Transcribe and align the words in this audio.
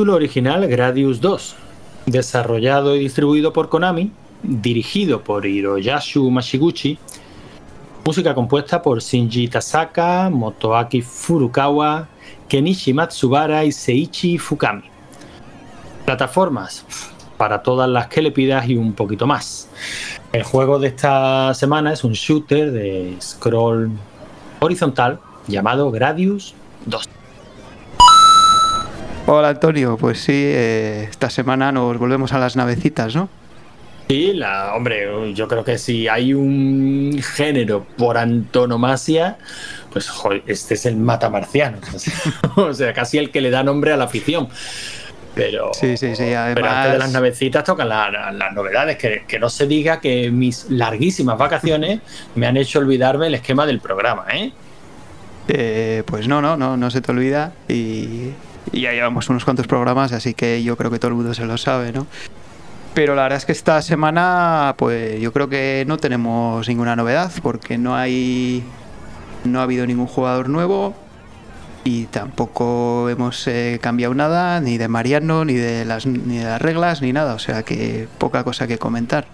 Título 0.00 0.14
original 0.14 0.66
Gradius 0.66 1.20
2, 1.20 1.56
desarrollado 2.06 2.96
y 2.96 3.00
distribuido 3.00 3.52
por 3.52 3.68
Konami, 3.68 4.10
dirigido 4.42 5.22
por 5.22 5.44
Hiroyasu 5.44 6.30
Mashiguchi, 6.30 6.96
música 8.06 8.34
compuesta 8.34 8.80
por 8.80 9.02
Shinji 9.02 9.48
Tasaka, 9.48 10.30
Motoaki 10.30 11.02
Furukawa, 11.02 12.08
Kenichi 12.48 12.94
Matsubara 12.94 13.62
y 13.62 13.72
Seiichi 13.72 14.38
Fukami. 14.38 14.84
Plataformas 16.06 16.86
para 17.36 17.62
todas 17.62 17.90
las 17.90 18.06
que 18.06 18.22
le 18.22 18.32
pidas 18.32 18.66
y 18.70 18.78
un 18.78 18.94
poquito 18.94 19.26
más. 19.26 19.68
El 20.32 20.44
juego 20.44 20.78
de 20.78 20.88
esta 20.88 21.52
semana 21.52 21.92
es 21.92 22.04
un 22.04 22.14
shooter 22.14 22.72
de 22.72 23.16
scroll 23.20 23.90
horizontal 24.60 25.20
llamado 25.46 25.90
Gradius 25.90 26.54
2. 26.54 26.59
Hola 29.32 29.50
Antonio, 29.50 29.96
pues 29.96 30.18
sí, 30.18 30.32
eh, 30.34 31.06
esta 31.08 31.30
semana 31.30 31.70
nos 31.70 31.96
volvemos 31.98 32.32
a 32.32 32.40
las 32.40 32.56
navecitas, 32.56 33.14
¿no? 33.14 33.28
Sí, 34.08 34.32
la, 34.32 34.74
hombre, 34.74 35.32
yo 35.34 35.46
creo 35.46 35.62
que 35.62 35.78
si 35.78 36.08
hay 36.08 36.34
un 36.34 37.16
género 37.36 37.86
por 37.96 38.18
antonomasia, 38.18 39.38
pues 39.92 40.10
este 40.48 40.74
es 40.74 40.84
el 40.84 40.96
matamarciano. 40.96 41.78
o 42.56 42.74
sea, 42.74 42.92
casi 42.92 43.18
el 43.18 43.30
que 43.30 43.40
le 43.40 43.50
da 43.50 43.62
nombre 43.62 43.92
a 43.92 43.96
la 43.96 44.06
afición. 44.06 44.48
Pero, 45.36 45.70
sí, 45.74 45.96
sí, 45.96 46.16
sí. 46.16 46.32
pero 46.52 46.68
antes 46.68 46.92
de 46.94 46.98
las 46.98 47.12
navecitas 47.12 47.62
tocan 47.62 47.88
las 47.88 48.52
novedades. 48.52 48.96
Que, 48.96 49.26
que, 49.28 49.38
no 49.38 49.48
se 49.48 49.68
diga 49.68 50.00
que 50.00 50.28
mis 50.32 50.68
larguísimas 50.70 51.38
vacaciones 51.38 52.00
me 52.34 52.48
han 52.48 52.56
hecho 52.56 52.80
olvidarme 52.80 53.28
el 53.28 53.36
esquema 53.36 53.64
del 53.64 53.78
programa, 53.78 54.26
¿eh? 54.32 54.50
eh 55.46 56.02
pues 56.04 56.26
no, 56.26 56.42
no, 56.42 56.56
no, 56.56 56.76
no 56.76 56.90
se 56.90 57.00
te 57.00 57.12
olvida. 57.12 57.52
Y 57.68 58.30
y 58.72 58.82
ya 58.82 58.92
llevamos 58.92 59.28
unos 59.28 59.44
cuantos 59.44 59.66
programas, 59.66 60.12
así 60.12 60.34
que 60.34 60.62
yo 60.62 60.76
creo 60.76 60.90
que 60.90 60.98
todo 60.98 61.08
el 61.08 61.14
mundo 61.16 61.34
se 61.34 61.44
lo 61.44 61.58
sabe, 61.58 61.92
¿no? 61.92 62.06
Pero 62.94 63.14
la 63.14 63.22
verdad 63.22 63.38
es 63.38 63.44
que 63.44 63.52
esta 63.52 63.80
semana, 63.82 64.74
pues 64.76 65.20
yo 65.20 65.32
creo 65.32 65.48
que 65.48 65.84
no 65.86 65.96
tenemos 65.96 66.66
ninguna 66.68 66.96
novedad, 66.96 67.30
porque 67.42 67.78
no 67.78 67.94
hay. 67.94 68.64
No 69.44 69.60
ha 69.60 69.62
habido 69.62 69.86
ningún 69.86 70.06
jugador 70.06 70.48
nuevo 70.48 70.94
y 71.84 72.04
tampoco 72.06 73.08
hemos 73.08 73.46
eh, 73.46 73.78
cambiado 73.80 74.12
nada, 74.12 74.60
ni 74.60 74.76
de 74.76 74.88
Mariano, 74.88 75.44
ni 75.44 75.54
de, 75.54 75.84
las, 75.84 76.04
ni 76.04 76.38
de 76.38 76.44
las 76.44 76.60
reglas, 76.60 77.00
ni 77.00 77.12
nada. 77.12 77.34
O 77.34 77.38
sea 77.38 77.62
que 77.62 78.08
poca 78.18 78.44
cosa 78.44 78.66
que 78.66 78.76
comentar. 78.76 79.26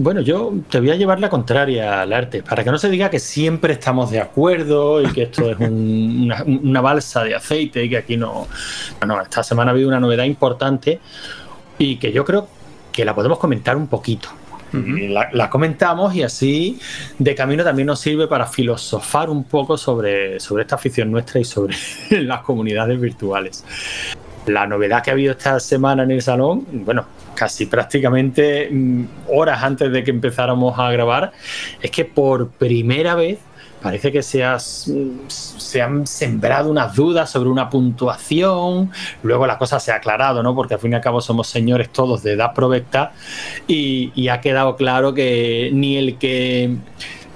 Bueno, 0.00 0.22
yo 0.22 0.54
te 0.70 0.80
voy 0.80 0.90
a 0.90 0.94
llevar 0.94 1.20
la 1.20 1.28
contraria 1.28 2.00
al 2.00 2.14
arte, 2.14 2.42
para 2.42 2.64
que 2.64 2.70
no 2.70 2.78
se 2.78 2.88
diga 2.88 3.10
que 3.10 3.18
siempre 3.18 3.74
estamos 3.74 4.10
de 4.10 4.18
acuerdo 4.18 5.02
y 5.02 5.12
que 5.12 5.24
esto 5.24 5.50
es 5.50 5.58
una, 5.60 6.80
balsa 6.80 7.22
de 7.22 7.34
aceite 7.34 7.84
y 7.84 7.90
que 7.90 7.98
aquí 7.98 8.16
no, 8.16 8.48
no. 9.06 9.20
esta 9.20 9.42
semana 9.42 9.70
ha 9.70 9.74
habido 9.74 9.88
una 9.88 10.00
novedad 10.00 10.24
importante 10.24 11.00
y 11.78 11.96
que 11.96 12.12
yo 12.12 12.24
creo 12.24 12.48
que 12.90 13.04
la 13.04 13.14
podemos 13.14 13.38
comentar 13.38 13.76
un 13.76 13.88
poquito. 13.88 14.30
la, 14.72 15.50
comentamos 15.50 16.14
y 16.14 16.22
así 16.22 16.78
de 17.18 17.34
camino 17.34 17.62
también 17.62 17.86
nos 17.86 18.00
sirve 18.00 18.26
para 18.26 18.46
filosofar 18.46 19.28
un 19.28 19.44
poco 19.44 19.76
sobre, 19.76 20.40
sobre 20.40 20.62
esta 20.62 20.76
afición 20.76 21.10
nuestra 21.10 21.40
y 21.40 21.44
sobre 21.44 21.76
las 22.22 22.40
comunidades 22.40 22.98
virtuales. 22.98 23.64
La 24.46 24.66
novedad 24.66 25.02
que 25.02 25.10
ha 25.10 25.12
habido 25.12 25.32
esta 25.32 25.60
semana 25.60 26.02
en 26.02 26.10
el 26.10 26.22
salón, 26.22 26.66
bueno, 26.72 27.04
casi 27.34 27.66
prácticamente 27.66 28.68
mm, 28.70 29.04
horas 29.28 29.62
antes 29.62 29.92
de 29.92 30.02
que 30.02 30.10
empezáramos 30.10 30.78
a 30.78 30.90
grabar, 30.90 31.32
es 31.80 31.90
que 31.90 32.04
por 32.04 32.48
primera 32.50 33.14
vez 33.14 33.38
parece 33.82 34.12
que 34.12 34.22
se, 34.22 34.44
mm, 34.44 35.28
se, 35.28 35.82
han 35.82 36.06
sembrado 36.06 36.70
unas 36.70 36.94
dudas 36.94 37.30
sobre 37.30 37.48
una 37.48 37.70
puntuación, 37.70 38.90
luego 39.22 39.46
la 39.46 39.58
cosa 39.58 39.80
se 39.80 39.92
ha 39.92 39.96
aclarado, 39.96 40.42
¿no? 40.42 40.54
Porque 40.54 40.74
al 40.74 40.80
fin 40.80 40.92
y 40.92 40.94
al 40.96 41.00
cabo 41.00 41.20
somos 41.20 41.48
señores 41.48 41.90
todos 41.90 42.22
de 42.22 42.32
edad 42.32 42.52
provecta 42.54 43.12
y, 43.66 44.12
y 44.14 44.28
ha 44.28 44.40
quedado 44.40 44.76
claro 44.76 45.14
que 45.14 45.70
ni 45.72 45.96
el 45.96 46.18
que 46.18 46.76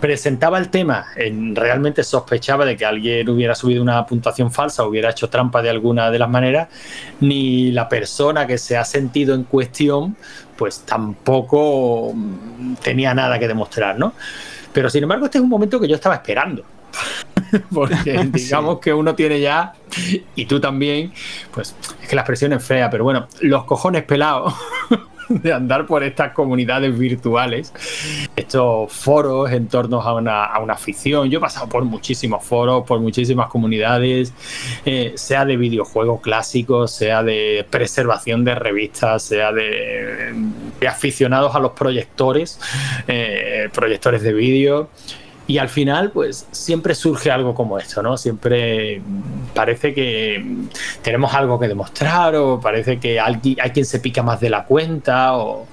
presentaba 0.04 0.58
el 0.58 0.68
tema, 0.68 1.06
realmente 1.54 2.04
sospechaba 2.04 2.66
de 2.66 2.76
que 2.76 2.84
alguien 2.84 3.26
hubiera 3.30 3.54
subido 3.54 3.80
una 3.82 4.04
puntuación 4.04 4.52
falsa, 4.52 4.82
o 4.82 4.88
hubiera 4.90 5.08
hecho 5.08 5.30
trampa 5.30 5.62
de 5.62 5.70
alguna 5.70 6.10
de 6.10 6.18
las 6.18 6.28
maneras, 6.28 6.68
ni 7.20 7.72
la 7.72 7.88
persona 7.88 8.46
que 8.46 8.58
se 8.58 8.76
ha 8.76 8.84
sentido 8.84 9.34
en 9.34 9.44
cuestión, 9.44 10.14
pues 10.58 10.80
tampoco 10.80 12.12
mm, 12.14 12.74
tenía 12.82 13.14
nada 13.14 13.38
que 13.38 13.48
demostrar, 13.48 13.98
¿no? 13.98 14.12
Pero 14.74 14.90
sin 14.90 15.04
embargo, 15.04 15.24
este 15.24 15.38
es 15.38 15.42
un 15.42 15.48
momento 15.48 15.80
que 15.80 15.88
yo 15.88 15.94
estaba 15.94 16.16
esperando. 16.16 16.66
Porque 17.72 18.12
digamos 18.30 18.80
que 18.80 18.92
uno 18.92 19.14
tiene 19.14 19.40
ya, 19.40 19.72
y 20.34 20.44
tú 20.44 20.60
también, 20.60 21.14
pues 21.50 21.74
es 22.02 22.06
que 22.06 22.14
la 22.14 22.20
expresión 22.20 22.52
es 22.52 22.62
fea, 22.62 22.90
pero 22.90 23.04
bueno, 23.04 23.26
los 23.40 23.64
cojones 23.64 24.02
pelados 24.02 24.52
de 25.28 25.52
andar 25.52 25.86
por 25.86 26.02
estas 26.02 26.32
comunidades 26.32 26.96
virtuales, 26.98 27.72
estos 28.36 28.92
foros 28.92 29.50
en 29.50 29.68
torno 29.68 30.00
a 30.00 30.14
una, 30.14 30.44
a 30.44 30.60
una 30.60 30.74
afición. 30.74 31.30
Yo 31.30 31.38
he 31.38 31.40
pasado 31.40 31.68
por 31.68 31.84
muchísimos 31.84 32.44
foros, 32.44 32.84
por 32.84 33.00
muchísimas 33.00 33.48
comunidades, 33.48 34.32
eh, 34.84 35.12
sea 35.16 35.44
de 35.44 35.56
videojuegos 35.56 36.20
clásicos, 36.20 36.90
sea 36.92 37.22
de 37.22 37.66
preservación 37.68 38.44
de 38.44 38.54
revistas, 38.54 39.22
sea 39.22 39.52
de, 39.52 40.34
aficionados 40.88 41.54
a 41.54 41.58
los 41.58 41.72
proyectores, 41.72 42.60
eh, 43.08 43.68
proyectores 43.72 44.22
de 44.22 44.32
vídeo. 44.32 44.88
Y 45.46 45.58
al 45.58 45.68
final, 45.68 46.10
pues 46.10 46.46
siempre 46.52 46.94
surge 46.94 47.30
algo 47.30 47.54
como 47.54 47.78
esto, 47.78 48.02
¿no? 48.02 48.16
Siempre 48.16 49.02
parece 49.54 49.92
que 49.92 50.44
tenemos 51.02 51.34
algo 51.34 51.58
que 51.60 51.68
demostrar 51.68 52.34
o 52.36 52.58
parece 52.60 52.98
que 52.98 53.20
hay 53.20 53.36
quien 53.40 53.84
se 53.84 54.00
pica 54.00 54.22
más 54.22 54.40
de 54.40 54.50
la 54.50 54.64
cuenta 54.64 55.36
o... 55.36 55.66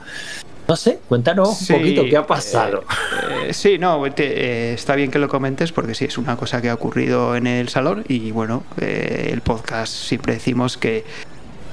No 0.67 0.75
sé, 0.75 0.99
cuéntanos 1.09 1.69
un 1.69 1.77
poquito 1.77 2.03
qué 2.05 2.15
ha 2.15 2.25
pasado. 2.25 2.83
Eh, 2.83 3.47
eh, 3.49 3.53
sí, 3.53 3.77
no, 3.77 4.05
eh, 4.05 4.73
está 4.73 4.95
bien 4.95 5.11
que 5.11 5.19
lo 5.19 5.27
comentes 5.27 5.71
porque 5.71 5.95
sí, 5.95 6.05
es 6.05 6.17
una 6.17 6.37
cosa 6.37 6.61
que 6.61 6.69
ha 6.69 6.73
ocurrido 6.73 7.35
en 7.35 7.47
el 7.47 7.67
salón 7.67 8.05
y 8.07 8.31
bueno, 8.31 8.63
el 8.77 9.41
podcast 9.41 9.91
siempre 9.91 10.33
decimos 10.33 10.77
que, 10.77 11.03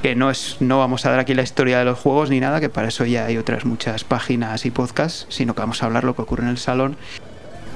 que 0.03 0.17
no, 0.17 0.31
es, 0.31 0.57
no 0.61 0.79
vamos 0.79 1.05
a 1.05 1.11
dar 1.11 1.21
aquí 1.21 1.35
la 1.35 1.43
historia 1.43 1.79
de 1.79 1.85
los 1.85 1.99
juegos 1.99 2.31
ni 2.31 2.41
nada, 2.41 2.61
que 2.61 2.71
para 2.71 2.89
eso 2.89 3.05
ya 3.05 3.27
hay 3.27 3.37
otras 3.37 3.65
muchas 3.65 4.03
páginas 4.03 4.67
y 4.67 4.71
podcasts, 4.71 5.27
sino 5.29 5.55
que 5.55 5.61
vamos 5.61 5.83
a 5.83 5.87
hablar 5.87 6.03
lo 6.03 6.17
que 6.17 6.23
ocurre 6.23 6.45
en 6.45 6.51
el 6.51 6.59
salón 6.59 6.97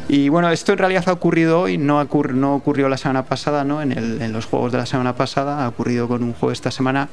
y 0.08 0.28
bueno, 0.28 0.50
esto 0.50 0.72
en 0.72 0.78
realidad 0.78 1.04
ha 1.08 1.12
ocurrido 1.12 1.60
hoy, 1.60 1.78
no, 1.78 2.00
ocurrió 2.00 2.88
la 2.88 2.96
semana 2.96 3.24
pasada, 3.24 3.64
¿no? 3.64 3.82
En, 3.82 4.32
los 4.32 4.46
juegos 4.46 4.72
de 4.72 4.78
la 4.78 4.86
semana 4.86 5.14
pasada, 5.14 5.64
ha 5.64 5.68
ocurrido 5.68 6.08
con 6.08 6.22
un 6.22 6.32
juego 6.32 6.52
esta 6.52 6.70
semana. 6.70 7.08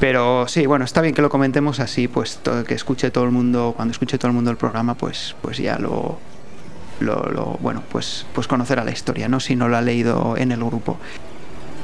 Pero 0.00 0.46
sí, 0.46 0.66
bueno, 0.66 0.84
está 0.84 1.00
bien 1.00 1.14
que 1.14 1.22
lo 1.22 1.28
comentemos 1.28 1.80
así, 1.80 2.06
pues 2.06 2.40
que 2.66 2.74
escuche 2.74 3.10
todo 3.10 3.24
el 3.24 3.30
mundo, 3.30 3.74
cuando 3.76 3.92
escuche 3.92 4.16
todo 4.16 4.28
el 4.28 4.34
mundo 4.34 4.50
el 4.50 4.56
programa, 4.56 4.94
pues, 4.94 5.34
pues 5.42 5.58
ya 5.58 5.78
lo, 5.78 6.18
lo, 7.00 7.58
bueno, 7.60 7.82
pues, 7.90 8.26
pues 8.32 8.46
conocerá 8.46 8.84
la 8.84 8.92
historia, 8.92 9.28
¿no? 9.28 9.40
Si 9.40 9.56
no 9.56 9.68
lo 9.68 9.76
ha 9.76 9.82
leído 9.82 10.36
en 10.36 10.52
el 10.52 10.64
grupo. 10.64 10.98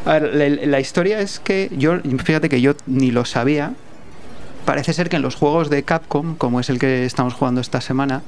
A 0.06 0.18
ver, 0.18 0.66
la, 0.66 0.80
historia 0.80 1.20
es 1.20 1.40
que 1.40 1.70
yo, 1.76 1.98
fíjate 2.22 2.48
que 2.48 2.60
yo 2.60 2.74
ni 2.86 3.10
lo 3.10 3.24
sabía. 3.24 3.72
Parece 4.64 4.92
ser 4.92 5.08
que 5.08 5.16
en 5.16 5.22
los 5.22 5.34
juegos 5.34 5.70
de 5.70 5.82
Capcom, 5.82 6.36
como 6.36 6.60
es 6.60 6.68
el 6.68 6.78
que 6.78 7.04
estamos 7.04 7.34
jugando 7.34 7.60
esta 7.60 7.80
semana, 7.80 8.22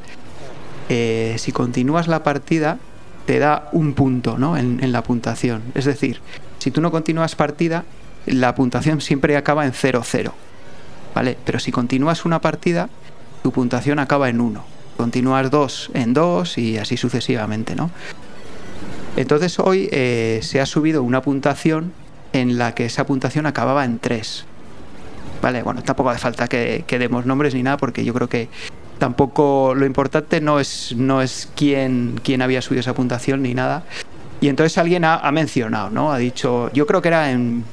eh, 0.88 1.37
si 1.38 1.53
continúas 1.53 2.09
la 2.09 2.23
partida, 2.23 2.79
te 3.27 3.38
da 3.38 3.69
un 3.73 3.94
punto 3.94 4.38
¿no? 4.38 4.56
en, 4.56 4.93
la 4.93 5.03
puntuación. 5.03 5.62
Es 5.75 5.85
decir, 5.85 6.21
si 6.59 6.71
tú 6.71 6.81
no 6.81 6.91
continúas 6.91 7.35
partida, 7.35 7.85
la 8.27 8.55
puntuación 8.55 9.00
siempre 9.00 9.37
acaba 9.37 9.67
en 9.67 9.73
0-0. 9.73 10.33
¿Vale? 11.15 11.37
Pero 11.44 11.59
si 11.59 11.73
continúas 11.73 12.25
una 12.25 12.41
partida, 12.41 12.88
tu 13.43 13.50
puntuación 13.50 13.99
acaba 13.99 14.29
en 14.29 14.41
1. 14.41 14.65
Continúas 14.97 15.50
2 15.50 15.91
en 15.94 16.15
2 16.15 16.59
y 16.59 16.79
así 16.79 16.97
sucesivamente, 16.97 17.75
¿no? 17.75 17.91
Entonces 19.17 19.59
hoy 19.59 19.88
eh, 19.93 20.41
se 20.43 20.61
ha 20.61 20.67
subido 20.67 21.03
una 21.03 21.23
puntuación 21.23 21.93
en 22.33 22.59
la 22.59 22.75
que 22.75 22.85
esa 22.85 23.06
puntuación 23.06 23.47
acababa 23.47 23.85
en 23.85 23.99
3. 23.99 24.44
Vale, 25.43 25.62
bueno, 25.62 25.83
tampoco 25.83 26.11
hace 26.11 26.21
falta 26.21 26.49
que, 26.49 26.85
que, 26.87 26.99
demos 26.99 27.25
nombres 27.25 27.55
ni 27.55 27.62
nada 27.62 27.77
porque 27.77 28.05
yo 28.05 28.12
creo 28.12 28.29
que 28.29 28.49
tampoco 28.99 29.75
lo 29.75 29.87
importante 29.87 30.41
no 30.41 30.61
es, 30.61 30.95
no 30.97 31.23
es 31.23 31.49
quién, 31.55 32.21
quién 32.23 32.43
había 32.43 32.63
subido 32.63 32.81
esa 32.81 32.95
puntuación 32.95 33.43
ni 33.43 33.55
nada. 33.55 33.85
Y 34.41 34.49
entonces 34.49 34.77
alguien 34.79 35.05
ha, 35.05 35.31
mencionado, 35.33 35.91
¿no? 35.91 36.13
Ha 36.13 36.19
dicho, 36.19 36.71
yo 36.73 36.87
creo 36.87 37.01
que 37.01 37.09
era 37.09 37.31
en 37.31 37.65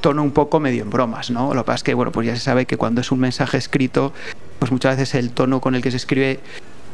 tono 0.00 0.22
un 0.22 0.32
poco 0.32 0.60
medio 0.60 0.82
en 0.82 0.90
bromas, 0.90 1.30
¿no? 1.30 1.54
Lo 1.54 1.62
que 1.62 1.66
pasa 1.66 1.76
es 1.76 1.82
que, 1.84 1.94
bueno, 1.94 2.12
pues 2.12 2.26
ya 2.26 2.34
se 2.34 2.42
sabe 2.42 2.66
que 2.66 2.76
cuando 2.76 3.00
es 3.00 3.10
un 3.10 3.20
mensaje 3.20 3.56
escrito, 3.56 4.12
pues 4.58 4.70
muchas 4.70 4.96
veces 4.96 5.14
el 5.14 5.30
tono 5.30 5.60
con 5.60 5.74
el 5.74 5.82
que 5.82 5.90
se 5.90 5.96
escribe 5.96 6.40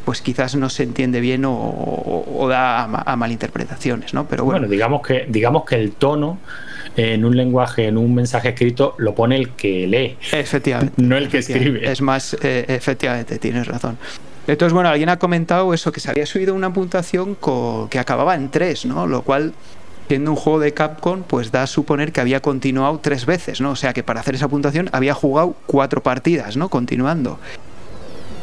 pues 0.09 0.23
quizás 0.23 0.55
no 0.55 0.71
se 0.71 0.85
entiende 0.85 1.21
bien 1.21 1.43
o, 1.45 2.47
da 2.49 2.85
a, 2.85 3.17
malinterpretaciones, 3.17 4.15
¿no? 4.15 4.27
Pero 4.27 4.47
bueno. 4.47 4.67
digamos 4.67 5.07
que 5.07 5.27
digamos 5.29 5.67
que 5.67 5.75
el 5.75 5.93
tono 5.93 6.39
en 6.97 7.27
un 7.27 7.37
lenguaje, 7.37 7.89
en 7.89 7.99
un 7.99 8.15
mensaje 8.15 8.49
escrito, 8.49 8.95
lo 8.97 9.15
pone 9.15 9.37
el 9.37 9.51
que 9.51 9.87
lee. 9.87 10.17
Efectivamente. 10.33 10.95
No 10.97 11.19
el 11.19 11.29
que 11.29 11.37
escribe. 11.41 11.93
Es 11.93 12.01
más, 12.01 12.35
eh, 12.41 12.65
efectivamente, 12.69 13.39
tienes 13.39 13.67
razón. 13.67 13.99
Entonces, 14.47 14.73
bueno, 14.73 14.89
alguien 14.89 15.11
ha 15.11 15.19
comentado 15.19 15.75
eso, 15.75 15.93
que 15.93 16.01
se 16.01 16.11
había 16.11 16.25
subido 16.25 16.55
una 16.55 16.73
puntuación 16.73 17.37
que 17.91 17.99
acababa 17.99 18.35
en 18.35 18.49
3, 18.49 18.87
¿no? 18.87 19.07
Lo 19.07 19.21
cual 19.21 19.53
siendo 20.09 20.31
un 20.31 20.39
juego 20.39 20.59
de 20.59 20.73
Capcom, 20.73 21.23
pues 21.23 21.53
da 21.53 21.65
a 21.65 21.67
suponer 21.67 22.13
que 22.13 22.23
había 22.23 22.41
continuado 22.41 22.99
tres 23.01 23.27
veces, 23.27 23.61
¿no? 23.61 23.73
O 23.73 23.77
sea 23.77 23.93
que 23.93 24.03
para 24.03 24.21
hacer 24.21 24.37
esa 24.37 24.49
puntuación 24.49 24.89
había 24.93 25.13
jugado 25.13 25.55
cuatro 25.67 26.03
partidas, 26.03 26.57
¿no? 26.57 26.71
Continuando. 26.71 27.39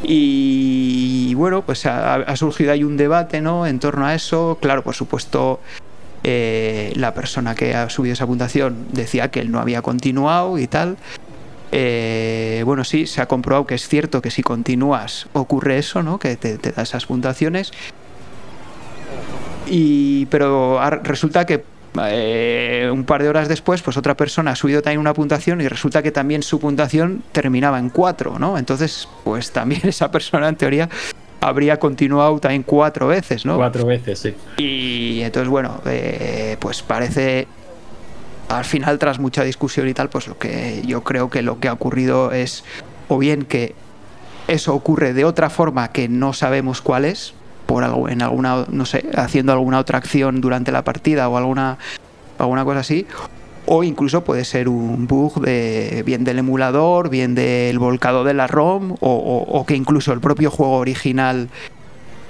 Y 0.02 1.34
bueno, 1.34 1.62
pues 1.62 1.86
ha, 1.86 2.36
surgido 2.36 2.72
ahí 2.72 2.84
un 2.84 2.96
debate, 2.96 3.40
¿no? 3.40 3.66
En 3.66 3.78
torno 3.78 4.06
a 4.06 4.14
eso. 4.14 4.58
Claro, 4.60 4.82
por 4.82 4.94
supuesto, 4.94 5.60
eh, 6.22 6.92
la 6.96 7.14
persona 7.14 7.54
que 7.54 7.74
ha 7.74 7.88
subido 7.88 8.12
esa 8.12 8.26
puntuación 8.26 8.86
decía 8.92 9.30
que 9.30 9.40
él 9.40 9.50
no 9.50 9.58
había 9.58 9.82
continuado 9.82 10.58
y 10.58 10.66
tal. 10.66 10.96
Eh, 11.72 12.62
bueno, 12.64 12.84
sí, 12.84 13.06
se 13.06 13.20
ha 13.20 13.26
comprobado 13.26 13.66
que 13.66 13.74
es 13.74 13.88
cierto 13.88 14.22
que 14.22 14.30
si 14.30 14.42
continúas 14.42 15.28
ocurre 15.32 15.78
eso, 15.78 16.02
¿no? 16.02 16.18
Que 16.18 16.36
te, 16.36 16.58
te 16.58 16.72
da 16.72 16.82
esas 16.82 17.06
puntuaciones. 17.06 17.72
Y, 19.68 20.26
pero 20.26 20.80
resulta 21.02 21.44
que 21.44 21.64
eh, 22.04 22.90
un 22.92 23.04
par 23.04 23.22
de 23.22 23.28
horas 23.28 23.48
después, 23.48 23.82
pues 23.82 23.96
otra 23.96 24.16
persona 24.16 24.52
ha 24.52 24.56
subido 24.56 24.82
también 24.82 25.00
una 25.00 25.14
puntuación 25.14 25.60
y 25.60 25.68
resulta 25.68 26.02
que 26.02 26.12
también 26.12 26.42
su 26.42 26.58
puntuación 26.58 27.22
terminaba 27.32 27.78
en 27.78 27.90
4, 27.90 28.38
¿no? 28.38 28.58
Entonces, 28.58 29.08
pues 29.24 29.52
también 29.52 29.82
esa 29.84 30.10
persona 30.10 30.48
en 30.48 30.56
teoría 30.56 30.88
habría 31.40 31.78
continuado 31.78 32.38
también 32.40 32.62
cuatro 32.62 33.08
veces, 33.08 33.44
¿no? 33.44 33.56
Cuatro 33.56 33.86
veces, 33.86 34.18
sí. 34.18 34.34
Y 34.56 35.20
entonces, 35.20 35.48
bueno, 35.48 35.80
eh, 35.86 36.56
pues 36.58 36.82
parece 36.82 37.46
al 38.48 38.64
final, 38.64 38.98
tras 38.98 39.18
mucha 39.18 39.42
discusión 39.42 39.88
y 39.88 39.94
tal, 39.94 40.08
pues 40.08 40.28
lo 40.28 40.38
que 40.38 40.82
yo 40.86 41.02
creo 41.02 41.30
que 41.30 41.42
lo 41.42 41.58
que 41.58 41.68
ha 41.68 41.72
ocurrido 41.72 42.32
es 42.32 42.64
o 43.08 43.18
bien 43.18 43.44
que 43.44 43.74
eso 44.48 44.74
ocurre 44.74 45.12
de 45.12 45.24
otra 45.24 45.50
forma 45.50 45.88
que 45.88 46.08
no 46.08 46.32
sabemos 46.32 46.80
cuál 46.80 47.04
es, 47.04 47.34
por 47.66 47.84
algo, 47.84 48.08
en 48.08 48.22
alguna, 48.22 48.64
no 48.70 48.86
sé, 48.86 49.04
haciendo 49.14 49.52
alguna 49.52 49.78
otra 49.78 49.98
acción 49.98 50.40
durante 50.40 50.72
la 50.72 50.82
partida 50.82 51.28
o 51.28 51.36
alguna, 51.36 51.78
alguna 52.38 52.64
cosa 52.64 52.80
así, 52.80 53.06
o 53.66 53.82
incluso 53.82 54.22
puede 54.22 54.44
ser 54.44 54.68
un 54.68 55.06
bug 55.06 55.40
de 55.40 56.02
bien 56.06 56.24
del 56.24 56.38
emulador, 56.38 57.10
bien 57.10 57.34
del 57.34 57.78
volcado 57.78 58.22
de 58.22 58.34
la 58.34 58.46
ROM, 58.46 58.96
o, 59.00 59.64
que 59.66 59.74
incluso 59.74 60.12
el 60.12 60.20
propio 60.20 60.50
juego 60.50 60.76
original 60.76 61.48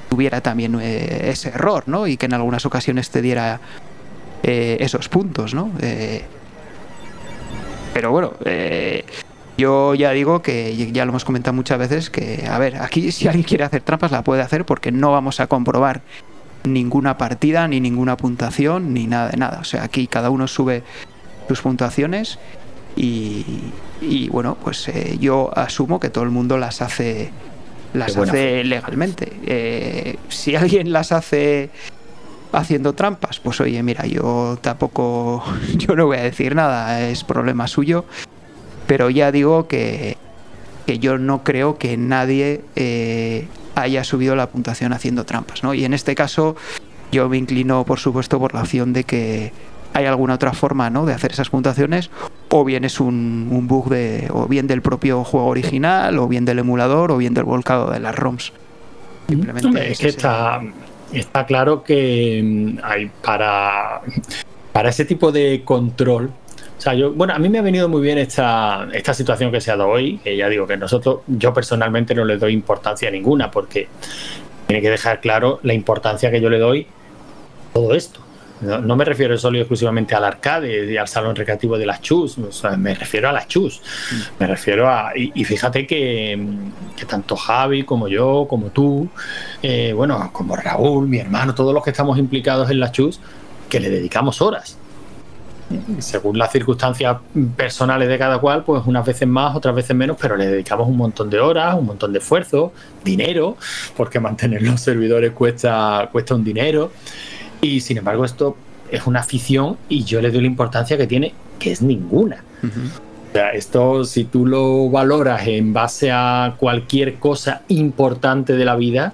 tuviera 0.09 0.41
también 0.41 0.79
eh, 0.81 1.29
ese 1.31 1.51
error, 1.51 1.85
¿no? 1.87 2.07
Y 2.07 2.17
que 2.17 2.27
en 2.27 2.35
algunas 2.35 2.65
ocasiones 2.65 3.11
te 3.11 3.21
diera 3.21 3.61
eh, 4.43 4.79
esos 4.81 5.11
puntos, 5.11 5.53
¿no? 5.53 5.71
Eh, 5.81 6.25
pero 7.93 8.11
bueno, 8.11 8.33
yo 9.57 9.95
ya 9.95 10.11
digo 10.11 10.43
que 10.43 10.77
ya 10.93 11.05
lo 11.05 11.11
hemos 11.11 11.25
comentado 11.25 11.55
muchas 11.55 11.79
veces 11.79 12.11
que, 12.11 12.47
a 12.49 12.59
ver, 12.59 12.77
aquí 12.77 13.11
si 13.11 13.27
alguien 13.27 13.45
quiere 13.45 13.65
hacer 13.65 13.83
trampas 13.83 14.11
la 14.11 14.23
puede 14.23 14.43
hacer 14.43 14.67
porque 14.67 14.93
no 14.93 15.13
vamos 15.13 15.41
a 15.41 15.47
comprobar 15.47 16.03
ninguna 16.65 17.17
partida, 17.17 17.67
ni 17.69 17.81
ninguna 17.81 18.17
puntuación, 18.17 18.93
ni 18.93 19.07
nada 19.07 19.31
de 19.31 19.37
nada. 19.39 19.61
O 19.61 19.65
sea, 19.65 19.85
aquí 19.85 20.07
cada 20.09 20.31
uno 20.31 20.47
sube 20.47 20.83
sus 21.49 21.63
puntuaciones 21.63 22.39
y, 22.97 24.29
bueno, 24.31 24.57
pues 24.63 24.89
eh, 24.89 25.17
yo 25.21 25.51
asumo 25.57 26.01
que 26.01 26.11
todo 26.11 26.25
el 26.25 26.31
mundo 26.31 26.59
las 26.59 26.83
hace 26.83 27.31
las 27.95 28.17
hace 28.17 28.63
legalmente. 28.65 29.33
Eh, 29.47 30.17
si 30.29 30.55
alguien 30.55 30.93
las 30.93 31.13
hace 31.13 31.71
haciendo 32.53 32.95
trampas, 32.95 33.41
pues 33.41 33.61
oye, 33.61 33.83
mira, 33.83 34.07
yo 34.07 34.59
tampoco, 34.61 35.43
yo 35.77 35.97
no 35.97 36.07
voy 36.07 36.19
a 36.19 36.23
decir 36.23 36.55
nada, 36.55 37.09
es 37.09 37.25
problema 37.25 37.67
suyo 37.69 38.05
pero 38.87 39.11
ya 39.11 39.33
digo 39.33 39.67
que, 39.69 40.17
yo 40.87 41.19
no 41.19 41.43
creo 41.43 41.79
que 41.79 41.97
nadie 41.97 42.63
eh, 42.77 43.49
haya 43.75 44.05
subido 44.05 44.37
la 44.37 44.49
puntuación 44.49 44.93
haciendo 44.93 45.25
trampas, 45.25 45.63
¿no? 45.63 45.75
Y 45.75 45.85
en 45.85 45.95
este 45.95 46.15
caso 46.15 46.57
yo 47.13 47.29
me 47.29 47.37
inclino, 47.37 47.85
por 47.85 47.99
supuesto, 47.99 48.39
por 48.39 48.55
la 48.55 48.63
opción 48.63 48.93
de 48.93 49.05
que 49.05 49.53
hay 49.97 50.05
alguna 50.05 50.35
otra 50.35 50.53
forma 50.53 50.91
¿no? 50.91 51.07
de 51.07 51.15
hacer 51.15 51.33
esas 51.33 51.49
puntuaciones, 51.49 52.11
o 52.51 52.65
bien 52.65 52.85
es 52.85 53.01
un, 53.01 53.49
bug 53.67 53.89
de, 53.89 54.29
o 54.31 54.47
bien 54.47 54.67
del 54.67 54.83
propio 54.83 55.25
juego 55.25 55.47
original, 55.47 56.19
o 56.19 56.29
bien 56.29 56.45
del 56.45 56.59
emulador, 56.59 57.13
o 57.13 57.17
bien 57.17 57.33
del 57.33 57.45
volcado 57.45 57.91
de 57.91 58.01
las 58.01 58.15
ROMs. 58.15 58.53
Simplemente 59.29 59.91
es 59.91 59.99
que 59.99 60.09
está, 60.09 60.61
está 61.13 61.47
claro 61.47 61.83
que 61.83 62.43
mm, 62.45 62.79
hay 62.85 63.11
para, 63.23 64.03
para 64.73 64.91
ese 64.91 65.07
tipo 65.07 65.33
de 65.33 65.63
control 65.65 66.31
o 66.77 66.81
sea, 66.81 66.95
yo, 66.95 67.13
bueno, 67.13 67.33
a 67.33 67.39
mí 67.39 67.49
me 67.49 67.59
ha 67.59 67.63
venido 67.63 67.89
muy 67.89 68.03
bien 68.03 68.19
esta, 68.19 68.87
esta 68.93 69.15
situación 69.15 69.51
que 69.51 69.61
se 69.61 69.71
ha 69.71 69.77
dado 69.77 69.91
hoy, 69.91 70.19
que 70.19 70.37
ya 70.37 70.49
digo 70.49 70.67
que 70.67 70.77
nosotros, 70.77 71.21
yo 71.27 71.55
personalmente 71.55 72.15
no 72.15 72.25
le 72.25 72.37
doy 72.37 72.53
importancia 72.53 73.11
ninguna, 73.11 73.51
porque 73.51 73.89
tiene 74.67 74.83
que 74.83 74.91
dejar 74.91 75.21
claro 75.21 75.59
la 75.63 75.73
importancia 75.73 76.31
que 76.31 76.41
yo 76.41 76.51
le 76.51 76.59
doy 76.59 76.87
a 77.71 77.75
todo 77.75 77.95
esto. 77.95 78.21
No, 78.61 78.97
me 78.97 79.05
refiero 79.05 79.37
solo 79.37 79.59
y 79.59 79.61
exclusivamente 79.61 80.15
al 80.15 80.25
arcade 80.25 80.91
y 80.91 80.97
al 80.97 81.09
salón 81.09 81.37
recreativo 81.37 81.77
de 81.77 81.85
las 81.85 82.01
chus, 82.01 82.39
me 82.79 82.95
refiero 82.95 83.29
a 83.29 83.33
las 83.33 83.49
chus. 83.49 83.83
Me 84.39 84.47
refiero 84.47 84.89
a. 84.89 85.13
Y, 85.15 85.45
fíjate 85.45 85.87
que, 85.87 86.39
tanto 87.07 87.37
Javi 87.37 87.85
como 87.85 88.09
yo, 88.09 88.47
como 88.49 88.71
tú, 88.71 89.11
eh, 89.63 89.93
bueno, 89.95 90.31
como 90.33 90.57
Raúl, 90.57 91.07
mi 91.07 91.19
hermano, 91.19 91.55
todos 91.55 91.75
los 91.75 91.85
que 91.85 91.91
estamos 91.91 92.19
implicados 92.19 92.71
en 92.71 92.81
las 92.81 92.93
chus, 92.93 93.21
que 93.69 93.79
le 93.79 93.91
dedicamos 93.91 94.41
horas 94.41 94.79
según 95.99 96.39
las 96.39 96.53
circunstancias 96.53 97.17
personales 97.57 98.09
de 98.09 98.19
cada 98.19 98.39
cual, 98.39 98.65
pues 98.65 98.83
unas 98.87 99.05
veces 99.05 99.27
más, 99.27 99.57
otras 99.57 99.75
veces 99.75 99.97
menos, 99.97 100.17
pero 100.21 100.37
le 100.37 100.47
dedicamos 100.47 100.89
un 100.89 100.97
montón 100.97 101.31
de 101.31 101.41
horas, 101.41 101.75
un 101.75 101.87
montón 101.87 102.13
de 102.13 102.19
esfuerzo, 102.19 102.73
dinero, 103.05 103.57
porque 103.97 104.21
mantener 104.21 104.63
los 104.63 104.81
servidores 104.81 105.33
cuesta, 105.33 106.09
cuesta 106.13 106.35
un 106.35 106.45
dinero. 106.45 106.93
Y 107.61 107.81
sin 107.81 107.99
embargo, 107.99 108.25
esto 108.25 108.57
es 108.91 109.07
una 109.07 109.21
afición 109.21 109.77
y 109.89 110.05
yo 110.05 110.21
le 110.21 110.31
doy 110.31 110.43
la 110.43 110.47
importancia 110.47 110.97
que 110.97 111.07
tiene, 111.07 111.35
que 111.59 111.73
es 111.73 111.83
ninguna. 111.83 112.45
O 112.63 113.33
sea, 113.33 113.51
esto, 113.51 114.05
si 114.05 114.25
tú 114.25 114.47
lo 114.47 114.89
valoras 114.89 115.47
en 115.47 115.73
base 115.73 116.11
a 116.13 116.55
cualquier 116.59 117.17
cosa 117.17 117.63
importante 117.69 118.55
de 118.55 118.65
la 118.65 118.77
vida, 118.77 119.13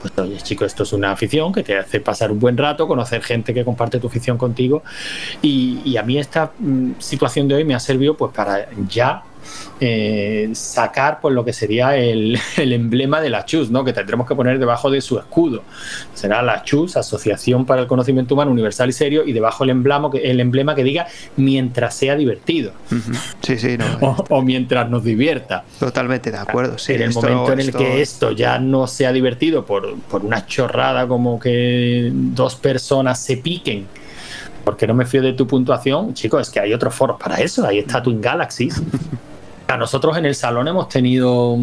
pues 0.00 0.16
oye, 0.18 0.36
chico, 0.38 0.64
esto 0.64 0.82
es 0.82 0.92
una 0.92 1.12
afición 1.12 1.52
que 1.52 1.62
te 1.62 1.78
hace 1.78 2.00
pasar 2.00 2.32
un 2.32 2.40
buen 2.40 2.56
rato, 2.56 2.88
conocer 2.88 3.22
gente 3.22 3.52
que 3.52 3.64
comparte 3.64 3.98
tu 3.98 4.06
afición 4.06 4.38
contigo. 4.38 4.82
Y, 5.42 5.96
a 5.96 6.02
mí 6.02 6.18
esta 6.18 6.52
mm, 6.58 6.92
situación 6.98 7.46
de 7.46 7.56
hoy 7.56 7.64
me 7.64 7.74
ha 7.74 7.80
servido 7.80 8.16
pues 8.16 8.32
para 8.32 8.68
ya 8.88 9.22
eh, 9.82 10.50
sacar 10.52 11.20
pues 11.20 11.34
lo 11.34 11.44
que 11.44 11.52
sería 11.52 11.96
el, 11.96 12.38
emblema 12.56 13.20
de 13.20 13.30
la 13.30 13.44
CHUS, 13.44 13.70
¿no? 13.70 13.84
que 13.84 13.92
tendremos 13.92 14.26
que 14.26 14.34
poner 14.34 14.58
debajo 14.58 14.90
de 14.90 15.00
su 15.00 15.18
escudo. 15.18 15.62
Será 16.14 16.42
la 16.42 16.62
CHUS, 16.62 16.96
Asociación 16.96 17.64
para 17.64 17.82
el 17.82 17.86
Conocimiento 17.86 18.34
Humano 18.34 18.50
Universal 18.50 18.90
y 18.90 18.92
Serio, 18.92 19.24
y 19.24 19.32
debajo 19.32 19.64
el 19.64 19.70
emblema, 19.70 20.10
el 20.22 20.40
emblema 20.40 20.74
que 20.74 20.84
diga 20.84 21.06
mientras 21.36 21.94
sea 21.94 22.14
divertido. 22.16 22.72
Sí, 23.42 23.58
sí, 23.58 23.78
no. 23.78 24.16
o, 24.28 24.42
mientras 24.42 24.90
nos 24.90 25.02
divierta. 25.02 25.64
Totalmente 25.78 26.30
de 26.30 26.38
acuerdo. 26.38 26.78
Sí, 26.78 26.94
en 26.94 27.02
el 27.02 27.12
momento 27.12 27.52
en 27.52 27.60
el 27.60 27.72
que 27.72 28.02
esto 28.02 28.32
ya 28.32 28.58
no 28.58 28.86
sea 28.86 29.12
divertido 29.12 29.64
por, 29.64 29.96
por 30.00 30.24
una 30.24 30.46
chorrada 30.46 31.06
como 31.08 31.40
que 31.40 32.10
dos 32.12 32.56
personas 32.56 33.18
se 33.20 33.38
piquen 33.38 33.86
porque 34.64 34.86
no 34.86 34.94
me 34.94 35.06
fío 35.06 35.22
de 35.22 35.32
tu 35.32 35.46
puntuación, 35.46 36.12
chicos, 36.14 36.42
es 36.42 36.50
que 36.50 36.60
hay 36.60 36.74
otros 36.74 36.94
foros 36.94 37.18
para 37.18 37.36
eso. 37.36 37.66
Ahí 37.66 37.78
está 37.78 38.02
Twin 38.02 38.20
Galaxies. 38.20 38.80
nosotros 39.76 40.16
en 40.16 40.26
el 40.26 40.34
salón 40.34 40.68
hemos 40.68 40.88
tenido 40.88 41.56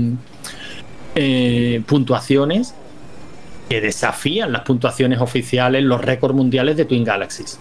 eh, 1.15 1.81
puntuaciones 1.85 2.73
que 3.69 3.81
desafían 3.81 4.51
las 4.51 4.61
puntuaciones 4.61 5.19
oficiales, 5.19 5.83
los 5.83 6.01
récords 6.01 6.35
mundiales 6.35 6.77
de 6.77 6.85
Twin 6.85 7.03
Galaxies 7.03 7.59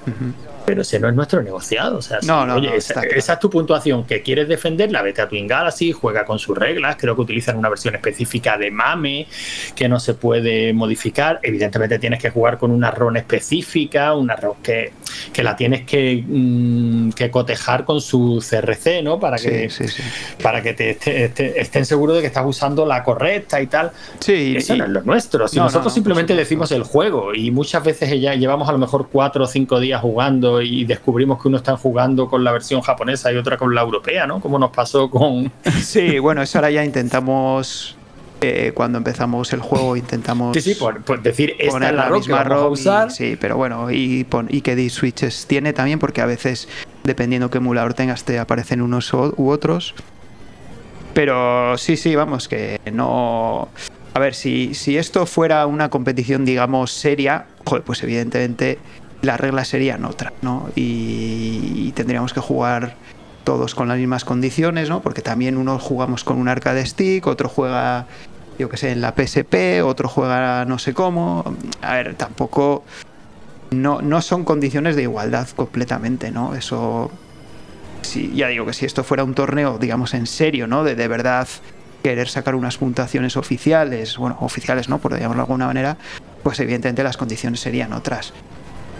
pero 0.66 0.82
ese 0.82 0.98
no 0.98 1.08
es 1.08 1.14
nuestro 1.14 1.42
negociado. 1.42 1.98
O 1.98 2.02
sea, 2.02 2.18
oye, 2.54 2.76
esa, 2.76 3.02
es 3.02 3.38
tu 3.38 3.48
puntuación 3.48 4.04
que 4.04 4.20
quieres 4.22 4.48
defenderla, 4.48 5.00
vete 5.00 5.22
a 5.22 5.28
Twin 5.28 5.46
Galaxy, 5.46 5.92
juega 5.92 6.25
con 6.25 6.38
sus 6.38 6.58
reglas. 6.58 6.96
Creo 6.98 7.14
que 7.14 7.22
utilizan 7.22 7.56
una 7.56 7.68
versión 7.68 7.94
específica 7.94 8.58
de 8.58 8.70
MAME 8.72 9.28
que 9.75 9.88
no 9.88 10.00
se 10.00 10.14
puede 10.14 10.72
modificar. 10.72 11.38
Evidentemente 11.42 11.98
tienes 12.00 12.20
que 12.20 12.30
jugar 12.30 12.58
con 12.58 12.72
una 12.72 12.90
RON 12.90 13.16
específica, 13.16 14.14
una 14.14 14.34
RON 14.34 14.56
que, 14.62 14.92
que 15.32 15.42
la 15.44 15.54
tienes 15.54 15.86
que, 15.86 16.25
mm, 16.26 17.10
que, 17.10 17.30
cotejar 17.30 17.84
con 17.84 18.00
su 18.00 18.44
CRC, 18.48 19.02
¿no? 19.02 19.20
Para 19.20 19.36
que, 19.36 19.70
Para 20.42 20.62
que 20.62 20.75
te, 20.75 21.60
estén 21.60 21.86
seguros 21.86 22.16
de 22.16 22.22
que 22.22 22.26
estás 22.26 22.44
usando 22.44 22.84
la 22.84 23.04
correcta 23.04 23.60
y 23.60 23.68
tal. 23.68 23.92
Sí, 24.18 24.54
Eso 24.56 24.75
no 24.75 24.84
es 24.84 24.90
lo 24.90 25.02
nuestro. 25.02 25.46
Si 25.46 25.58
nosotros 25.58 25.95
simplemente 25.96 26.34
decimos 26.34 26.70
el 26.72 26.82
juego 26.82 27.34
y 27.34 27.50
muchas 27.50 27.82
veces 27.82 28.20
ya 28.20 28.34
llevamos 28.34 28.68
a 28.68 28.72
lo 28.72 28.78
mejor 28.78 29.08
cuatro 29.10 29.44
o 29.44 29.46
cinco 29.46 29.80
días 29.80 30.02
jugando 30.02 30.60
y 30.60 30.84
descubrimos 30.84 31.40
que 31.40 31.48
uno 31.48 31.56
está 31.56 31.74
jugando 31.78 32.28
con 32.28 32.44
la 32.44 32.52
versión 32.52 32.82
japonesa 32.82 33.32
y 33.32 33.36
otra 33.36 33.56
con 33.56 33.74
la 33.74 33.80
europea, 33.80 34.26
¿no? 34.26 34.38
Como 34.40 34.58
nos 34.58 34.70
pasó 34.70 35.08
con... 35.08 35.50
Sí, 35.82 36.18
bueno, 36.18 36.42
eso 36.42 36.58
ahora 36.58 36.70
ya 36.70 36.84
intentamos 36.84 37.96
eh, 38.42 38.72
cuando 38.74 38.98
empezamos 38.98 39.50
el 39.54 39.60
juego 39.60 39.96
intentamos 39.96 40.54
sí, 40.54 40.74
sí, 40.74 40.74
por, 40.74 41.22
decir 41.22 41.56
esta 41.58 41.88
es 41.88 41.94
la, 41.94 42.10
misma 42.10 42.44
ROM 42.44 42.72
usar. 42.72 43.10
sí, 43.10 43.38
pero 43.40 43.56
bueno, 43.56 43.90
y, 43.90 44.26
y 44.50 44.60
qué 44.60 44.90
switches 44.90 45.46
tiene 45.46 45.72
también, 45.72 45.98
porque 45.98 46.20
a 46.20 46.26
veces, 46.26 46.68
dependiendo 47.04 47.50
qué 47.50 47.56
emulador 47.56 47.94
tengas, 47.94 48.24
te 48.24 48.38
aparecen 48.38 48.82
unos 48.82 49.14
u 49.14 49.48
otros. 49.48 49.94
Pero 51.14 51.78
sí, 51.78 51.96
sí, 51.96 52.14
vamos, 52.14 52.46
que 52.46 52.78
no. 52.92 53.70
A 54.16 54.18
ver, 54.18 54.35
si, 54.35 54.73
si 54.73 54.96
esto 54.96 55.26
fuera 55.26 55.66
una 55.66 55.90
competición, 55.90 56.46
digamos, 56.46 56.90
seria, 56.90 57.44
pues 57.85 58.02
evidentemente 58.02 58.78
las 59.20 59.38
reglas 59.38 59.68
serían 59.68 60.06
otras, 60.06 60.32
¿no? 60.40 60.70
Y, 60.75 61.92
tendríamos 61.94 62.32
que 62.32 62.40
jugar 62.40 62.94
todos 63.44 63.75
con 63.75 63.88
las 63.88 63.99
mismas 63.99 64.25
condiciones, 64.25 64.88
¿no? 64.88 65.02
Porque 65.02 65.20
también 65.20 65.58
uno 65.58 65.78
jugamos 65.78 66.25
con 66.25 66.38
un 66.38 66.49
arcade 66.49 66.87
stick, 66.87 67.26
otro 67.26 67.50
juega, 67.50 68.06
yo 68.58 68.70
qué 68.70 68.78
sé, 68.78 68.92
en 68.92 69.02
la 69.02 69.12
PSP, 69.14 69.85
otro 69.85 70.08
juega 70.08 70.64
no 70.64 70.78
sé 70.78 70.94
cómo. 70.94 71.54
A 71.82 71.96
ver, 71.96 72.14
tampoco. 72.14 72.85
No, 73.70 74.00
no 74.00 74.23
son 74.23 74.44
condiciones 74.44 74.96
de 74.96 75.02
igualdad 75.02 75.46
completamente, 75.54 76.30
¿no? 76.30 76.54
Eso. 76.54 77.11
Sí, 78.00 78.32
ya 78.35 78.49
digo 78.49 78.64
que 78.64 78.73
si 78.73 78.87
esto 78.87 79.04
fuera 79.04 79.25
un 79.25 79.35
torneo, 79.35 79.76
digamos, 79.76 80.14
en 80.14 80.26
serio, 80.26 80.66
¿no? 80.66 80.85
De, 80.85 80.94
de 80.94 81.06
verdad 81.06 81.46
querer 82.06 82.28
sacar 82.28 82.54
unas 82.54 82.78
puntuaciones 82.78 83.36
oficiales, 83.36 84.16
bueno, 84.16 84.36
oficiales, 84.40 84.88
¿no? 84.88 84.98
Por 84.98 85.12
llamarlo 85.18 85.42
de 85.42 85.46
alguna 85.46 85.66
manera, 85.66 85.96
pues 86.44 86.60
evidentemente 86.60 87.02
las 87.02 87.16
condiciones 87.16 87.58
serían 87.58 87.92
otras. 87.92 88.32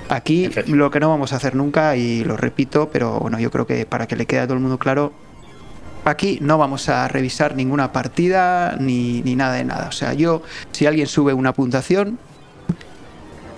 Aquí 0.09 0.51
lo 0.67 0.91
que 0.91 0.99
no 0.99 1.09
vamos 1.09 1.33
a 1.33 1.37
hacer 1.37 1.55
nunca, 1.55 1.95
y 1.95 2.25
lo 2.25 2.37
repito, 2.37 2.91
pero 2.93 3.21
bueno, 3.21 3.39
yo 3.39 3.53
creo 3.53 3.65
que 3.65 3.87
para 3.87 4.09
que 4.09 4.17
le 4.17 4.27
quede 4.27 4.41
a 4.41 4.45
todo 4.47 4.55
el 4.55 4.61
mundo 4.61 4.79
claro, 4.79 5.13
aquí 6.05 6.39
no 6.41 6.59
vamos 6.59 6.89
a 6.89 7.07
revisar 7.07 7.55
ninguna 7.55 7.93
partida 7.93 8.77
ni, 8.81 9.23
ni 9.23 9.37
nada 9.37 9.55
de 9.55 9.65
nada. 9.65 9.87
O 9.89 9.93
sea, 9.93 10.13
yo, 10.13 10.43
si 10.73 10.87
alguien 10.87 11.07
sube 11.07 11.33
una 11.33 11.53
puntuación, 11.53 12.19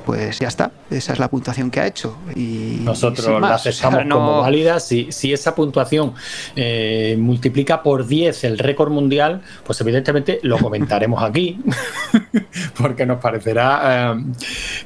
pues 0.09 0.39
ya 0.39 0.49
está, 0.49 0.73
esa 0.91 1.13
es 1.13 1.19
la 1.19 1.29
puntuación 1.29 1.71
que 1.71 1.81
ha 1.81 1.87
hecho. 1.87 2.17
Y 2.35 2.79
nosotros 2.81 3.39
la 3.43 3.57
aceptamos 3.57 4.05
como 4.11 4.41
válida. 4.41 4.81
Si, 4.81 5.13
si, 5.13 5.35
esa 5.35 5.55
puntuación 5.55 6.15
eh, 6.57 7.15
multiplica 7.21 7.83
por 7.83 8.07
10 8.07 8.45
el 8.45 8.59
récord 8.59 8.91
mundial, 8.91 9.43
pues 9.65 9.79
evidentemente 9.83 10.41
lo 10.45 10.57
comentaremos 10.61 11.23
aquí, 11.23 11.61
porque 12.79 13.05
nos 13.05 13.21
parecerá, 13.21 14.15
eh, 14.15 14.25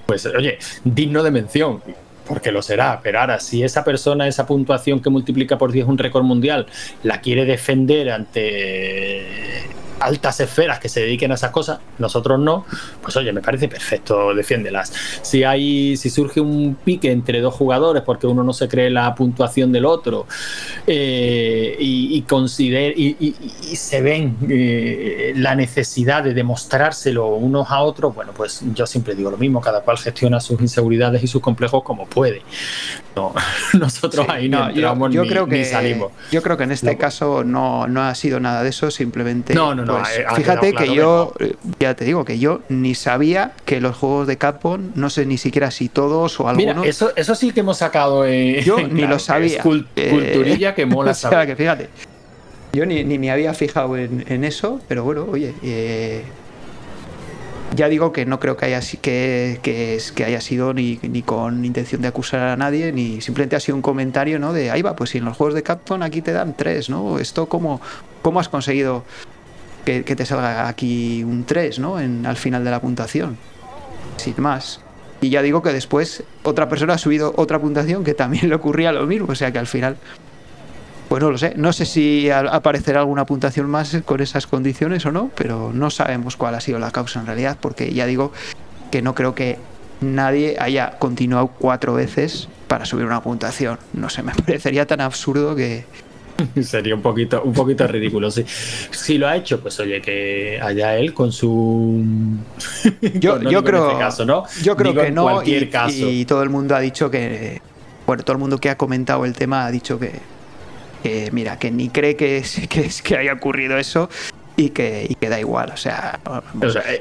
pues 0.06 0.26
oye, 0.26 0.58
digno 0.82 1.22
de 1.22 1.30
mención 1.30 1.80
porque 2.26 2.50
lo 2.50 2.60
será, 2.60 2.98
pero 3.00 3.20
ahora 3.20 3.38
si 3.38 3.62
esa 3.62 3.84
persona, 3.84 4.26
esa 4.26 4.44
puntuación 4.44 5.00
que 5.00 5.10
multiplica 5.10 5.56
por 5.56 5.70
10 5.70 5.86
un 5.86 5.98
récord 5.98 6.24
mundial, 6.24 6.66
la 7.04 7.20
quiere 7.20 7.44
defender 7.44 8.10
ante 8.10 9.62
altas 10.02 10.40
esferas 10.40 10.78
que 10.78 10.88
se 10.88 11.00
dediquen 11.00 11.30
a 11.32 11.34
esas 11.34 11.50
cosas, 11.50 11.78
nosotros 11.98 12.38
no, 12.38 12.66
pues 13.00 13.16
oye, 13.16 13.32
me 13.32 13.40
parece 13.40 13.68
perfecto, 13.68 14.34
defiéndelas. 14.34 14.92
Si 15.22 15.44
hay, 15.44 15.96
si 15.96 16.10
surge 16.10 16.40
un 16.40 16.76
pique 16.84 17.10
entre 17.10 17.40
dos 17.40 17.54
jugadores 17.54 18.02
porque 18.02 18.26
uno 18.26 18.42
no 18.42 18.52
se 18.52 18.68
cree 18.68 18.90
la 18.90 19.14
puntuación 19.14 19.72
del 19.72 19.84
otro 19.84 20.26
eh, 20.86 21.76
y, 21.78 22.24
y, 22.28 23.36
y, 23.70 23.76
se 23.76 24.00
ven 24.00 24.36
eh, 24.48 25.32
la 25.36 25.54
necesidad 25.54 26.24
de 26.24 26.34
demostrárselo 26.34 27.28
unos 27.28 27.70
a 27.70 27.80
otros, 27.80 28.14
bueno, 28.14 28.32
pues 28.34 28.62
yo 28.74 28.86
siempre 28.86 29.14
digo 29.14 29.30
lo 29.30 29.36
mismo, 29.36 29.60
cada 29.60 29.82
cual 29.82 29.98
gestiona 29.98 30.40
sus 30.40 30.60
inseguridades 30.60 31.22
y 31.22 31.26
sus 31.26 31.40
complejos 31.40 31.82
como 31.82 32.06
puede. 32.06 32.42
No, 33.14 33.34
nosotros 33.74 34.26
ahí 34.28 34.48
no, 34.48 34.68
entramos 34.68 35.12
yo, 35.12 35.26
creo 35.26 35.46
que, 35.46 35.64
salimos. 35.64 36.12
Yo 36.30 36.42
creo 36.42 36.56
que 36.56 36.64
en 36.64 36.72
este 36.72 36.96
caso 36.96 37.44
no, 37.44 37.86
no 37.86 38.02
ha 38.02 38.14
sido 38.14 38.40
nada 38.40 38.62
de 38.62 38.70
eso, 38.70 38.90
simplemente. 38.90 39.54
No, 39.54 39.74
no, 39.74 39.84
no 39.98 40.04
pues, 40.04 40.36
fíjate 40.36 40.72
que 40.72 40.94
yo, 40.94 41.32
ya 41.78 41.94
te 41.94 42.04
digo, 42.04 42.24
que 42.24 42.38
yo 42.38 42.60
ni 42.68 42.94
sabía 42.94 43.52
que 43.64 43.80
los 43.80 43.96
juegos 43.96 44.26
de 44.26 44.38
Capcom, 44.38 44.90
no 44.94 45.10
sé 45.10 45.26
ni 45.26 45.38
siquiera 45.38 45.70
si 45.70 45.88
todos 45.88 46.38
o 46.40 46.48
algunos. 46.48 46.76
Mira, 46.76 46.88
eso, 46.88 47.12
eso 47.16 47.34
sí 47.34 47.52
que 47.52 47.60
hemos 47.60 47.78
sacado. 47.78 48.24
Eh, 48.26 48.62
yo 48.62 48.76
ni 48.88 49.02
lo 49.02 49.18
sabía. 49.18 49.62
Eh, 49.96 50.10
culturilla 50.10 50.74
que 50.74 50.86
mola 50.86 51.12
o 51.24 51.46
que 51.46 51.56
fíjate. 51.56 51.88
Yo 52.72 52.86
ni, 52.86 53.04
ni 53.04 53.18
me 53.18 53.30
había 53.30 53.52
fijado 53.52 53.96
en, 53.96 54.44
eso, 54.44 54.80
pero 54.88 55.04
bueno, 55.04 55.26
oye. 55.30 55.54
Eh, 55.62 56.22
ya 57.76 57.88
digo 57.88 58.12
que 58.12 58.26
no 58.26 58.38
creo 58.40 58.56
que 58.56 58.66
haya, 58.66 58.80
que, 59.00 59.58
que, 59.62 59.98
que 60.14 60.24
haya 60.24 60.40
sido 60.40 60.74
ni, 60.74 60.98
ni, 61.02 61.22
con 61.22 61.64
intención 61.64 62.02
de 62.02 62.08
acusar 62.08 62.40
a 62.40 62.56
nadie, 62.56 62.92
ni 62.92 63.20
simplemente 63.20 63.56
ha 63.56 63.60
sido 63.60 63.76
un 63.76 63.82
comentario, 63.82 64.38
¿no? 64.38 64.52
De 64.52 64.70
ahí 64.70 64.82
va, 64.82 64.96
pues 64.96 65.10
si 65.10 65.18
en 65.18 65.24
los 65.24 65.36
juegos 65.36 65.54
de 65.54 65.62
Capcom 65.62 66.02
aquí 66.02 66.22
te 66.22 66.32
dan 66.32 66.54
tres, 66.56 66.90
¿no? 66.90 67.18
Esto, 67.18 67.46
¿cómo, 67.46 67.80
cómo 68.22 68.40
has 68.40 68.48
conseguido 68.48 69.04
que, 69.84 70.02
te 70.02 70.26
salga 70.26 70.68
aquí 70.68 71.24
un 71.24 71.44
3, 71.44 71.78
¿no? 71.78 72.00
En, 72.00 72.26
al 72.26 72.36
final 72.36 72.64
de 72.64 72.70
la 72.70 72.80
puntuación. 72.80 73.36
Sin 74.16 74.34
más. 74.38 74.80
Y 75.20 75.30
ya 75.30 75.42
digo 75.42 75.62
que 75.62 75.72
después 75.72 76.24
otra 76.42 76.68
persona 76.68 76.94
ha 76.94 76.98
subido 76.98 77.32
otra 77.36 77.60
puntuación 77.60 78.04
que 78.04 78.14
también 78.14 78.48
le 78.50 78.54
ocurría 78.54 78.92
lo 78.92 79.06
mismo. 79.06 79.28
O 79.30 79.34
sea 79.34 79.52
que 79.52 79.58
al 79.58 79.66
final. 79.66 79.96
Pues 81.08 81.22
no 81.22 81.30
lo 81.30 81.38
sé. 81.38 81.54
No 81.56 81.72
sé 81.72 81.84
si 81.84 82.30
aparecerá 82.30 83.00
alguna 83.00 83.26
puntuación 83.26 83.68
más 83.68 83.98
con 84.04 84.20
esas 84.20 84.46
condiciones 84.46 85.04
o 85.04 85.12
no, 85.12 85.30
pero 85.34 85.70
no 85.74 85.90
sabemos 85.90 86.36
cuál 86.36 86.54
ha 86.54 86.60
sido 86.60 86.78
la 86.78 86.90
causa 86.90 87.20
en 87.20 87.26
realidad, 87.26 87.58
porque 87.60 87.92
ya 87.92 88.06
digo 88.06 88.32
que 88.90 89.02
no 89.02 89.14
creo 89.14 89.34
que 89.34 89.58
nadie 90.00 90.56
haya 90.58 90.98
continuado 90.98 91.48
cuatro 91.48 91.92
veces 91.94 92.48
para 92.66 92.86
subir 92.86 93.04
una 93.04 93.22
puntuación. 93.22 93.78
No 93.92 94.08
sé, 94.08 94.22
me 94.22 94.32
parecería 94.46 94.86
tan 94.86 95.02
absurdo 95.02 95.54
que, 95.54 95.84
Sería 96.62 96.94
un 96.94 97.02
poquito, 97.02 97.42
un 97.42 97.52
poquito 97.52 97.86
ridículo, 97.86 98.30
sí. 98.30 98.44
Si 98.46 99.18
lo 99.18 99.28
ha 99.28 99.36
hecho, 99.36 99.60
pues 99.60 99.78
oye, 99.80 100.00
que 100.00 100.58
haya 100.62 100.96
él 100.96 101.14
con 101.14 101.32
su. 101.32 102.04
Yo, 103.14 103.40
yo 103.42 103.64
creo. 103.64 103.88
Este 103.88 103.98
caso, 103.98 104.24
¿no? 104.24 104.44
Yo 104.62 104.76
creo 104.76 104.94
que 104.94 105.10
no. 105.10 105.42
Y, 105.42 105.68
caso. 105.68 105.92
y 105.94 106.24
todo 106.24 106.42
el 106.42 106.50
mundo 106.50 106.74
ha 106.74 106.80
dicho 106.80 107.10
que. 107.10 107.60
Bueno, 108.06 108.24
todo 108.24 108.34
el 108.34 108.40
mundo 108.40 108.58
que 108.58 108.70
ha 108.70 108.76
comentado 108.76 109.24
el 109.24 109.34
tema 109.34 109.66
ha 109.66 109.70
dicho 109.70 109.98
que. 109.98 110.20
mira, 111.32 111.58
que 111.58 111.70
ni 111.70 111.88
cree 111.88 112.16
que, 112.16 112.44
que, 112.68 112.90
que 113.02 113.16
haya 113.16 113.32
ocurrido 113.32 113.76
eso 113.78 114.08
y 114.56 114.70
que, 114.70 115.06
y 115.08 115.14
que 115.14 115.28
da 115.28 115.40
igual. 115.40 115.70
O 115.72 115.76
sea, 115.76 116.20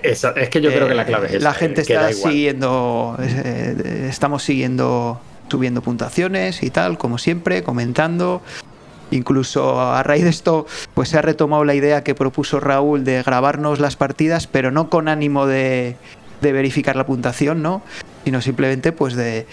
es, 0.03 0.49
que 0.49 0.61
yo 0.61 0.71
creo 0.71 0.87
que 0.87 0.95
la 0.95 1.05
clave 1.05 1.35
es. 1.35 1.43
La 1.43 1.53
gente 1.53 1.81
está 1.81 2.11
siguiendo. 2.13 3.17
Eh, 3.19 4.07
estamos 4.09 4.43
siguiendo 4.43 5.21
subiendo 5.49 5.81
puntuaciones 5.81 6.63
y 6.63 6.69
tal, 6.69 6.97
como 6.97 7.17
siempre, 7.17 7.61
comentando. 7.61 8.41
Incluso 9.11 9.79
a 9.79 10.01
raíz 10.03 10.23
de 10.23 10.29
esto, 10.29 10.65
pues 10.93 11.09
se 11.09 11.17
ha 11.17 11.21
retomado 11.21 11.63
la 11.65 11.75
idea 11.75 12.03
que 12.03 12.15
propuso 12.15 12.59
Raúl 12.59 13.03
de 13.03 13.21
grabarnos 13.23 13.79
las 13.79 13.95
partidas, 13.95 14.47
pero 14.47 14.71
no 14.71 14.89
con 14.89 15.07
ánimo 15.09 15.45
de, 15.45 15.97
de 16.41 16.51
verificar 16.51 16.95
la 16.95 17.05
puntuación, 17.05 17.61
¿no? 17.61 17.81
Sino 18.23 18.41
simplemente 18.41 18.91
pues 18.91 19.15
de, 19.15 19.45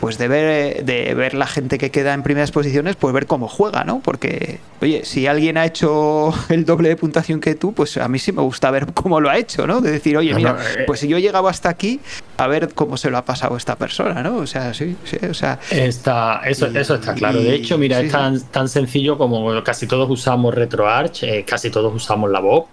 pues 0.00 0.18
de 0.18 0.28
ver, 0.28 0.84
de 0.84 1.14
ver 1.14 1.34
la 1.34 1.46
gente 1.46 1.78
que 1.78 1.90
queda 1.90 2.14
en 2.14 2.22
primeras 2.22 2.50
posiciones, 2.50 2.96
pues 2.96 3.14
ver 3.14 3.26
cómo 3.26 3.48
juega, 3.48 3.84
¿no? 3.84 4.00
Porque, 4.00 4.60
oye, 4.80 5.04
si 5.04 5.26
alguien 5.26 5.56
ha 5.56 5.64
hecho 5.64 6.32
el 6.48 6.64
doble 6.64 6.88
de 6.88 6.96
puntuación 6.96 7.40
que 7.40 7.54
tú, 7.54 7.72
pues 7.72 7.96
a 7.96 8.08
mí 8.08 8.18
sí 8.18 8.32
me 8.32 8.42
gusta 8.42 8.70
ver 8.70 8.86
cómo 8.92 9.20
lo 9.20 9.30
ha 9.30 9.38
hecho, 9.38 9.66
¿no? 9.66 9.80
De 9.80 9.90
decir, 9.90 10.16
oye, 10.16 10.34
mira, 10.34 10.56
eh, 10.76 10.84
pues 10.86 11.00
si 11.00 11.08
yo 11.08 11.16
he 11.16 11.22
llegado 11.22 11.48
hasta 11.48 11.68
aquí, 11.68 12.00
a 12.36 12.46
ver 12.46 12.74
cómo 12.74 12.96
se 12.96 13.10
lo 13.10 13.18
ha 13.18 13.24
pasado 13.24 13.56
esta 13.56 13.76
persona, 13.76 14.22
¿no? 14.22 14.36
O 14.36 14.46
sea, 14.46 14.74
sí, 14.74 14.96
sí, 15.04 15.18
o 15.26 15.34
sea... 15.34 15.58
Está, 15.70 16.42
eso, 16.44 16.66
eso 16.66 16.96
está 16.96 17.14
claro. 17.14 17.40
De 17.40 17.54
hecho, 17.54 17.78
mira, 17.78 18.00
es 18.00 18.12
tan, 18.12 18.40
tan 18.50 18.68
sencillo 18.68 19.16
como 19.18 19.62
casi 19.62 19.86
todos 19.86 20.10
usamos 20.10 20.54
RetroArch, 20.54 21.22
eh, 21.24 21.44
casi 21.46 21.70
todos 21.70 21.94
usamos 21.94 22.30
la 22.30 22.40
Bob 22.40 22.66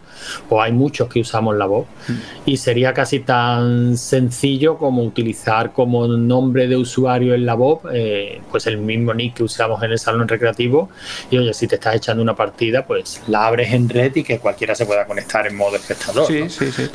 o 0.50 0.62
hay 0.62 0.72
muchos 0.72 1.08
que 1.10 1.20
usamos 1.20 1.56
la 1.56 1.66
voz, 1.66 1.88
mm. 2.08 2.13
y 2.46 2.58
sería 2.58 2.94
casi 2.94 3.20
tan 3.20 3.98
sencillo 3.98 4.78
como 4.78 5.04
utilizar 5.04 5.74
como 5.74 6.08
nombre 6.08 6.68
de 6.68 6.75
usuario 6.75 7.34
en 7.34 7.46
la 7.46 7.54
voz, 7.54 7.82
eh, 7.94 8.42
pues 8.51 8.68
el 8.68 8.78
mismo 8.78 9.13
nick 9.13 9.36
que 9.36 9.44
usamos 9.44 9.82
en 9.84 9.92
el 9.92 10.00
salón 10.00 10.28
recreativo, 10.28 10.90
y 11.30 11.38
oye, 11.38 11.54
si 11.54 11.68
te 11.68 11.75
estás 11.75 11.96
echando 11.96 12.22
una 12.24 12.36
partida, 12.36 12.86
pues 12.86 13.22
la 13.28 13.48
abres 13.48 13.74
en 13.74 13.90
red 13.90 14.16
y 14.16 14.24
que 14.24 14.40
cualquiera 14.40 14.75
se 14.75 14.86
pueda 14.86 15.06
conectar 15.06 15.48
en 15.48 15.56
modo 15.56 15.75
espectador. 15.75 16.28
Sí, 16.28 16.50
sí, 16.50 16.72
sí. 16.72 16.90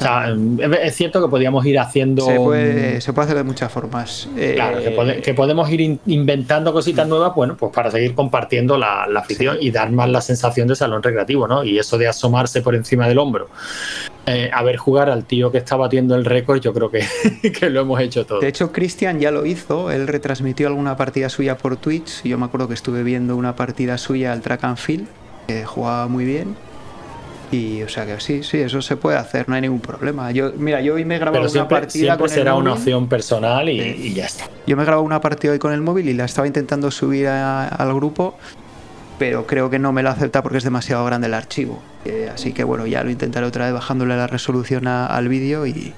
es 0.82 0.94
cierto 0.94 1.22
que 1.22 1.28
podríamos 1.28 1.64
ir 1.66 1.78
haciendo... 1.78 2.26
Se 2.26 2.36
puede, 2.36 3.00
se 3.00 3.12
puede 3.12 3.26
hacer 3.26 3.36
de 3.38 3.44
muchas 3.44 3.72
formas. 3.72 4.28
Claro, 4.54 4.78
que, 5.22 5.34
podemos 5.34 5.70
ir 5.70 5.98
inventando 6.06 6.72
cositas 6.72 7.06
nuevas, 7.06 7.34
bueno, 7.34 7.56
pues 7.56 7.72
para 7.72 7.90
seguir 7.90 8.14
compartiendo 8.14 8.78
la, 8.78 9.06
la 9.06 9.20
afición 9.20 9.58
y 9.60 9.70
dar 9.70 9.90
más 9.90 10.08
la 10.08 10.20
sensación 10.20 10.68
de 10.68 10.74
salón 10.74 11.02
recreativo, 11.02 11.46
¿no? 11.46 11.64
Y 11.64 11.78
eso 11.78 11.98
de 11.98 12.08
asomarse 12.08 12.62
por 12.62 12.74
encima 12.74 13.08
de 13.16 13.22
hombro. 13.22 13.48
Eh, 14.26 14.50
a 14.52 14.62
ver 14.64 14.76
jugar 14.76 15.08
al 15.08 15.24
tío 15.24 15.52
que 15.52 15.58
está 15.58 15.76
batiendo 15.76 16.16
el 16.16 16.24
récord, 16.24 16.60
yo 16.60 16.72
creo 16.72 16.90
que, 16.90 17.04
que 17.58 17.70
lo 17.70 17.80
hemos 17.80 18.00
hecho 18.00 18.26
todo. 18.26 18.40
De 18.40 18.48
hecho, 18.48 18.72
Cristian 18.72 19.20
ya 19.20 19.30
lo 19.30 19.46
hizo, 19.46 19.90
él 19.90 20.08
retransmitió 20.08 20.66
alguna 20.66 20.96
partida 20.96 21.28
suya 21.28 21.56
por 21.56 21.76
Twitch. 21.76 22.22
Yo 22.24 22.36
me 22.36 22.46
acuerdo 22.46 22.68
que 22.68 22.74
estuve 22.74 23.02
viendo 23.02 23.36
una 23.36 23.54
partida 23.54 23.98
suya 23.98 24.32
al 24.32 24.42
track 24.42 24.64
and 24.64 24.76
field, 24.78 25.06
que 25.46 25.64
jugaba 25.64 26.08
muy 26.08 26.24
bien. 26.24 26.56
Y 27.52 27.82
o 27.84 27.88
sea 27.88 28.04
que 28.04 28.18
sí, 28.18 28.42
sí, 28.42 28.58
eso 28.58 28.82
se 28.82 28.96
puede 28.96 29.16
hacer, 29.16 29.48
no 29.48 29.54
hay 29.54 29.60
ningún 29.60 29.78
problema. 29.78 30.32
Yo, 30.32 30.52
mira, 30.56 30.80
yo 30.80 30.94
hoy 30.94 31.04
me 31.04 31.14
he 31.14 31.18
grabado 31.20 31.48
una 31.48 31.68
partida 31.68 32.18
con 32.18 32.28
será 32.28 32.56
una 32.56 32.72
opción 32.72 33.08
personal 33.08 33.68
y, 33.68 34.12
ya 34.12 34.26
está. 34.26 34.50
Yo 34.66 34.76
me 34.76 34.82
he 34.82 34.86
grabado 34.86 35.04
una 35.04 35.20
partida 35.20 35.52
hoy 35.52 35.60
con 35.60 35.72
el 35.72 35.80
móvil 35.80 36.08
y 36.08 36.14
la 36.14 36.24
estaba 36.24 36.48
intentando 36.48 36.90
subir 36.90 37.28
al 37.28 37.94
grupo 37.94 38.34
pero 39.18 39.46
creo 39.46 39.70
que 39.70 39.78
no 39.78 39.92
me 39.92 40.02
lo 40.02 40.10
acepta 40.10 40.42
porque 40.42 40.58
es 40.58 40.64
demasiado 40.64 41.04
grande 41.04 41.26
el 41.26 41.34
archivo. 41.34 41.80
Eh, 42.06 42.30
así 42.32 42.52
que 42.52 42.64
bueno, 42.64 42.86
ya 42.86 43.02
lo 43.02 43.10
intentaré 43.10 43.46
otra 43.46 43.66
vez 43.66 43.74
bajándole 43.74 44.16
la 44.16 44.26
resolución 44.26 44.86
al 44.86 45.28
vídeo 45.28 45.66
y... 45.66 45.92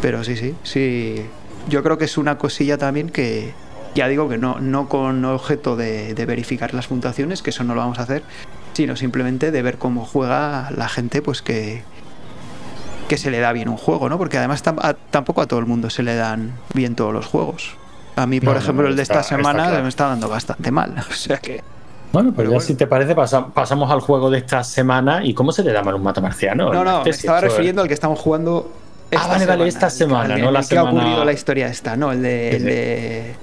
Pero 0.00 0.24
sí, 0.24 0.36
sí, 0.36 0.54
sí. 0.64 1.26
Yo 1.68 1.82
creo 1.82 1.98
que 1.98 2.06
es 2.06 2.18
una 2.18 2.38
cosilla 2.38 2.76
también 2.76 3.08
que, 3.08 3.54
ya 3.94 4.08
digo 4.08 4.28
que 4.28 4.38
no, 4.38 4.58
no 4.58 4.88
con 4.88 5.24
objeto 5.24 5.76
de, 5.76 6.14
verificar 6.26 6.74
las 6.74 6.86
puntuaciones, 6.88 7.42
que 7.42 7.50
eso 7.50 7.64
no 7.64 7.74
lo 7.74 7.80
vamos 7.80 7.98
a 7.98 8.02
hacer, 8.02 8.22
sino 8.72 8.96
simplemente 8.96 9.50
de 9.50 9.62
ver 9.62 9.78
cómo 9.78 10.04
juega 10.04 10.70
la 10.70 10.88
gente, 10.88 11.22
pues 11.22 11.42
que, 11.42 11.82
que 13.08 13.16
se 13.16 13.30
le 13.30 13.38
da 13.38 13.52
bien 13.52 13.68
un 13.68 13.76
juego, 13.76 14.08
¿no? 14.08 14.18
Porque 14.18 14.38
además 14.38 14.62
tampoco 15.10 15.42
a 15.42 15.46
todo 15.46 15.60
el 15.60 15.66
mundo 15.66 15.90
se 15.90 16.02
le 16.02 16.16
dan 16.16 16.54
bien 16.74 16.96
todos 16.96 17.12
los 17.12 17.26
juegos. 17.26 17.76
A 18.16 18.26
mí, 18.26 18.40
por 18.40 18.56
ejemplo, 18.56 18.88
el 18.88 18.96
de 18.96 19.02
esta 19.02 19.22
semana 19.22 19.80
me 19.82 19.88
está 19.88 20.08
dando 20.08 20.28
bastante 20.28 20.70
mal. 20.70 21.04
O 21.10 21.14
sea 21.14 21.38
que. 21.38 21.62
Bueno, 22.12 22.32
pues 22.34 22.50
ya 22.50 22.60
si 22.60 22.74
te 22.74 22.86
parece, 22.86 23.14
pasamos 23.14 23.90
al 23.90 24.00
juego 24.00 24.30
de 24.30 24.38
esta 24.38 24.62
semana. 24.62 25.24
¿Y 25.24 25.32
cómo 25.32 25.50
se 25.50 25.62
le 25.62 25.72
da 25.72 25.82
mal 25.82 25.94
un 25.94 26.02
mata 26.02 26.20
marciano? 26.20 26.72
No, 26.72 26.84
no, 26.84 27.04
me 27.04 27.10
estaba 27.10 27.40
refiriendo 27.40 27.82
al 27.82 27.88
que 27.88 27.94
estamos 27.94 28.18
jugando. 28.18 28.70
Esta 29.10 29.24
ah, 29.24 29.28
vale, 29.28 29.46
vale, 29.46 29.68
esta 29.68 29.90
semana, 29.90 30.38
no 30.38 30.50
la 30.50 30.62
semana. 30.62 30.88
ha 30.88 30.92
ocurrido 30.92 31.24
la 31.24 31.32
historia 31.32 31.66
esta, 31.68 31.96
no, 31.96 32.12
el 32.12 32.22
de. 32.22 32.56
El 32.56 32.64
de... 32.64 33.34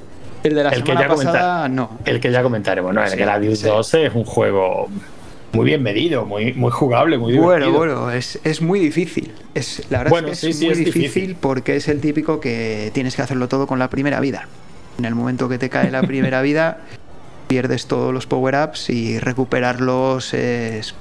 El 0.41 0.55
de 0.55 0.63
la 0.63 0.69
el 0.69 0.83
semana 0.83 1.01
que 1.01 1.07
ya 1.07 1.15
pasada, 1.15 1.67
no. 1.67 1.99
El 2.05 2.19
que 2.19 2.31
ya 2.31 2.41
comentaremos, 2.41 2.93
¿no? 2.93 3.03
El 3.03 3.15
Gradius 3.15 3.61
12 3.61 4.05
es 4.05 4.15
un 4.15 4.23
juego 4.23 4.87
muy 5.51 5.65
bien 5.65 5.83
medido, 5.83 6.25
muy, 6.25 6.53
muy 6.53 6.71
jugable, 6.71 7.17
muy 7.17 7.33
divertido. 7.33 7.71
Bueno, 7.71 7.95
bueno, 7.95 8.11
es, 8.11 8.39
es 8.43 8.61
muy 8.61 8.79
difícil. 8.79 9.31
Es, 9.53 9.83
la 9.89 10.03
verdad 10.03 10.29
es 10.29 10.41
que 10.41 10.49
es 10.49 10.61
muy 10.61 10.75
difícil, 10.75 11.35
porque 11.39 11.75
es 11.75 11.87
el 11.87 11.99
típico 11.99 12.39
que 12.39 12.91
tienes 12.93 13.15
que 13.15 13.21
hacerlo 13.21 13.47
todo 13.47 13.67
con 13.67 13.79
la 13.79 13.89
primera 13.89 14.19
vida. 14.19 14.47
En 14.97 15.05
el 15.05 15.15
momento 15.15 15.49
que 15.49 15.57
te 15.57 15.69
cae 15.69 15.91
la 15.91 16.01
primera 16.01 16.41
vida, 16.43 16.79
pierdes 17.49 17.87
todos 17.87 18.13
los 18.13 18.27
power-ups 18.27 18.91
y 18.91 19.17
recuperarlos 19.17 20.35
es 20.35 20.93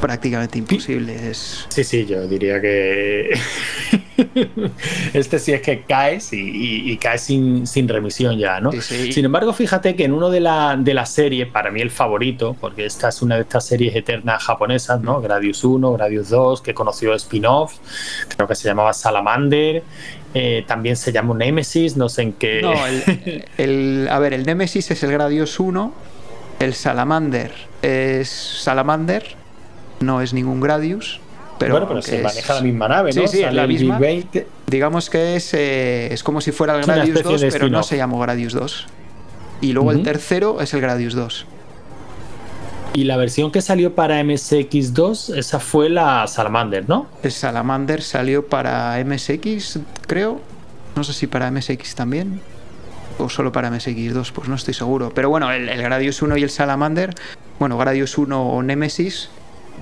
prácticamente 0.00 0.58
imposible. 0.58 1.16
Sí, 1.34 1.84
sí, 1.84 2.04
yo 2.04 2.26
diría 2.26 2.60
que 2.60 3.38
este 5.14 5.38
sí 5.38 5.52
es 5.52 5.60
que 5.60 5.82
caes 5.82 6.30
y, 6.32 6.96
caes 6.96 7.22
sin, 7.22 7.88
remisión 7.88 8.38
ya, 8.38 8.60
¿no? 8.60 8.72
Sin 8.72 9.24
embargo, 9.24 9.52
fíjate 9.52 9.94
que 9.94 10.04
en 10.04 10.12
uno 10.12 10.30
de 10.30 10.40
las 10.40 10.82
de 10.82 10.94
la 10.94 11.06
series, 11.06 11.46
para 11.48 11.70
mí 11.70 11.80
el 11.80 11.90
favorito, 11.90 12.56
porque 12.60 12.86
esta 12.86 13.10
es 13.10 13.22
una 13.22 13.36
de 13.36 13.42
estas 13.42 13.64
series 13.66 13.94
eternas 13.94 14.42
japonesas, 14.42 15.00
¿no? 15.00 15.20
Gradius 15.20 15.62
1, 15.62 15.92
Gradius 15.92 16.30
2, 16.30 16.60
que 16.62 16.74
conoció 16.74 17.14
spin-offs, 17.14 17.80
creo 18.34 18.48
que 18.48 18.56
se 18.56 18.66
llamaba 18.66 18.92
Salamander, 18.92 19.84
eh, 20.34 20.64
también 20.66 20.96
se 20.96 21.12
llama 21.12 21.34
Nemesis, 21.34 21.96
no 21.96 22.08
sé 22.08 22.22
en 22.22 22.32
qué. 22.34 22.62
No, 22.62 22.74
el, 23.58 24.08
a 24.10 24.18
ver, 24.18 24.34
el 24.34 24.44
Nemesis 24.44 24.90
es 24.90 25.02
el 25.02 25.12
Gradius 25.12 25.58
1, 25.58 25.92
el 26.60 26.74
Salamander 26.74 27.52
es 27.82 28.28
Salamander, 28.28 29.24
no 30.00 30.20
es 30.20 30.32
ningún 30.32 30.60
Gradius. 30.60 31.20
Pero 31.58 31.74
bueno, 31.74 31.88
pero 31.88 32.00
se 32.00 32.22
maneja 32.22 32.54
la 32.54 32.62
misma 32.62 32.88
nave, 32.88 33.12
¿no? 33.12 33.22
Sí, 33.22 33.36
sí, 33.36 33.42
es 33.42 33.52
la 33.52 33.66
misma. 33.66 34.00
Digamos 34.66 35.10
que 35.10 35.36
es, 35.36 35.52
eh, 35.52 36.12
es 36.12 36.22
como 36.22 36.40
si 36.40 36.52
fuera 36.52 36.76
el 36.76 36.86
Gradius 36.86 37.22
2, 37.22 37.44
pero 37.52 37.68
no 37.68 37.82
se 37.82 37.96
llamó 37.98 38.18
Gradius 38.18 38.54
2. 38.54 38.86
Y 39.60 39.72
luego 39.72 39.92
el 39.92 40.02
tercero 40.02 40.60
es 40.62 40.72
el 40.72 40.80
Gradius 40.80 41.14
2. 41.14 41.46
Y 42.92 43.04
la 43.04 43.16
versión 43.16 43.52
que 43.52 43.62
salió 43.62 43.94
para 43.94 44.20
MSX2, 44.22 45.36
esa 45.36 45.60
fue 45.60 45.88
la 45.88 46.26
Salamander, 46.26 46.88
¿no? 46.88 47.06
El 47.22 47.30
Salamander 47.30 48.02
salió 48.02 48.46
para 48.46 49.02
MSX, 49.04 49.78
creo. 50.06 50.40
No 50.96 51.04
sé 51.04 51.12
si 51.12 51.28
para 51.28 51.50
MSX 51.50 51.94
también. 51.94 52.40
O 53.18 53.28
solo 53.28 53.52
para 53.52 53.70
MSX2, 53.70 54.32
pues 54.32 54.48
no 54.48 54.56
estoy 54.56 54.74
seguro. 54.74 55.12
Pero 55.14 55.30
bueno, 55.30 55.52
el, 55.52 55.68
el 55.68 55.82
Gradius 55.82 56.20
1 56.20 56.36
y 56.38 56.42
el 56.42 56.50
Salamander, 56.50 57.14
bueno, 57.60 57.78
Gradius 57.78 58.18
1 58.18 58.42
o 58.42 58.62
Nemesis, 58.62 59.30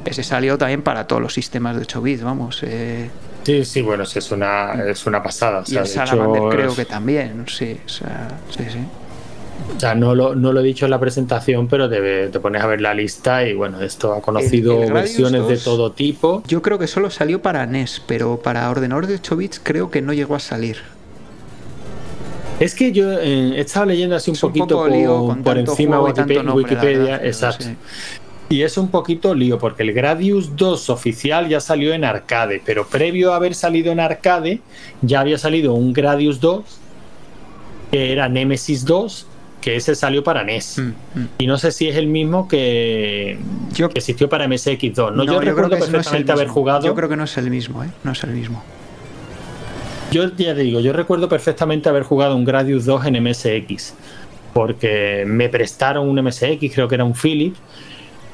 ese 0.04 0.22
salió 0.22 0.58
también 0.58 0.82
para 0.82 1.06
todos 1.06 1.22
los 1.22 1.32
sistemas 1.32 1.76
de 1.76 1.82
8 1.82 2.02
bits, 2.02 2.22
vamos. 2.22 2.62
Eh. 2.62 3.10
Sí, 3.44 3.64
sí, 3.64 3.82
bueno, 3.82 4.04
es 4.04 4.30
una, 4.30 4.74
es 4.86 5.06
una 5.06 5.22
pasada. 5.22 5.62
y 5.66 5.76
el 5.76 5.86
Salamander 5.86 6.42
creo 6.50 6.74
que 6.74 6.84
también, 6.84 7.46
sí, 7.48 7.80
sí, 7.86 8.04
sí. 8.56 8.78
O 9.76 9.80
sea, 9.80 9.94
no 9.94 10.14
lo, 10.14 10.34
no 10.34 10.52
lo 10.52 10.60
he 10.60 10.64
dicho 10.64 10.86
en 10.86 10.90
la 10.90 10.98
presentación, 10.98 11.68
pero 11.68 11.88
te, 11.88 12.28
te 12.28 12.40
pones 12.40 12.62
a 12.62 12.66
ver 12.66 12.80
la 12.80 12.94
lista 12.94 13.46
y 13.46 13.54
bueno, 13.54 13.80
esto 13.80 14.12
ha 14.12 14.20
conocido 14.20 14.80
versiones 14.92 15.46
de 15.46 15.56
todo 15.56 15.92
tipo. 15.92 16.42
Yo 16.48 16.62
creo 16.62 16.78
que 16.78 16.86
solo 16.86 17.10
salió 17.10 17.42
para 17.42 17.64
NES, 17.66 18.02
pero 18.06 18.38
para 18.38 18.68
ordenador 18.70 19.06
de 19.06 19.14
8 19.14 19.36
bits 19.36 19.60
creo 19.62 19.90
que 19.90 20.02
no 20.02 20.12
llegó 20.12 20.34
a 20.34 20.40
salir. 20.40 20.78
Es 22.58 22.74
que 22.74 22.90
yo 22.90 23.12
eh, 23.12 23.52
he 23.56 23.60
estado 23.60 23.86
leyendo 23.86 24.16
así 24.16 24.32
un 24.32 24.36
poquito 24.36 24.84
por, 25.44 25.58
encima 25.58 25.96
de 25.98 26.40
Wikipedia, 26.52 27.24
exacto. 27.24 27.66
Y 28.48 28.62
es 28.62 28.78
un 28.78 28.88
poquito 28.88 29.34
lío, 29.34 29.58
porque 29.58 29.82
el 29.84 29.92
Gradius 29.92 30.56
2 30.56 30.90
oficial 30.90 31.48
ya 31.48 31.60
salió 31.60 31.92
en 31.92 32.02
arcade, 32.02 32.60
pero 32.64 32.86
previo 32.86 33.32
a 33.32 33.36
haber 33.36 33.54
salido 33.54 33.92
en 33.92 34.00
arcade, 34.00 34.60
ya 35.02 35.20
había 35.20 35.38
salido 35.38 35.74
un 35.74 35.92
Gradius 35.92 36.40
2, 36.40 36.64
que 37.92 38.12
era 38.12 38.28
Nemesis 38.28 38.84
2, 38.84 39.27
que 39.60 39.76
ese 39.76 39.94
salió 39.94 40.22
para 40.22 40.44
NES. 40.44 40.78
Mm, 40.78 41.18
mm. 41.20 41.28
Y 41.38 41.46
no 41.46 41.58
sé 41.58 41.72
si 41.72 41.88
es 41.88 41.96
el 41.96 42.06
mismo 42.06 42.48
que, 42.48 43.38
que 43.74 43.84
existió 43.84 44.28
para 44.28 44.46
MSX2. 44.46 45.12
No, 45.12 45.24
yo, 45.24 45.40
recuerdo 45.40 45.70
perfectamente 45.70 46.32
haber 46.32 46.48
jugado. 46.48 46.86
Yo 46.86 46.94
creo 46.94 47.08
que 47.08 47.16
no 47.16 47.24
es 47.24 47.36
el 47.38 47.50
mismo, 47.50 47.82
¿eh? 47.82 47.88
No 48.04 48.12
es 48.12 48.22
el 48.24 48.30
mismo. 48.30 48.62
Yo 50.10 50.24
ya 50.36 50.54
te 50.54 50.62
digo, 50.62 50.80
yo 50.80 50.92
recuerdo 50.92 51.28
perfectamente 51.28 51.88
haber 51.88 52.02
jugado 52.02 52.34
un 52.34 52.44
Gradius 52.44 52.84
2 52.84 53.06
en 53.06 53.22
MSX. 53.22 53.94
Porque 54.54 55.24
me 55.26 55.48
prestaron 55.48 56.08
un 56.08 56.22
MSX, 56.24 56.72
creo 56.72 56.88
que 56.88 56.94
era 56.94 57.04
un 57.04 57.14
Philips 57.14 57.58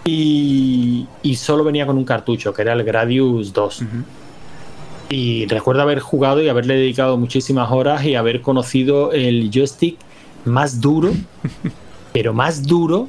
y, 0.05 1.07
solo 1.37 1.65
venía 1.65 1.87
con 1.87 1.97
un 1.97 2.05
cartucho, 2.05 2.53
que 2.53 2.63
era 2.63 2.75
el 2.75 2.85
Gradius 2.85 3.53
2. 3.53 3.83
Y 5.09 5.47
recuerdo 5.47 5.83
haber 5.83 6.01
jugado 6.01 6.43
y 6.43 6.49
haberle 6.49 6.75
dedicado 6.75 7.17
muchísimas 7.17 7.71
horas 7.71 8.05
y 8.05 8.15
haber 8.15 8.41
conocido 8.41 9.13
el 9.13 9.51
joystick 9.53 9.97
más 10.45 10.81
duro, 10.81 11.13
pero 12.13 12.33
más 12.33 12.63
duro. 12.63 13.09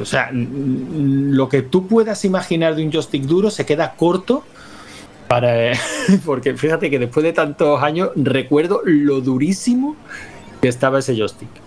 o 0.00 0.04
sea, 0.04 0.30
lo 0.32 1.48
que 1.48 1.62
tú 1.62 1.86
puedas 1.86 2.24
imaginar 2.24 2.74
de 2.74 2.84
un 2.84 2.92
joystick 2.92 3.22
duro 3.22 3.50
se 3.50 3.66
queda 3.66 3.94
corto 3.94 4.44
para, 5.28 5.72
porque 6.24 6.56
fíjate 6.56 6.90
que 6.90 6.98
después 6.98 7.24
de 7.24 7.32
tantos 7.32 7.82
años 7.82 8.10
recuerdo 8.16 8.82
lo 8.84 9.20
durísimo 9.20 9.96
que 10.60 10.68
estaba 10.68 10.98
ese 10.98 11.16
joystick 11.16 11.62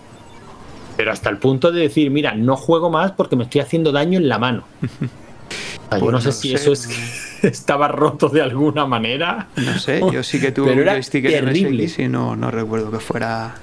pero 0.96 1.12
hasta 1.12 1.28
el 1.28 1.38
punto 1.38 1.70
de 1.70 1.82
decir, 1.82 2.10
mira, 2.10 2.34
no 2.34 2.56
juego 2.56 2.90
más 2.90 3.12
porque 3.12 3.36
me 3.36 3.44
estoy 3.44 3.60
haciendo 3.60 3.92
daño 3.92 4.18
en 4.18 4.28
la 4.28 4.38
mano. 4.38 4.64
yo 6.00 6.10
no 6.10 6.20
sé 6.20 6.32
si 6.32 6.54
eso 6.54 6.72
es 6.72 6.86
que 6.86 7.48
estaba 7.48 7.88
roto 7.88 8.28
de 8.28 8.40
alguna 8.40 8.86
manera. 8.86 9.48
No 9.56 9.78
sé, 9.78 10.00
yo 10.12 10.22
sí 10.22 10.40
que 10.40 10.52
tuve 10.52 10.72
un 10.72 10.84
joystick 10.84 11.28
terrible. 11.28 11.88
y 11.98 12.08
no, 12.08 12.34
no 12.34 12.50
recuerdo 12.50 12.90
que 12.90 12.98
fuera 12.98 13.54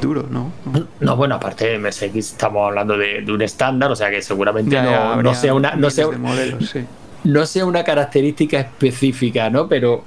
duro, 0.00 0.26
¿no? 0.30 0.52
No, 1.00 1.16
bueno, 1.16 1.36
aparte 1.36 1.66
de 1.66 1.78
MSX 1.78 2.16
estamos 2.16 2.68
hablando 2.68 2.96
de, 2.96 3.24
un 3.28 3.42
estándar, 3.42 3.90
o 3.90 3.96
sea 3.96 4.10
que 4.10 4.22
seguramente 4.22 4.80
no, 4.80 5.34
sea 5.34 5.54
una 5.54 5.74
no 5.74 5.90
sea, 5.90 6.06
no 7.24 7.46
sea 7.46 7.66
una 7.66 7.84
característica 7.84 8.60
específica, 8.60 9.50
¿no? 9.50 9.68
Pero 9.68 10.04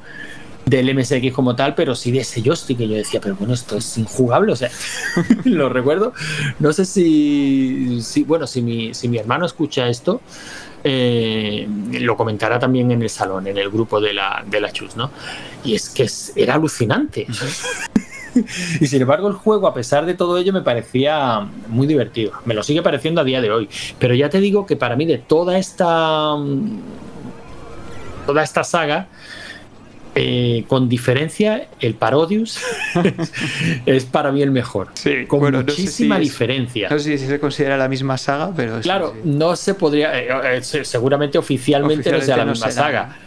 del 0.65 0.95
MSX 0.95 1.31
como 1.33 1.55
tal, 1.55 1.75
pero 1.75 1.95
sí 1.95 2.11
de 2.11 2.19
ese 2.19 2.41
joystick 2.41 2.77
que 2.77 2.87
yo 2.87 2.95
decía, 2.95 3.19
pero 3.21 3.35
bueno, 3.35 3.53
esto 3.53 3.77
es 3.77 3.97
injugable, 3.97 4.51
o 4.51 4.55
sea, 4.55 4.69
lo 5.43 5.69
recuerdo. 5.69 6.13
No 6.59 6.73
sé 6.73 6.85
si, 6.85 7.99
si 8.01 8.23
bueno, 8.23 8.47
si 8.47 8.61
mi, 8.61 8.93
si 8.93 9.09
mi 9.09 9.17
hermano 9.17 9.45
escucha 9.45 9.87
esto, 9.87 10.21
eh, 10.83 11.67
lo 11.91 12.17
comentará 12.17 12.59
también 12.59 12.91
en 12.91 13.01
el 13.01 13.09
salón, 13.09 13.47
en 13.47 13.57
el 13.57 13.69
grupo 13.69 14.01
de 14.01 14.13
la, 14.13 14.43
de 14.45 14.61
la 14.61 14.71
Chus, 14.71 14.95
¿no? 14.95 15.11
Y 15.63 15.75
es 15.75 15.89
que 15.89 16.07
era 16.35 16.55
alucinante. 16.55 17.27
y 18.79 18.87
sin 18.87 19.01
embargo 19.01 19.27
el 19.27 19.33
juego, 19.33 19.67
a 19.67 19.73
pesar 19.73 20.05
de 20.05 20.13
todo 20.13 20.37
ello, 20.37 20.53
me 20.53 20.61
parecía 20.61 21.47
muy 21.67 21.87
divertido. 21.87 22.31
Me 22.45 22.53
lo 22.53 22.63
sigue 22.63 22.81
pareciendo 22.81 23.21
a 23.21 23.23
día 23.23 23.41
de 23.41 23.51
hoy. 23.51 23.69
Pero 23.99 24.15
ya 24.15 24.29
te 24.29 24.39
digo 24.39 24.65
que 24.65 24.75
para 24.75 24.95
mí 24.95 25.05
de 25.05 25.17
toda 25.17 25.57
esta... 25.57 26.35
Toda 28.25 28.41
esta 28.41 28.63
saga, 28.63 29.09
eh, 30.15 30.65
con 30.67 30.87
diferencia, 30.87 31.69
el 31.79 31.95
Parodius 31.95 32.59
es 33.87 34.05
para 34.05 34.31
mí 34.31 34.43
el 34.43 34.51
mejor. 34.51 34.89
con 35.27 35.51
muchísima 35.51 36.19
diferencia. 36.19 36.87
No 36.89 36.99
sé 36.99 37.17
si 37.17 37.25
se 37.25 37.39
considera 37.39 37.77
la 37.77 37.89
misma 37.89 38.19
saga, 38.19 38.53
pero. 38.55 38.79
Claro, 38.81 39.15
no 39.23 39.55
se 39.55 39.73
podría. 39.73 40.19
Eh, 40.19 40.57
eh, 40.57 40.61
seguramente 40.61 41.39
oficialmente, 41.39 42.11
no 42.11 42.21
sea 42.21 42.37
la 42.37 42.45
misma 42.45 42.69
saga. 42.69 43.17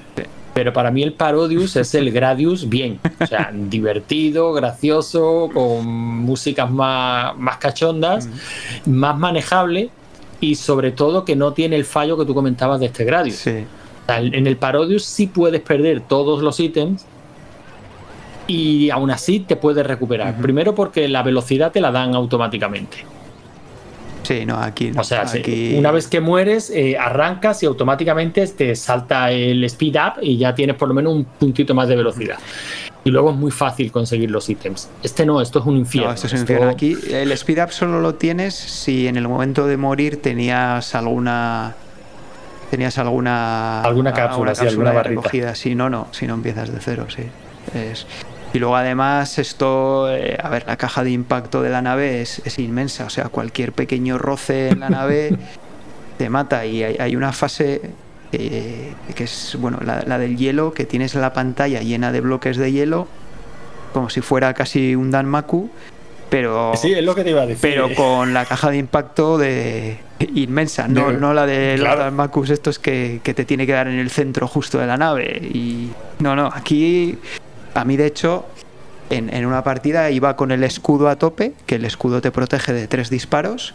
Pero 0.57 0.73
para 0.73 0.91
mí 0.91 1.03
el 1.03 1.13
Parodius 1.13 1.77
es 1.77 1.95
el 1.95 2.11
Gradius 2.11 2.67
bien. 2.67 2.99
O 3.21 3.27
sea, 3.27 3.53
divertido, 3.53 4.55
gracioso, 4.55 5.51
con 5.53 5.87
músicas 5.87 6.71
más, 6.71 7.37
más 7.37 7.59
cachondas, 7.59 8.27
más 8.87 9.19
manejable 9.19 9.91
y 10.41 10.55
sobre 10.55 10.93
todo 10.93 11.27
que 11.27 11.37
no 11.37 11.53
tiene 11.53 11.77
el 11.77 11.85
fallo 11.85 12.17
que 12.17 12.25
tú 12.25 12.35
comentabas 12.35 12.81
de 12.81 12.87
este 12.87 13.05
Gradius. 13.05 13.37
Sí 13.37 13.67
en 14.09 14.47
el 14.47 14.57
Parodius 14.57 15.05
sí 15.05 15.27
puedes 15.27 15.61
perder 15.61 16.01
todos 16.01 16.43
los 16.43 16.61
ítems 16.61 17.05
y 18.47 18.91
aún 18.91 19.11
así 19.11 19.41
te 19.41 19.57
puedes 19.57 19.85
recuperar. 19.85 20.37
Primero 20.41 20.75
porque 20.75 21.09
la 21.09 21.23
velocidad 21.23 21.73
te 21.73 21.81
la 21.81 21.91
dan 21.91 22.15
automáticamente. 22.15 22.99
Sí, 24.27 24.45
no, 24.45 24.57
aquí 24.57 24.91
no. 24.91 25.03
O 25.03 25.05
sea, 25.05 25.25
una 25.77 25.93
vez 25.93 26.09
que 26.09 26.21
mueres, 26.21 26.71
eh, 26.71 26.99
arrancas 26.99 27.63
y 27.63 27.67
automáticamente 27.67 28.45
te 28.49 28.75
salta 28.75 29.31
el 29.31 29.63
speed 29.65 29.95
up 29.95 30.13
y 30.21 30.37
ya 30.37 30.53
tienes 30.53 30.75
por 30.75 30.89
lo 30.89 30.95
menos 30.95 31.13
un 31.13 31.25
puntito 31.25 31.75
más 31.75 31.87
de 31.87 31.95
velocidad. 31.95 32.37
Y 33.05 33.11
luego 33.11 33.31
es 33.31 33.37
muy 33.37 33.53
fácil 33.53 33.93
conseguir 33.93 34.33
los 34.33 34.51
ítems. 34.51 34.89
Este 35.01 35.25
no, 35.25 35.41
esto 35.41 35.61
es 35.61 35.67
un 35.67 35.77
infierno. 35.77 36.13
esto 36.13 36.27
es 36.27 36.33
un 36.33 36.41
infierno. 36.41 36.69
Aquí 36.69 36.97
el 37.09 37.31
speed 37.33 37.63
up 37.63 37.71
solo 37.71 38.01
lo 38.01 38.17
tienes 38.17 38.57
si 38.57 39.07
en 39.07 39.17
el 39.17 39.29
momento 39.29 39.69
de 39.69 39.77
morir 39.77 40.21
tenías 40.21 40.93
alguna 40.97 41.77
tenías 42.73 42.99
alguna 42.99 43.83
alguna 43.83 44.13
cápsula, 44.13 44.57
sí, 44.57 44.67
alguna 44.67 45.05
recogida. 45.05 45.55
Si 45.55 45.77
no, 45.77 45.89
no, 45.89 46.09
si 46.11 46.27
no 46.27 46.35
empiezas 46.35 46.73
de 46.73 46.81
cero, 46.81 47.07
sí. 47.09 47.23
Y 48.57 48.59
luego 48.59 48.75
además 48.75 49.39
esto, 49.39 50.11
eh, 50.11 50.39
a 50.43 50.49
ver, 50.49 50.65
la 50.67 50.79
caja 50.79 51.05
de 51.05 51.11
impacto 51.11 51.61
de 51.61 51.69
la 51.69 51.83
nave 51.83 52.23
es, 52.23 52.41
es, 52.47 52.59
inmensa, 52.59 53.05
o 53.05 53.11
sea, 53.11 53.25
cualquier 53.29 53.73
pequeño 53.73 54.17
roce 54.17 54.71
en 54.71 54.81
la 54.81 54.89
nave 54.89 55.37
te 56.17 56.31
mata. 56.31 56.65
Y 56.65 56.83
hay, 56.83 57.17
una 57.17 57.35
fase 57.35 57.83
eh, 58.33 58.95
que 59.15 59.25
es, 59.25 59.59
bueno, 59.61 59.79
la, 59.85 60.05
la, 60.07 60.19
del 60.19 60.39
hielo, 60.39 60.73
que 60.73 60.87
tienes 60.87 61.15
la 61.17 61.35
pantalla 61.35 61.83
llena 61.83 62.13
de 62.13 62.23
bloques 62.23 62.57
de 62.57 62.73
hielo, 62.73 63.09
como 63.93 64.09
si 64.09 64.23
fuera 64.23 64.55
casi 64.55 64.95
un 64.95 65.11
Danmaku, 65.11 65.69
pero 66.31 66.73
sí, 66.77 66.95
es 66.95 67.05
lo 67.05 67.15
que 67.15 67.25
te 67.25 67.31
iba 67.31 67.43
a 67.43 67.47
decir. 67.47 67.61
pero 67.61 67.95
con 67.95 68.33
la 68.33 68.47
caja 68.47 68.71
de 68.71 68.79
impacto 68.79 69.37
de 69.37 69.99
inmensa 70.35 70.89
no, 70.89 71.13
no 71.13 71.35
la 71.35 71.45
de 71.45 71.77
los 71.77 71.99
Danmakus 71.99 72.49
estos 72.49 72.79
que, 72.79 73.21
que, 73.23 73.35
te 73.35 73.45
tiene 73.45 73.67
que 73.67 73.73
dar 73.73 73.87
en 73.87 73.99
el 73.99 74.09
centro 74.09 74.49
justo 74.49 74.79
de 74.79 74.87
la 74.87 74.97
nave. 74.97 75.43
Y 75.53 75.91
no 76.21 76.35
no 76.35 76.51
aquí 76.53 77.19
a 77.77 77.85
mí 77.85 77.97
de 77.97 78.07
hecho 78.07 78.45
en, 79.11 79.33
en 79.33 79.47
una 79.47 79.63
partida 79.63 80.11
iba 80.11 80.37
con 80.37 80.51
el 80.51 80.65
escudo 80.65 81.09
a 81.09 81.17
tope 81.17 81.53
que 81.67 81.77
el 81.77 81.85
escudo 81.85 82.21
te 82.21 82.31
protege 82.31 82.73
de 82.73 82.89
tres 82.89 83.11
disparos 83.11 83.75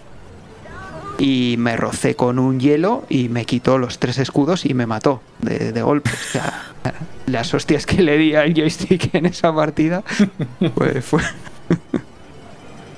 y 1.17 1.55
me 1.59 1.77
rocé 1.77 2.15
con 2.15 2.39
un 2.39 2.59
hielo 2.59 3.03
y 3.07 3.29
me 3.29 3.45
quitó 3.45 3.77
los 3.77 3.99
tres 3.99 4.17
escudos 4.17 4.65
y 4.65 4.73
me 4.73 4.87
mató 4.87 5.21
de, 5.39 5.71
de 5.71 5.81
golpe. 5.83 6.09
O 6.09 6.31
sea, 6.31 6.73
las 7.27 7.53
hostias 7.53 7.85
que 7.85 8.01
le 8.01 8.17
di 8.17 8.33
al 8.33 8.53
joystick 8.53 9.13
en 9.13 9.27
esa 9.27 9.53
partida 9.53 10.03
pues 10.75 11.05
fue... 11.05 11.21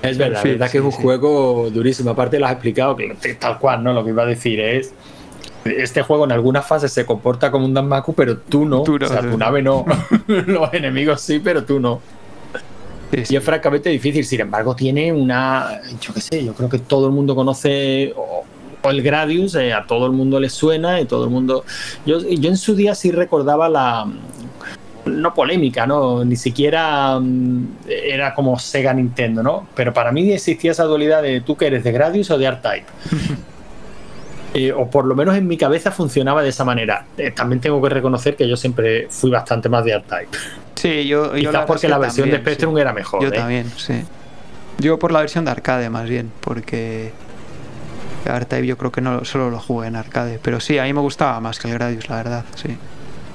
Es 0.01 0.17
verdad, 0.17 0.43
la 0.43 0.51
verdad 0.51 0.71
que 0.71 0.77
es 0.79 0.83
un 0.83 0.91
juego 0.91 1.69
durísimo. 1.69 2.09
Aparte 2.09 2.37
lo 2.37 2.45
has 2.45 2.53
explicado, 2.53 2.95
que 2.95 3.35
tal 3.39 3.57
cual, 3.57 3.83
¿no? 3.83 3.93
Lo 3.93 4.03
que 4.03 4.09
iba 4.09 4.23
a 4.23 4.25
decir 4.25 4.59
es. 4.59 4.93
Este 5.65 6.01
juego 6.01 6.25
en 6.25 6.31
algunas 6.31 6.65
fases 6.65 6.91
se 6.91 7.05
comporta 7.05 7.51
como 7.51 7.65
un 7.65 7.73
Danmaku, 7.73 8.13
pero 8.13 8.37
tú 8.37 8.65
no. 8.65 8.81
o 8.81 9.07
sea, 9.07 9.21
tu 9.21 9.37
nave 9.37 9.61
no. 9.61 9.85
Los 10.27 10.73
enemigos 10.73 11.21
sí, 11.21 11.39
pero 11.39 11.63
tú 11.63 11.79
no. 11.79 12.01
Y 13.11 13.35
es 13.35 13.43
francamente 13.43 13.89
difícil. 13.89 14.25
Sin 14.25 14.41
embargo, 14.41 14.75
tiene 14.75 15.11
una. 15.11 15.81
Yo 16.01 16.13
qué 16.13 16.21
sé, 16.21 16.43
yo 16.43 16.53
creo 16.53 16.69
que 16.69 16.79
todo 16.79 17.07
el 17.07 17.13
mundo 17.13 17.35
conoce. 17.35 18.13
O, 18.15 18.43
el 18.89 19.01
Gradius, 19.01 19.55
eh, 19.55 19.71
a 19.71 19.87
todo 19.87 20.05
el 20.07 20.11
mundo 20.11 20.41
le 20.41 20.49
suena 20.49 20.99
y 20.99 21.05
todo 21.05 21.23
el 21.23 21.29
mundo. 21.29 21.63
Yo, 22.05 22.19
yo 22.19 22.49
en 22.49 22.57
su 22.57 22.75
día 22.75 22.93
sí 22.95 23.11
recordaba 23.11 23.69
la, 23.69 24.05
no 25.05 25.33
polémica, 25.33 25.85
¿no? 25.85 26.23
Ni 26.23 26.35
siquiera 26.35 27.19
mm, 27.19 27.77
era 27.87 28.33
como 28.33 28.57
Sega 28.59 28.93
Nintendo, 28.93 29.43
¿no? 29.43 29.67
Pero 29.75 29.93
para 29.93 30.11
mí 30.11 30.31
existía 30.31 30.71
esa 30.71 30.83
dualidad 30.85 31.21
de 31.21 31.41
tú 31.41 31.55
que 31.55 31.67
eres 31.67 31.83
de 31.83 31.91
Gradius 31.91 32.31
o 32.31 32.37
de 32.37 32.45
R-Type. 32.45 32.85
Eh, 34.53 34.71
o 34.71 34.89
por 34.89 35.05
lo 35.05 35.15
menos 35.15 35.35
en 35.35 35.47
mi 35.47 35.57
cabeza 35.57 35.91
funcionaba 35.91 36.43
de 36.43 36.49
esa 36.49 36.63
manera. 36.63 37.05
Eh, 37.17 37.31
también 37.31 37.59
tengo 37.59 37.81
que 37.81 37.89
reconocer 37.89 38.35
que 38.35 38.47
yo 38.47 38.55
siempre 38.55 39.07
fui 39.09 39.31
bastante 39.31 39.69
más 39.69 39.83
de 39.83 39.93
R-Type. 39.93 40.37
Sí, 40.75 41.07
yo. 41.07 41.33
Quizás 41.33 41.65
porque 41.65 41.87
la 41.87 41.97
versión 41.97 42.29
de 42.29 42.37
Spectrum 42.37 42.77
era 42.77 42.93
mejor. 42.93 43.21
Yo 43.21 43.29
¿eh? 43.29 43.31
también, 43.31 43.71
sí. 43.75 44.03
Yo 44.79 44.99
por 44.99 45.11
la 45.11 45.19
versión 45.19 45.45
de 45.45 45.51
arcade, 45.51 45.89
más 45.89 46.07
bien, 46.07 46.31
porque. 46.39 47.11
R-Type 48.25 48.65
yo 48.65 48.77
creo 48.77 48.91
que 48.91 49.01
no 49.01 49.25
solo 49.25 49.49
lo 49.49 49.59
jugué 49.59 49.87
en 49.87 49.95
arcade. 49.95 50.39
Pero 50.41 50.59
sí, 50.59 50.77
a 50.77 50.83
mí 50.83 50.93
me 50.93 51.01
gustaba 51.01 51.39
más 51.39 51.59
que 51.59 51.67
el 51.67 51.73
Gradius, 51.73 52.07
la 52.07 52.15
verdad, 52.17 52.45
sí 52.55 52.77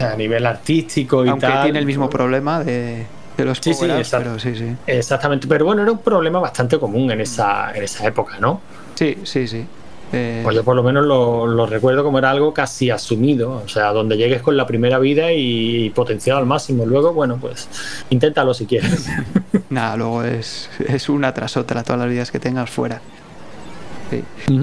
a 0.04 0.16
nivel 0.16 0.46
artístico 0.46 1.24
y 1.24 1.28
Aunque 1.28 1.46
tal. 1.46 1.64
tiene 1.64 1.78
el 1.78 1.86
mismo 1.86 2.08
problema 2.08 2.62
de, 2.62 3.06
los 3.38 3.58
sí, 3.58 3.74
sí, 3.74 3.86
pero 4.10 4.38
sí, 4.38 4.54
sí. 4.54 4.76
Exactamente, 4.86 5.46
pero 5.46 5.64
bueno, 5.64 5.82
era 5.82 5.92
un 5.92 5.98
problema 5.98 6.40
bastante 6.40 6.78
común 6.78 7.10
en 7.10 7.20
esa, 7.20 7.72
en 7.74 7.84
esa 7.84 8.06
época, 8.06 8.38
¿no? 8.40 8.60
Sí, 8.94 9.18
sí, 9.24 9.46
sí. 9.46 9.66
Eh... 10.12 10.40
Pues 10.42 10.56
yo 10.56 10.64
por 10.64 10.74
lo 10.74 10.82
menos 10.82 11.04
lo, 11.04 11.66
recuerdo 11.66 12.02
como 12.02 12.18
era 12.18 12.30
algo 12.30 12.54
casi 12.54 12.90
asumido, 12.90 13.62
o 13.64 13.68
sea, 13.68 13.92
donde 13.92 14.16
llegues 14.16 14.42
con 14.42 14.56
la 14.56 14.66
primera 14.66 14.98
vida 14.98 15.32
y, 15.32 15.90
potenciado 15.90 16.38
al 16.38 16.46
máximo. 16.46 16.86
Luego, 16.86 17.12
bueno, 17.12 17.38
pues 17.40 17.68
inténtalo 18.10 18.54
si 18.54 18.66
quieres. 18.66 19.06
Nada, 19.70 19.96
luego 19.96 20.22
es, 20.24 20.70
es 20.86 21.08
una 21.08 21.34
tras 21.34 21.56
otra, 21.56 21.82
todas 21.82 22.00
las 22.00 22.10
vidas 22.10 22.30
que 22.30 22.38
tengas 22.38 22.70
fuera. 22.70 23.00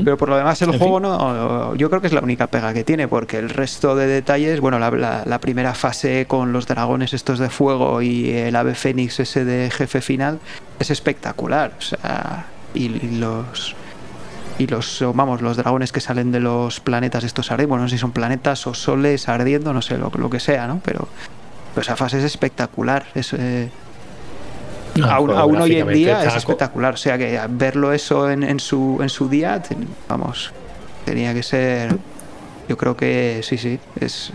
Pero 0.03 0.17
por 0.17 0.29
lo 0.29 0.37
demás 0.37 0.61
el 0.61 0.77
juego 0.77 0.99
no, 0.99 1.75
yo 1.75 1.89
creo 1.89 2.01
que 2.01 2.07
es 2.07 2.13
la 2.13 2.21
única 2.21 2.47
pega 2.47 2.73
que 2.73 2.83
tiene, 2.83 3.07
porque 3.07 3.37
el 3.37 3.49
resto 3.49 3.95
de 3.95 4.07
detalles, 4.07 4.59
bueno, 4.59 4.79
la, 4.79 5.39
primera 5.39 5.73
fase 5.73 6.25
con 6.27 6.53
los 6.53 6.65
dragones 6.65 7.13
estos 7.13 7.39
de 7.39 7.49
fuego 7.49 8.01
y 8.01 8.31
el 8.31 8.55
ave 8.55 8.73
fénix 8.73 9.19
ese 9.19 9.45
de 9.45 9.69
jefe 9.69 10.01
final 10.01 10.39
es 10.79 10.89
espectacular, 10.89 11.73
o 11.77 11.81
sea, 11.81 12.47
y, 12.73 12.89
los 13.17 13.75
y 14.57 14.67
los 14.67 15.03
vamos 15.13 15.41
los 15.41 15.57
dragones 15.57 15.91
que 15.91 15.99
salen 15.99 16.31
de 16.31 16.39
los 16.39 16.79
planetas 16.79 17.23
estos 17.23 17.51
ardiendo, 17.51 17.69
bueno, 17.69 17.83
no 17.83 17.89
sé 17.89 17.95
si 17.95 18.01
son 18.01 18.11
planetas 18.11 18.65
o 18.67 18.73
soles 18.73 19.27
ardiendo, 19.27 19.73
no 19.73 19.81
sé 19.81 19.97
lo, 19.97 20.11
lo 20.15 20.29
que 20.29 20.39
sea, 20.39 20.67
¿no? 20.67 20.81
Pero, 20.83 21.07
esa 21.79 21.97
fase 21.97 22.19
es 22.19 22.23
espectacular, 22.23 23.05
es 23.15 23.33
eh, 23.33 23.69
aún, 25.03 25.29
hoy 25.57 25.75
en 25.75 25.87
día 25.89 26.23
es 26.23 26.35
espectacular. 26.35 26.93
O 26.93 26.97
sea 26.97 27.17
que 27.17 27.37
verlo 27.49 27.91
eso 27.91 28.31
en, 28.31 28.59
su, 28.59 28.99
en 29.01 29.09
su 29.09 29.27
día, 29.27 29.61
vamos, 30.07 30.51
tenía 31.03 31.33
que 31.33 31.43
ser. 31.43 31.97
Yo 32.69 32.77
creo 32.77 32.95
que 32.95 33.41
sí, 33.43 33.57
sí. 33.57 33.77
Es, 33.99 34.31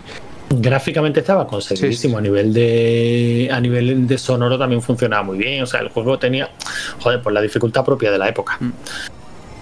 Gráficamente 0.49 1.21
estaba 1.21 1.47
conseguidísimo. 1.47 2.17
A 2.17 2.21
nivel 2.21 2.53
de. 2.53 3.49
A 3.51 3.59
nivel 3.59 4.07
de 4.07 4.17
sonoro 4.17 4.57
también 4.57 4.81
funcionaba 4.81 5.23
muy 5.23 5.37
bien. 5.37 5.63
O 5.63 5.65
sea, 5.65 5.79
el 5.79 5.89
juego 5.89 6.19
tenía. 6.19 6.49
Joder, 6.99 7.21
pues 7.21 7.33
la 7.33 7.41
dificultad 7.41 7.85
propia 7.85 8.11
de 8.11 8.17
la 8.17 8.27
época. 8.27 8.57
Mm. 8.59 8.71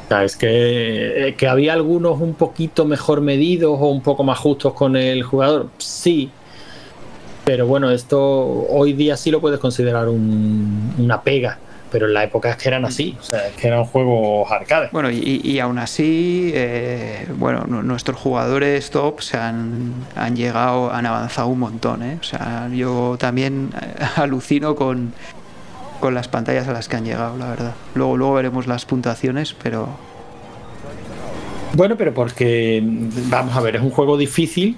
Sea, 0.10 0.24
es 0.24 0.36
que, 0.36 1.28
eh, 1.30 1.36
que 1.36 1.48
había 1.48 1.74
algunos 1.74 2.20
un 2.20 2.34
poquito 2.34 2.86
mejor 2.86 3.22
medidos 3.22 3.78
o 3.80 3.88
un 3.88 4.02
poco 4.02 4.24
más 4.24 4.38
justos 4.40 4.74
con 4.74 4.96
el 4.96 5.24
jugador. 5.24 5.70
Sí, 5.78 6.32
pero 7.46 7.68
bueno, 7.68 7.92
esto 7.92 8.20
hoy 8.70 8.94
día 8.94 9.16
sí 9.18 9.32
lo 9.32 9.40
puedes 9.40 9.60
considerar 9.60 10.10
una 10.10 11.22
pega 11.22 11.60
pero 11.92 12.08
en 12.08 12.14
la 12.14 12.24
época 12.24 12.50
es 12.50 12.58
que 12.58 12.68
eran 12.68 12.86
así, 12.86 13.16
o 13.20 13.24
sea, 13.24 13.48
es 13.48 13.56
que 13.56 13.68
eran 13.68 13.84
juegos 13.86 14.52
arcade. 14.52 14.90
Bueno, 14.92 15.10
y, 15.10 15.42
y 15.44 15.60
aún 15.60 15.78
así, 15.78 16.52
eh, 16.54 17.28
bueno, 17.38 17.66
nuestros 17.66 18.18
jugadores 18.18 18.90
top 18.92 19.22
se 19.22 19.38
han, 19.38 19.94
han, 20.16 20.36
llegado, 20.36 20.92
han 20.94 21.06
avanzado 21.06 21.48
un 21.48 21.60
montón, 21.60 22.04
¿eh? 22.04 22.18
O 22.20 22.24
sea, 22.24 22.70
yo 22.72 23.18
también 23.20 23.72
eh, 23.82 24.06
alucino 24.16 24.76
con, 24.76 25.14
con 26.00 26.14
las 26.14 26.28
pantallas 26.28 26.68
a 26.68 26.74
las 26.74 26.88
que 26.88 26.96
han 26.96 27.06
llegado, 27.06 27.38
la 27.38 27.50
verdad. 27.50 27.76
Luego, 27.96 28.18
luego 28.18 28.34
veremos 28.36 28.68
las 28.68 28.86
puntuaciones, 28.86 29.56
pero... 29.62 29.90
Bueno, 31.74 31.96
pero 31.98 32.14
porque, 32.14 32.82
vamos 33.30 33.56
a 33.56 33.62
ver, 33.62 33.76
es 33.76 33.82
un 33.82 33.92
juego 33.92 34.18
difícil, 34.18 34.78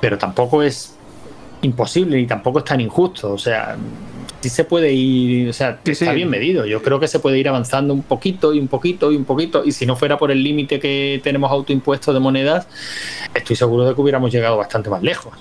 pero 0.00 0.16
tampoco 0.16 0.62
es 0.62 0.94
imposible 1.62 2.16
ni 2.16 2.26
tampoco 2.26 2.60
es 2.60 2.64
tan 2.64 2.80
injusto. 2.80 3.32
O 3.32 3.38
sea, 3.38 3.76
sí 4.40 4.48
se 4.48 4.64
puede 4.64 4.92
ir, 4.92 5.48
o 5.48 5.52
sea, 5.52 5.78
está 5.84 6.12
bien 6.12 6.30
medido. 6.30 6.66
Yo 6.66 6.82
creo 6.82 7.00
que 7.00 7.08
se 7.08 7.18
puede 7.18 7.38
ir 7.38 7.48
avanzando 7.48 7.92
un 7.92 8.02
poquito 8.02 8.54
y 8.54 8.58
un 8.58 8.68
poquito 8.68 9.12
y 9.12 9.16
un 9.16 9.24
poquito. 9.24 9.64
Y 9.64 9.72
si 9.72 9.86
no 9.86 9.96
fuera 9.96 10.18
por 10.18 10.30
el 10.30 10.42
límite 10.42 10.80
que 10.80 11.20
tenemos 11.22 11.50
autoimpuesto 11.50 12.12
de 12.12 12.20
monedas, 12.20 12.66
estoy 13.34 13.56
seguro 13.56 13.84
de 13.84 13.94
que 13.94 14.00
hubiéramos 14.00 14.32
llegado 14.32 14.56
bastante 14.56 14.88
más 14.90 15.02
lejos. 15.02 15.34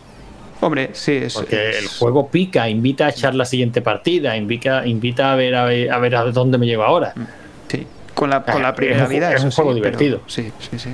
Hombre, 0.62 0.90
sí, 0.94 1.14
es, 1.14 1.34
porque 1.34 1.80
el 1.80 1.88
juego 1.88 2.30
pica, 2.30 2.70
invita 2.70 3.06
a 3.06 3.10
echar 3.10 3.34
la 3.34 3.46
siguiente 3.46 3.82
partida, 3.82 4.36
invita, 4.36 4.86
invita 4.86 5.32
a 5.32 5.36
ver 5.36 5.56
a 5.56 5.66
ver 5.66 5.92
a, 5.92 6.00
ver 6.00 6.16
a 6.16 6.24
dónde 6.26 6.58
me 6.58 6.66
llevo 6.66 6.84
ahora. 6.84 7.14
Sí 7.70 7.88
con 8.20 8.30
la, 8.30 8.44
con 8.44 8.62
la 8.62 8.76
primera 8.76 9.08
vida. 9.08 9.34
Es 9.34 9.44
un 9.44 9.52
juego 9.52 9.74
divertido. 9.74 10.20
sí, 10.28 10.52
sí, 10.60 10.78
sí. 10.78 10.90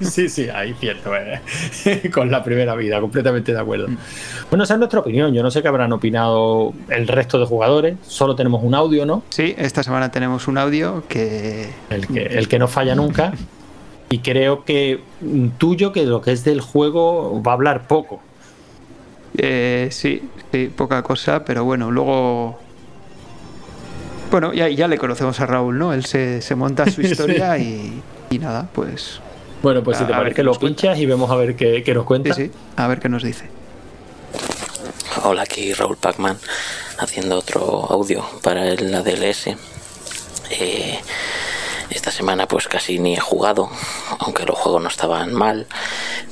sí, 0.04 0.28
sí, 0.28 0.48
ahí 0.50 0.74
cierto. 0.78 1.10
Eh. 1.16 2.10
con 2.14 2.30
la 2.30 2.44
primera 2.44 2.74
vida, 2.74 3.00
completamente 3.00 3.52
de 3.52 3.58
acuerdo. 3.58 3.88
Mm. 3.88 3.96
Bueno, 4.50 4.64
esa 4.64 4.74
es 4.74 4.78
nuestra 4.78 5.00
opinión. 5.00 5.32
Yo 5.32 5.42
no 5.42 5.50
sé 5.50 5.62
qué 5.62 5.68
habrán 5.68 5.92
opinado 5.94 6.74
el 6.90 7.08
resto 7.08 7.38
de 7.38 7.46
jugadores. 7.46 7.96
Solo 8.06 8.36
tenemos 8.36 8.62
un 8.62 8.74
audio, 8.74 9.06
¿no? 9.06 9.22
Sí, 9.30 9.54
esta 9.56 9.82
semana 9.82 10.10
tenemos 10.10 10.48
un 10.48 10.58
audio 10.58 11.04
que. 11.08 11.70
El 11.88 12.06
que, 12.06 12.22
el 12.22 12.46
que 12.46 12.58
no 12.58 12.68
falla 12.68 12.94
nunca. 12.94 13.32
Y 14.10 14.18
creo 14.18 14.64
que 14.64 15.00
tuyo, 15.56 15.92
que 15.92 16.04
lo 16.04 16.20
que 16.20 16.32
es 16.32 16.44
del 16.44 16.60
juego, 16.60 17.42
va 17.42 17.52
a 17.52 17.54
hablar 17.54 17.88
poco. 17.88 18.20
Eh, 19.38 19.88
sí, 19.90 20.22
sí, 20.52 20.72
poca 20.74 21.02
cosa, 21.02 21.44
pero 21.44 21.64
bueno, 21.64 21.90
luego 21.90 22.58
bueno, 24.30 24.52
ya, 24.52 24.68
ya 24.68 24.88
le 24.88 24.98
conocemos 24.98 25.38
a 25.40 25.46
Raúl, 25.46 25.78
¿no? 25.78 25.92
Él 25.92 26.04
se, 26.04 26.42
monta 26.56 26.90
su 26.90 27.00
historia 27.02 27.58
y, 27.58 28.02
nada, 28.40 28.68
pues. 28.72 29.20
Bueno, 29.62 29.82
pues 29.82 29.98
si 29.98 30.04
te 30.04 30.12
parece, 30.12 30.42
lo 30.42 30.54
pinchas 30.54 30.98
y 30.98 31.06
vemos 31.06 31.30
a 31.30 31.36
ver 31.36 31.56
qué, 31.56 31.82
nos 31.94 32.04
cuenta. 32.04 32.34
Sí, 32.34 32.46
sí, 32.46 32.50
a 32.76 32.86
ver 32.86 33.00
qué 33.00 33.08
nos 33.08 33.22
dice. 33.22 33.46
Hola, 35.22 35.42
aquí 35.42 35.72
Raúl 35.72 35.96
Pacman 35.96 36.36
haciendo 36.98 37.38
otro 37.38 37.86
audio 37.90 38.24
para 38.42 38.68
el 38.68 38.94
ADLS. 38.94 39.48
Eh, 40.50 41.00
esta 41.90 42.10
semana 42.10 42.46
pues 42.46 42.68
casi 42.68 42.98
ni 42.98 43.14
he 43.14 43.20
jugado, 43.20 43.70
aunque 44.18 44.44
los 44.44 44.58
juegos 44.58 44.82
no 44.82 44.88
estaban 44.88 45.32
mal, 45.32 45.66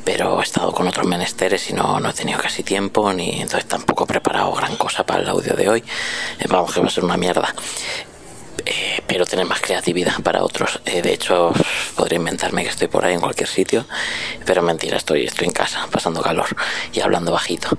pero 0.04 0.40
he 0.40 0.42
estado 0.42 0.72
con 0.72 0.86
otros 0.86 1.06
menesteres 1.06 1.70
y 1.70 1.72
no, 1.72 1.98
no 2.00 2.10
he 2.10 2.12
tenido 2.12 2.38
casi 2.38 2.62
tiempo, 2.62 3.12
ni 3.12 3.40
entonces 3.40 3.66
tampoco 3.66 4.04
he 4.04 4.06
preparado 4.06 4.52
gran 4.52 4.76
cosa 4.76 5.04
para 5.04 5.22
el 5.22 5.28
audio 5.28 5.54
de 5.54 5.68
hoy. 5.68 5.84
Eh, 6.38 6.46
vamos 6.48 6.72
que 6.72 6.80
va 6.80 6.86
a 6.86 6.90
ser 6.90 7.04
una 7.04 7.16
mierda. 7.16 7.54
eh, 8.66 9.02
pero 9.06 9.26
tener 9.26 9.46
más 9.46 9.60
creatividad 9.60 10.20
para 10.22 10.42
otros. 10.42 10.80
Eh, 10.86 11.02
de 11.02 11.12
hecho, 11.12 11.52
podría 11.96 12.18
inventarme 12.18 12.62
que 12.62 12.70
estoy 12.70 12.88
por 12.88 13.04
ahí 13.04 13.14
en 13.14 13.20
cualquier 13.20 13.48
sitio, 13.48 13.86
pero 14.46 14.62
mentira, 14.62 14.96
estoy, 14.96 15.24
estoy 15.26 15.46
en 15.48 15.52
casa, 15.52 15.86
pasando 15.90 16.22
calor 16.22 16.46
y 16.92 17.00
hablando 17.00 17.32
bajito. 17.32 17.76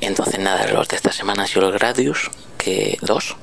Entonces, 0.00 0.38
nada, 0.38 0.66
los 0.68 0.88
de 0.88 0.96
esta 0.96 1.12
semana 1.12 1.42
han 1.42 1.48
sido 1.48 1.68
el 1.68 1.72
Gradius, 1.72 2.30
que 2.58 2.98
dos, 3.00 3.36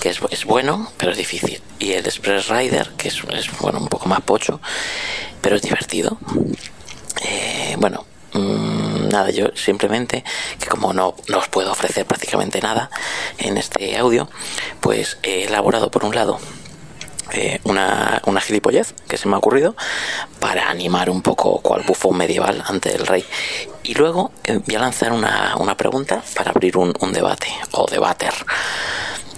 que 0.00 0.10
es, 0.10 0.20
es, 0.30 0.44
bueno, 0.44 0.90
pero 0.96 1.12
es 1.12 1.18
difícil. 1.18 1.60
Y 1.78 1.92
el 1.92 2.06
Express 2.06 2.48
Rider, 2.48 2.90
que 2.96 3.08
es, 3.08 3.22
es 3.30 3.58
bueno, 3.58 3.78
un 3.78 3.88
poco 3.88 4.08
más 4.08 4.20
pocho, 4.22 4.60
pero 5.40 5.56
es 5.56 5.62
divertido. 5.62 6.18
Bueno, 7.78 8.04
mmm, 8.32 9.08
nada, 9.08 9.30
yo 9.30 9.48
simplemente 9.54 10.24
que 10.58 10.66
como 10.66 10.92
no, 10.92 11.14
no, 11.28 11.38
os 11.38 11.48
puedo 11.48 11.72
ofrecer 11.72 12.06
prácticamente 12.06 12.60
nada 12.60 12.90
en 13.38 13.56
este 13.56 13.96
audio, 13.96 14.28
pues 14.80 15.18
he 15.22 15.44
elaborado 15.44 15.90
por 15.90 16.04
un 16.04 16.14
lado 16.14 16.38
eh, 17.32 17.60
una, 17.64 18.22
una 18.26 18.40
gilipollez 18.40 18.94
que 19.08 19.16
se 19.16 19.28
me 19.28 19.34
ha 19.34 19.38
ocurrido 19.38 19.74
para 20.38 20.70
animar 20.70 21.10
un 21.10 21.22
poco 21.22 21.60
cual 21.60 21.82
bufón 21.84 22.16
medieval 22.16 22.62
ante 22.66 22.94
el 22.94 23.06
rey. 23.06 23.24
Y 23.82 23.94
luego 23.94 24.32
eh, 24.44 24.60
voy 24.64 24.76
a 24.76 24.80
lanzar 24.80 25.12
una, 25.12 25.56
una, 25.56 25.76
pregunta 25.76 26.22
para 26.36 26.50
abrir 26.50 26.76
un, 26.76 26.92
un 27.00 27.12
debate 27.12 27.48
o 27.72 27.86
debater. 27.90 28.32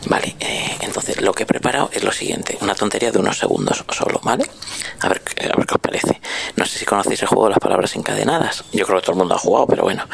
Vale, 0.07 0.37
eh, 0.41 0.77
entonces 0.81 1.21
lo 1.21 1.33
que 1.33 1.43
he 1.43 1.47
preparado 1.47 1.91
es 1.93 2.05
lo 2.05 2.13
siguiente, 2.13 2.57
una 2.61 2.75
tontería 2.75 3.11
de 3.11 3.19
unos 3.19 3.39
segundos 3.39 3.85
solo, 3.91 4.21
¿vale? 4.23 4.49
A 5.01 5.09
ver, 5.09 5.23
a 5.53 5.57
ver 5.57 5.67
qué 5.67 5.75
os 5.75 5.81
parece. 5.81 6.21
No 6.57 6.65
sé 6.65 6.79
si 6.79 6.85
conocéis 6.85 7.23
el 7.23 7.29
juego 7.29 7.45
de 7.45 7.51
las 7.51 7.59
palabras 7.59 7.95
encadenadas. 7.97 8.65
Yo 8.73 8.87
creo 8.87 9.01
que 9.01 9.07
todo 9.07 9.13
el 9.13 9.19
mundo 9.19 9.35
ha 9.35 9.39
jugado, 9.39 9.67
pero 9.67 9.83
bueno, 9.83 10.05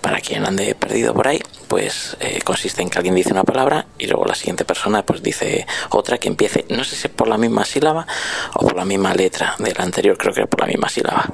para 0.00 0.20
quien 0.20 0.44
ande 0.44 0.74
perdido 0.74 1.14
por 1.14 1.28
ahí, 1.28 1.40
pues 1.68 2.16
eh, 2.20 2.40
consiste 2.44 2.82
en 2.82 2.90
que 2.90 2.98
alguien 2.98 3.14
dice 3.14 3.32
una 3.32 3.44
palabra 3.44 3.86
y 3.98 4.06
luego 4.06 4.24
la 4.24 4.34
siguiente 4.34 4.64
persona 4.64 5.04
pues 5.04 5.22
dice 5.22 5.66
otra 5.90 6.18
que 6.18 6.28
empiece, 6.28 6.64
no 6.70 6.84
sé 6.84 6.96
si 6.96 7.08
por 7.08 7.28
la 7.28 7.38
misma 7.38 7.64
sílaba 7.64 8.06
o 8.54 8.60
por 8.60 8.76
la 8.76 8.84
misma 8.84 9.14
letra 9.14 9.54
de 9.58 9.74
la 9.74 9.84
anterior, 9.84 10.16
creo 10.16 10.32
que 10.32 10.40
era 10.40 10.50
por 10.50 10.60
la 10.60 10.66
misma 10.66 10.88
sílaba. 10.88 11.30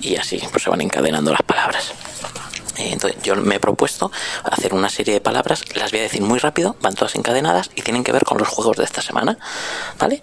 Y 0.00 0.16
así 0.16 0.40
pues 0.50 0.62
se 0.62 0.70
van 0.70 0.80
encadenando 0.80 1.32
las 1.32 1.42
palabras. 1.42 1.92
Entonces 2.80 3.22
yo 3.22 3.36
me 3.36 3.56
he 3.56 3.60
propuesto 3.60 4.10
hacer 4.44 4.74
una 4.74 4.88
serie 4.88 5.14
de 5.14 5.20
palabras, 5.20 5.64
las 5.74 5.90
voy 5.90 6.00
a 6.00 6.04
decir 6.04 6.22
muy 6.22 6.38
rápido, 6.38 6.76
van 6.80 6.94
todas 6.94 7.14
encadenadas 7.14 7.70
y 7.74 7.82
tienen 7.82 8.04
que 8.04 8.12
ver 8.12 8.24
con 8.24 8.38
los 8.38 8.48
juegos 8.48 8.76
de 8.76 8.84
esta 8.84 9.02
semana, 9.02 9.38
¿vale? 9.98 10.22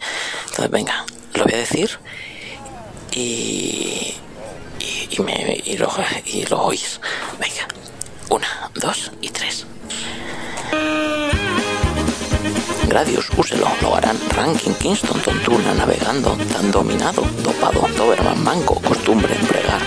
Entonces 0.49 0.71
venga, 0.71 1.05
lo 1.33 1.43
voy 1.43 1.53
a 1.53 1.57
decir 1.57 1.99
y, 3.11 4.15
y, 5.09 5.21
me, 5.21 5.61
y, 5.65 5.77
lo, 5.77 5.91
y 6.25 6.45
lo 6.45 6.61
oís. 6.63 6.99
Venga, 7.39 7.67
una, 8.29 8.71
dos 8.75 9.11
y 9.21 9.29
tres. 9.29 9.65
Gradius, 12.87 13.29
úselo, 13.35 13.67
lo 13.81 13.95
harán 13.95 14.17
Ranking, 14.29 14.73
Kingston, 14.73 15.21
Tontuna, 15.21 15.73
Navegando, 15.73 16.37
Tan 16.51 16.71
Dominado, 16.71 17.21
Topado, 17.43 17.85
Doberman, 17.97 18.41
Manco, 18.41 18.75
Costumbre, 18.81 19.35
Pregar, 19.47 19.81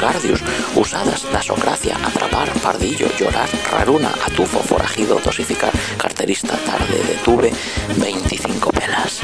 Gardius, 0.00 0.40
Usadas, 0.74 1.24
Dasocracia, 1.32 1.96
Atrapar, 2.04 2.52
Pardillo, 2.62 3.08
Llorar, 3.18 3.48
Raruna, 3.70 4.12
Atufo, 4.26 4.60
Forajido, 4.60 5.20
Dosificar, 5.20 5.72
Carterista, 5.98 6.56
Tarde, 6.58 7.02
Detuve, 7.08 7.52
25 7.96 8.70
pelas. 8.70 9.20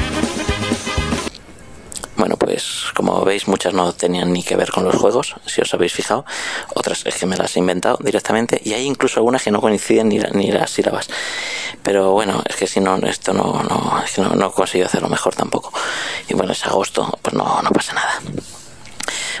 Bueno, 2.21 2.37
pues 2.37 2.85
como 2.93 3.25
veis 3.25 3.47
muchas 3.47 3.73
no 3.73 3.93
tenían 3.93 4.31
ni 4.31 4.43
que 4.43 4.55
ver 4.55 4.69
con 4.69 4.83
los 4.83 4.95
juegos, 4.95 5.33
si 5.47 5.59
os 5.59 5.73
habéis 5.73 5.93
fijado. 5.93 6.23
Otras 6.75 7.03
es 7.07 7.15
que 7.15 7.25
me 7.25 7.35
las 7.35 7.55
he 7.55 7.59
inventado 7.59 7.97
directamente 7.99 8.61
y 8.63 8.73
hay 8.73 8.85
incluso 8.85 9.19
algunas 9.19 9.41
que 9.41 9.49
no 9.49 9.59
coinciden 9.59 10.09
ni, 10.09 10.19
ni 10.19 10.51
las 10.51 10.69
sílabas. 10.69 11.07
Pero 11.81 12.11
bueno, 12.11 12.43
es 12.47 12.55
que 12.55 12.67
si 12.67 12.79
no, 12.79 12.95
esto 12.97 13.33
no, 13.33 13.63
no, 13.63 14.35
no 14.35 14.47
he 14.47 14.51
conseguido 14.51 14.85
hacerlo 14.85 15.09
mejor 15.09 15.33
tampoco. 15.33 15.73
Y 16.29 16.35
bueno, 16.35 16.51
es 16.51 16.63
agosto, 16.67 17.17
pues 17.23 17.33
no, 17.33 17.59
no 17.63 17.69
pasa 17.71 17.93
nada. 17.93 18.21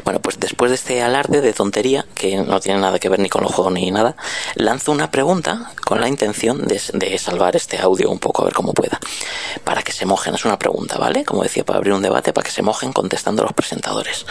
Bueno, 0.03 0.19
pues 0.19 0.39
después 0.39 0.71
de 0.71 0.75
este 0.75 1.01
alarde 1.01 1.41
de 1.41 1.53
tontería, 1.53 2.05
que 2.15 2.37
no 2.37 2.59
tiene 2.59 2.79
nada 2.79 2.99
que 2.99 3.09
ver 3.09 3.19
ni 3.19 3.29
con 3.29 3.43
los 3.43 3.53
juegos 3.53 3.73
ni 3.73 3.91
nada, 3.91 4.15
lanzo 4.55 4.91
una 4.91 5.11
pregunta 5.11 5.71
con 5.85 6.01
la 6.01 6.07
intención 6.07 6.65
de, 6.67 6.81
de, 6.93 7.17
salvar 7.17 7.55
este 7.55 7.79
audio 7.79 8.09
un 8.09 8.19
poco, 8.19 8.41
a 8.41 8.45
ver 8.45 8.53
cómo 8.53 8.73
pueda. 8.73 8.99
Para 9.63 9.81
que 9.83 9.91
se 9.91 10.05
mojen, 10.05 10.35
es 10.35 10.45
una 10.45 10.57
pregunta, 10.57 10.97
¿vale? 10.97 11.23
Como 11.25 11.43
decía, 11.43 11.65
para 11.65 11.77
abrir 11.77 11.93
un 11.93 12.01
debate, 12.01 12.33
para 12.33 12.45
que 12.45 12.51
se 12.51 12.61
mojen 12.61 12.93
contestando 12.93 13.43
a 13.43 13.45
los 13.45 13.53
presentadores. 13.53 14.25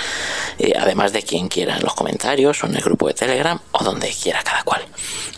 Eh, 0.58 0.72
además 0.78 1.12
de 1.12 1.22
quien 1.22 1.48
quiera 1.48 1.76
en 1.76 1.82
los 1.82 1.94
comentarios 1.94 2.62
o 2.62 2.66
en 2.66 2.76
el 2.76 2.82
grupo 2.82 3.08
de 3.08 3.14
Telegram 3.14 3.60
o 3.72 3.84
donde 3.84 4.10
quiera 4.10 4.42
cada 4.42 4.62
cual. 4.62 4.84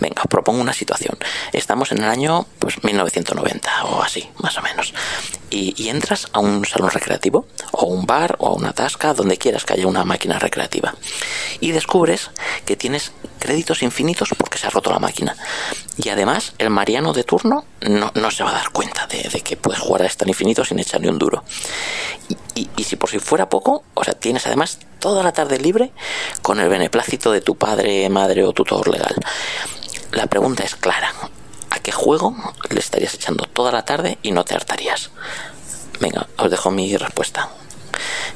Venga, 0.01 0.23
os 0.23 0.29
propongo 0.29 0.61
una 0.61 0.73
situación. 0.73 1.17
Estamos 1.53 1.93
en 1.93 1.99
el 1.99 2.05
año 2.05 2.47
pues 2.59 2.83
1990 2.83 3.85
o 3.85 4.03
así, 4.03 4.29
más 4.39 4.57
o 4.59 4.63
menos. 4.63 4.95
Y, 5.51 5.75
y 5.77 5.91
entras 5.91 6.29
a 6.33 6.41
un 6.41 6.65
salón 6.65 6.91
recreativo 6.91 7.47
o 7.73 7.87
un 7.87 8.07
bar 8.07 8.37
o 8.39 8.49
a 8.49 8.53
una 8.53 8.73
tasca, 8.73 9.15
donde 9.15 9.37
quieras 9.37 9.65
que 9.65 9.75
haya 9.75 9.87
una 9.87 10.02
máquina 10.05 10.39
recreativa. 10.39 10.95
Y 11.61 11.73
descubres 11.73 12.31
que 12.65 12.77
tienes 12.77 13.13
créditos 13.39 13.83
infinitos 13.83 14.31
porque 14.37 14.59
se 14.59 14.67
ha 14.67 14.71
roto 14.71 14.91
la 14.91 14.99
máquina. 14.99 15.37
Y 15.97 16.09
además, 16.09 16.55
el 16.59 16.71
Mariano 16.71 17.13
de 17.13 17.25
turno 17.25 17.65
no, 17.81 18.13
no 18.15 18.31
se 18.31 18.45
va 18.45 18.51
a 18.51 18.55
dar 18.55 18.71
cuenta 18.71 19.07
de, 19.07 19.41
que 19.41 19.57
puedes 19.57 19.81
jugar 19.81 20.03
a 20.03 20.07
estar 20.07 20.29
infinito 20.29 20.65
sin 20.65 20.79
echarle 20.79 21.09
un 21.09 21.19
duro. 21.19 21.45
Y, 22.29 22.61
y, 22.61 22.71
y, 22.77 22.85
si 22.85 22.97
por 22.97 23.11
si 23.11 23.19
fuera 23.19 23.49
poco, 23.49 23.85
o 23.95 24.05
sea, 24.05 24.15
tienes 24.15 24.47
además 24.47 24.79
toda 24.99 25.23
la 25.23 25.33
tarde 25.33 25.59
libre 25.59 25.93
con 26.43 26.61
el 26.61 26.69
beneplácito 26.69 27.33
de 27.33 27.41
tu 27.41 27.57
padre, 27.57 28.09
madre 28.09 28.45
o 28.45 28.53
tutor 28.53 28.89
legal. 28.89 29.17
La 30.13 30.27
pregunta 30.27 30.63
es 30.63 30.77
clara. 30.77 31.13
¿A 31.71 31.79
qué 31.79 31.91
juego 31.91 32.37
le 32.69 32.79
estarías 32.79 33.15
echando 33.15 33.47
toda 33.47 33.73
la 33.73 33.85
tarde 33.85 34.19
y 34.23 34.33
no 34.33 34.45
te 34.45 34.55
hartarías? 34.55 35.11
Venga, 36.01 36.27
os 36.37 36.51
dejo 36.51 36.71
mi 36.71 36.97
respuesta. 36.97 37.49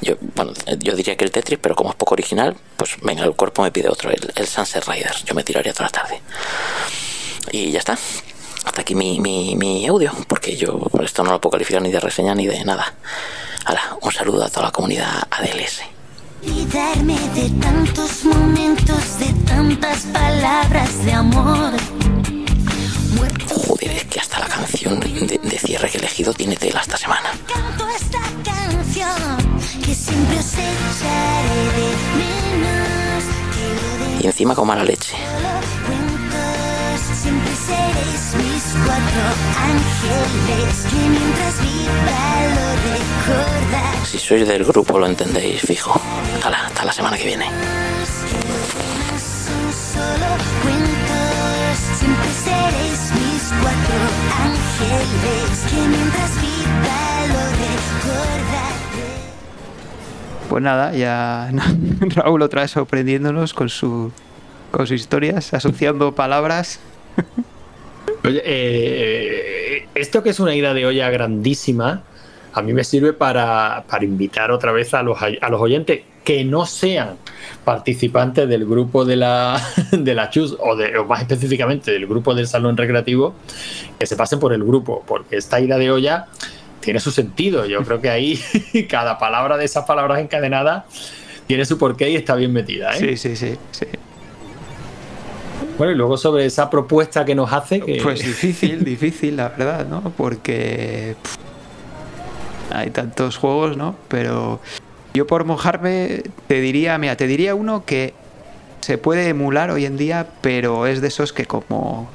Yo, 0.01 0.15
bueno, 0.35 0.53
yo 0.79 0.95
diría 0.95 1.17
que 1.17 1.25
el 1.25 1.31
Tetris, 1.31 1.59
pero 1.61 1.75
como 1.75 1.91
es 1.91 1.97
poco 1.97 2.15
original, 2.15 2.57
pues 2.77 2.97
venga, 3.03 3.25
el 3.25 3.35
cuerpo 3.35 3.63
me 3.63 3.71
pide 3.71 3.89
otro, 3.89 4.11
el, 4.11 4.33
el 4.35 4.47
Sunset 4.47 4.87
Riders. 4.87 5.25
Yo 5.25 5.35
me 5.35 5.43
tiraría 5.43 5.73
toda 5.73 5.87
la 5.87 5.93
tarde. 5.93 6.21
Y 7.53 7.71
ya 7.71 7.79
está. 7.79 7.99
Hasta 8.65 8.81
aquí 8.81 8.95
mi, 8.95 9.21
mi, 9.21 9.55
mi 9.55 9.87
audio, 9.87 10.13
porque 10.27 10.57
yo 10.57 10.81
esto 11.03 11.23
no 11.23 11.31
lo 11.31 11.41
puedo 11.41 11.53
calificar 11.53 11.81
ni 11.83 11.91
de 11.91 12.01
reseña 12.01 12.35
ni 12.35 12.47
de 12.47 12.65
nada. 12.65 12.95
Hala, 13.65 13.97
un 14.03 14.13
saludo 14.13 14.45
a 14.45 14.51
toda 14.51 14.67
la 14.67 14.73
comunidad 14.73 15.27
ADLS. 15.31 15.83
Olvidarme 16.45 17.19
de 17.35 17.49
tantos 17.61 18.25
momentos, 18.25 19.19
de 19.19 19.33
tantas 19.47 20.03
palabras 20.07 21.05
de 21.05 21.13
amor. 21.13 21.73
Joder, 23.49 23.91
es 23.93 24.05
que 24.05 24.21
hasta 24.21 24.41
la 24.41 24.47
canción 24.47 25.01
de, 25.01 25.39
de 25.43 25.59
cierre 25.59 25.89
que 25.89 25.99
he 25.99 26.01
elegido 26.01 26.33
tiene 26.35 26.57
tela 26.57 26.81
esta 26.81 26.97
semana. 26.97 27.31
Canto 27.47 27.89
esta 27.89 28.21
canción 28.45 29.46
que 29.87 29.95
siempre 29.95 30.39
os 30.39 30.53
echaré 30.53 31.63
de 31.79 31.89
menos. 32.19 33.25
Que 33.55 33.67
lo 34.17 34.21
Y 34.21 34.23
encima 34.27 34.53
con 34.55 34.67
mala 34.67 34.83
leche. 34.83 35.15
cuentos, 35.87 37.01
siempre 37.23 37.55
seréis 37.55 38.35
mis 38.41 38.65
cuatro 38.85 39.23
ángeles. 39.71 40.75
Que 40.91 41.01
mientras 41.15 41.55
viva 41.63 42.23
lo 42.57 42.67
recordaré. 42.91 44.03
Si 44.07 44.19
sois 44.19 44.45
del 44.49 44.65
grupo 44.65 44.99
lo 44.99 45.07
entendéis, 45.07 45.63
fijo. 45.63 46.01
Hala, 46.45 46.67
hasta 46.67 46.85
la 46.85 46.93
semana 46.93 47.17
que 47.17 47.27
viene. 47.27 47.47
Son 47.47 47.55
solo 49.95 50.31
cuentos, 50.63 51.79
siempre 51.99 52.31
seréis 52.45 53.01
mis 53.19 53.43
cuatro 53.63 53.99
ángeles. 54.47 55.55
Que 55.71 55.81
mientras 55.89 56.33
viva 56.43 57.01
Pues 60.49 60.63
nada, 60.63 60.93
ya 60.93 61.51
Raúl 62.01 62.43
otra 62.43 62.63
vez 62.63 62.71
sorprendiéndonos 62.71 63.53
con, 63.53 63.69
su, 63.69 64.13
con 64.71 64.87
sus 64.87 65.01
historias, 65.01 65.53
asociando 65.53 66.15
palabras. 66.15 66.81
Oye, 68.25 68.43
eh, 68.45 69.89
esto 69.95 70.23
que 70.23 70.31
es 70.31 70.41
una 70.41 70.55
ida 70.55 70.73
de 70.73 70.87
olla 70.87 71.11
grandísima, 71.11 72.03
a 72.53 72.63
mí 72.63 72.73
me 72.73 72.85
sirve 72.85 73.13
para, 73.13 73.85
para 73.89 74.05
invitar 74.05 74.51
otra 74.51 74.73
vez 74.73 74.95
a 74.95 75.03
los, 75.03 75.19
a 75.21 75.49
los, 75.51 75.61
oyentes 75.61 76.01
que 76.25 76.45
no 76.45 76.65
sean 76.65 77.17
participantes 77.65 78.49
del 78.49 78.65
grupo 78.65 79.05
de 79.05 79.17
la, 79.17 79.61
de 79.93 80.15
la 80.15 80.31
Chus 80.31 80.57
o, 80.59 80.77
de, 80.77 80.97
o 80.97 81.05
más 81.05 81.23
específicamente 81.23 81.91
del 81.91 82.07
grupo 82.07 82.35
del 82.35 82.47
Salón 82.47 82.77
Recreativo, 82.77 83.35
que 83.99 84.07
se 84.07 84.17
pasen 84.17 84.39
por 84.39 84.53
el 84.53 84.65
grupo, 84.65 85.05
porque 85.07 85.37
esta 85.37 85.61
ida 85.61 85.77
de 85.77 85.91
olla 85.91 86.29
tiene 86.87 87.01
su 87.01 87.11
sentido. 87.11 87.67
Yo 87.67 87.83
creo 87.83 88.01
que 88.01 88.09
ahí 88.09 88.41
cada 88.89 89.19
palabra 89.19 89.57
de 89.57 89.65
esas 89.65 89.85
palabras 89.85 90.21
encadenadas 90.21 90.85
tiene 91.49 91.65
su 91.65 91.79
porqué 91.79 92.11
y 92.11 92.17
está 92.17 92.37
bien 92.37 92.53
metida. 92.53 92.97
¿eh? 92.97 93.01
Sí, 93.01 93.17
sí, 93.17 93.35
sí, 93.35 93.59
sí. 93.73 93.87
Bueno, 95.77 95.93
y 95.93 95.97
luego 95.97 96.17
sobre 96.17 96.47
esa 96.47 96.71
propuesta 96.71 97.25
que 97.25 97.35
nos 97.35 97.53
hace. 97.53 97.81
Que... 97.81 97.99
Pues 98.01 98.21
difícil, 98.25 98.85
difícil, 98.85 99.37
la 99.37 99.49
verdad, 99.49 99.85
¿no? 99.87 100.13
Porque 100.17 101.17
pff, 101.21 101.37
hay 102.73 102.91
tantos 102.91 103.37
juegos, 103.37 103.77
¿no? 103.77 103.97
Pero 104.07 104.61
yo 105.13 105.27
por 105.27 105.45
mojarme 105.45 106.23
te 106.47 106.61
diría, 106.61 106.97
mira, 106.99 107.17
te 107.17 107.27
diría 107.27 107.57
uno 107.57 107.85
que 107.85 108.15
se 108.81 108.97
puede 108.97 109.29
emular 109.29 109.73
hoy 109.73 109.87
en 109.87 109.97
día, 109.97 110.29
pero 110.41 110.87
es 110.87 111.01
de 111.01 111.09
esos 111.09 111.33
que 111.33 111.47
como 111.47 112.09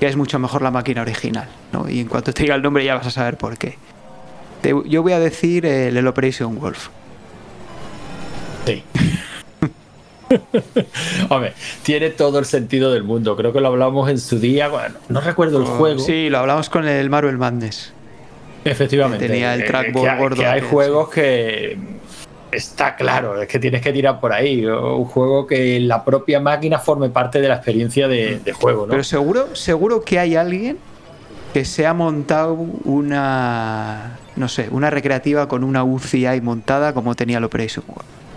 que 0.00 0.08
es 0.08 0.16
mucho 0.16 0.38
mejor 0.38 0.62
la 0.62 0.70
máquina 0.70 1.02
original. 1.02 1.48
¿no? 1.72 1.88
Y 1.88 2.00
en 2.00 2.08
cuanto 2.08 2.32
te 2.32 2.42
diga 2.42 2.54
el 2.54 2.62
nombre 2.62 2.84
ya 2.84 2.94
vas 2.94 3.06
a 3.06 3.10
saber 3.10 3.36
por 3.36 3.56
qué. 3.56 3.78
Te- 4.62 4.74
yo 4.86 5.02
voy 5.02 5.12
a 5.12 5.18
decir 5.20 5.66
el, 5.66 5.96
el 5.96 6.06
Operation 6.06 6.58
Wolf. 6.58 6.88
Sí. 8.64 8.82
Hombre, 11.28 11.52
tiene 11.82 12.10
todo 12.10 12.38
el 12.38 12.44
sentido 12.46 12.90
del 12.92 13.02
mundo. 13.02 13.36
Creo 13.36 13.52
que 13.52 13.60
lo 13.60 13.68
hablamos 13.68 14.08
en 14.10 14.18
su 14.18 14.38
día. 14.38 14.68
Bueno, 14.68 14.94
no 15.08 15.20
recuerdo 15.20 15.58
el 15.58 15.64
juego. 15.66 16.00
Sí, 16.00 16.30
lo 16.30 16.38
hablamos 16.38 16.70
con 16.70 16.86
el 16.88 17.10
Marvel 17.10 17.36
Madness. 17.38 17.92
Efectivamente. 18.64 19.26
Tenía 19.26 19.54
el 19.54 19.62
Eh, 19.62 19.66
trackball 19.66 20.08
que 20.08 20.16
gordo 20.16 20.36
que 20.36 20.46
hay 20.46 20.60
juegos 20.62 21.10
que 21.10 21.76
está 22.52 22.94
claro, 22.96 23.40
es 23.42 23.48
que 23.48 23.58
tienes 23.58 23.82
que 23.82 23.92
tirar 23.92 24.20
por 24.20 24.32
ahí. 24.32 24.64
Un 24.64 25.04
juego 25.04 25.46
que 25.46 25.80
la 25.80 26.04
propia 26.04 26.38
máquina 26.40 26.78
forme 26.78 27.08
parte 27.10 27.40
de 27.40 27.48
la 27.48 27.56
experiencia 27.56 28.06
de, 28.08 28.38
de 28.38 28.52
juego, 28.52 28.86
¿no? 28.86 28.90
Pero 28.90 29.04
seguro, 29.04 29.54
seguro 29.56 30.02
que 30.02 30.18
hay 30.18 30.36
alguien 30.36 30.78
que 31.52 31.64
se 31.64 31.86
ha 31.86 31.94
montado 31.94 32.54
una, 32.54 34.18
no 34.36 34.48
sé, 34.48 34.68
una 34.70 34.90
recreativa 34.90 35.48
con 35.48 35.64
una 35.64 35.84
UCI 35.84 36.26
ahí 36.26 36.40
montada 36.40 36.94
como 36.94 37.14
tenía 37.14 37.38
el 37.38 37.44
Operation. 37.44 37.84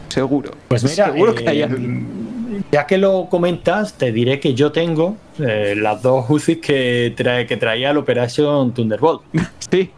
Seguro. 0.10 0.52
Pues 0.68 0.84
mira, 0.84 1.12
seguro 1.12 1.34
que 1.36 1.50
hay 1.50 1.62
eh, 1.62 1.70
ya 2.72 2.86
que 2.86 2.98
lo 2.98 3.28
comentas, 3.30 3.94
te 3.94 4.12
diré 4.12 4.40
que 4.40 4.54
yo 4.54 4.72
tengo 4.72 5.18
eh, 5.40 5.76
las 5.78 6.02
dos 6.02 6.26
UCIs 6.30 6.60
que, 6.60 7.14
trae, 7.16 7.46
que 7.46 7.58
traía 7.58 7.92
el 7.92 7.98
Operation 7.98 8.74
Thunderbolt. 8.74 9.22
Sí. 9.72 9.90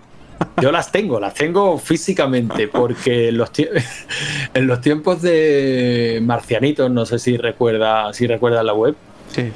Yo 0.62 0.72
las 0.72 0.92
tengo, 0.92 1.20
las 1.20 1.34
tengo 1.34 1.80
físicamente, 1.80 2.68
porque 2.68 3.30
en 3.30 3.38
los, 3.38 3.52
en 4.54 4.68
los 4.68 4.82
tiempos 4.82 5.22
de 5.24 6.20
Marcianitos, 6.24 6.92
no 6.92 7.08
sé 7.08 7.18
si 7.18 7.38
recuerda, 7.38 8.14
si 8.14 8.28
recuerdas 8.28 8.64
la 8.64 8.74
web, 8.74 8.96
Sí. 9.32 9.52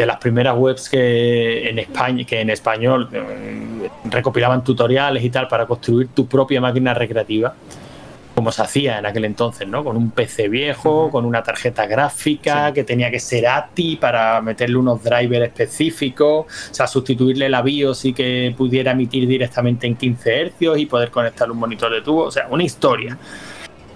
De 0.00 0.06
las 0.06 0.16
primeras 0.16 0.56
webs 0.56 0.88
que 0.88 1.68
en 1.68 1.78
España, 1.78 2.24
que 2.24 2.40
en 2.40 2.48
español 2.48 3.08
eh, 3.12 3.90
recopilaban 4.04 4.64
tutoriales 4.64 5.22
y 5.22 5.28
tal 5.28 5.46
para 5.46 5.66
construir 5.66 6.08
tu 6.08 6.26
propia 6.26 6.58
máquina 6.58 6.94
recreativa, 6.94 7.54
como 8.34 8.50
se 8.50 8.62
hacía 8.62 8.98
en 8.98 9.04
aquel 9.04 9.26
entonces, 9.26 9.68
¿no? 9.68 9.84
Con 9.84 9.98
un 9.98 10.10
PC 10.12 10.48
viejo, 10.48 11.10
con 11.10 11.26
una 11.26 11.42
tarjeta 11.42 11.84
gráfica 11.84 12.68
Sí. 12.68 12.72
que 12.72 12.84
tenía 12.84 13.10
que 13.10 13.20
ser 13.20 13.46
ATI 13.46 13.96
para 13.96 14.40
meterle 14.40 14.78
unos 14.78 15.02
drivers 15.04 15.44
específicos, 15.48 16.46
o 16.46 16.74
sea, 16.74 16.86
sustituirle 16.86 17.50
la 17.50 17.60
BIOS 17.60 18.06
y 18.06 18.14
que 18.14 18.54
pudiera 18.56 18.92
emitir 18.92 19.28
directamente 19.28 19.86
en 19.86 19.96
15 19.96 20.40
hercios 20.40 20.78
y 20.78 20.86
poder 20.86 21.10
conectarle 21.10 21.52
un 21.52 21.58
monitor 21.60 21.92
de 21.92 22.00
tubo, 22.00 22.22
o 22.24 22.30
sea, 22.30 22.46
una 22.48 22.64
historia. 22.64 23.18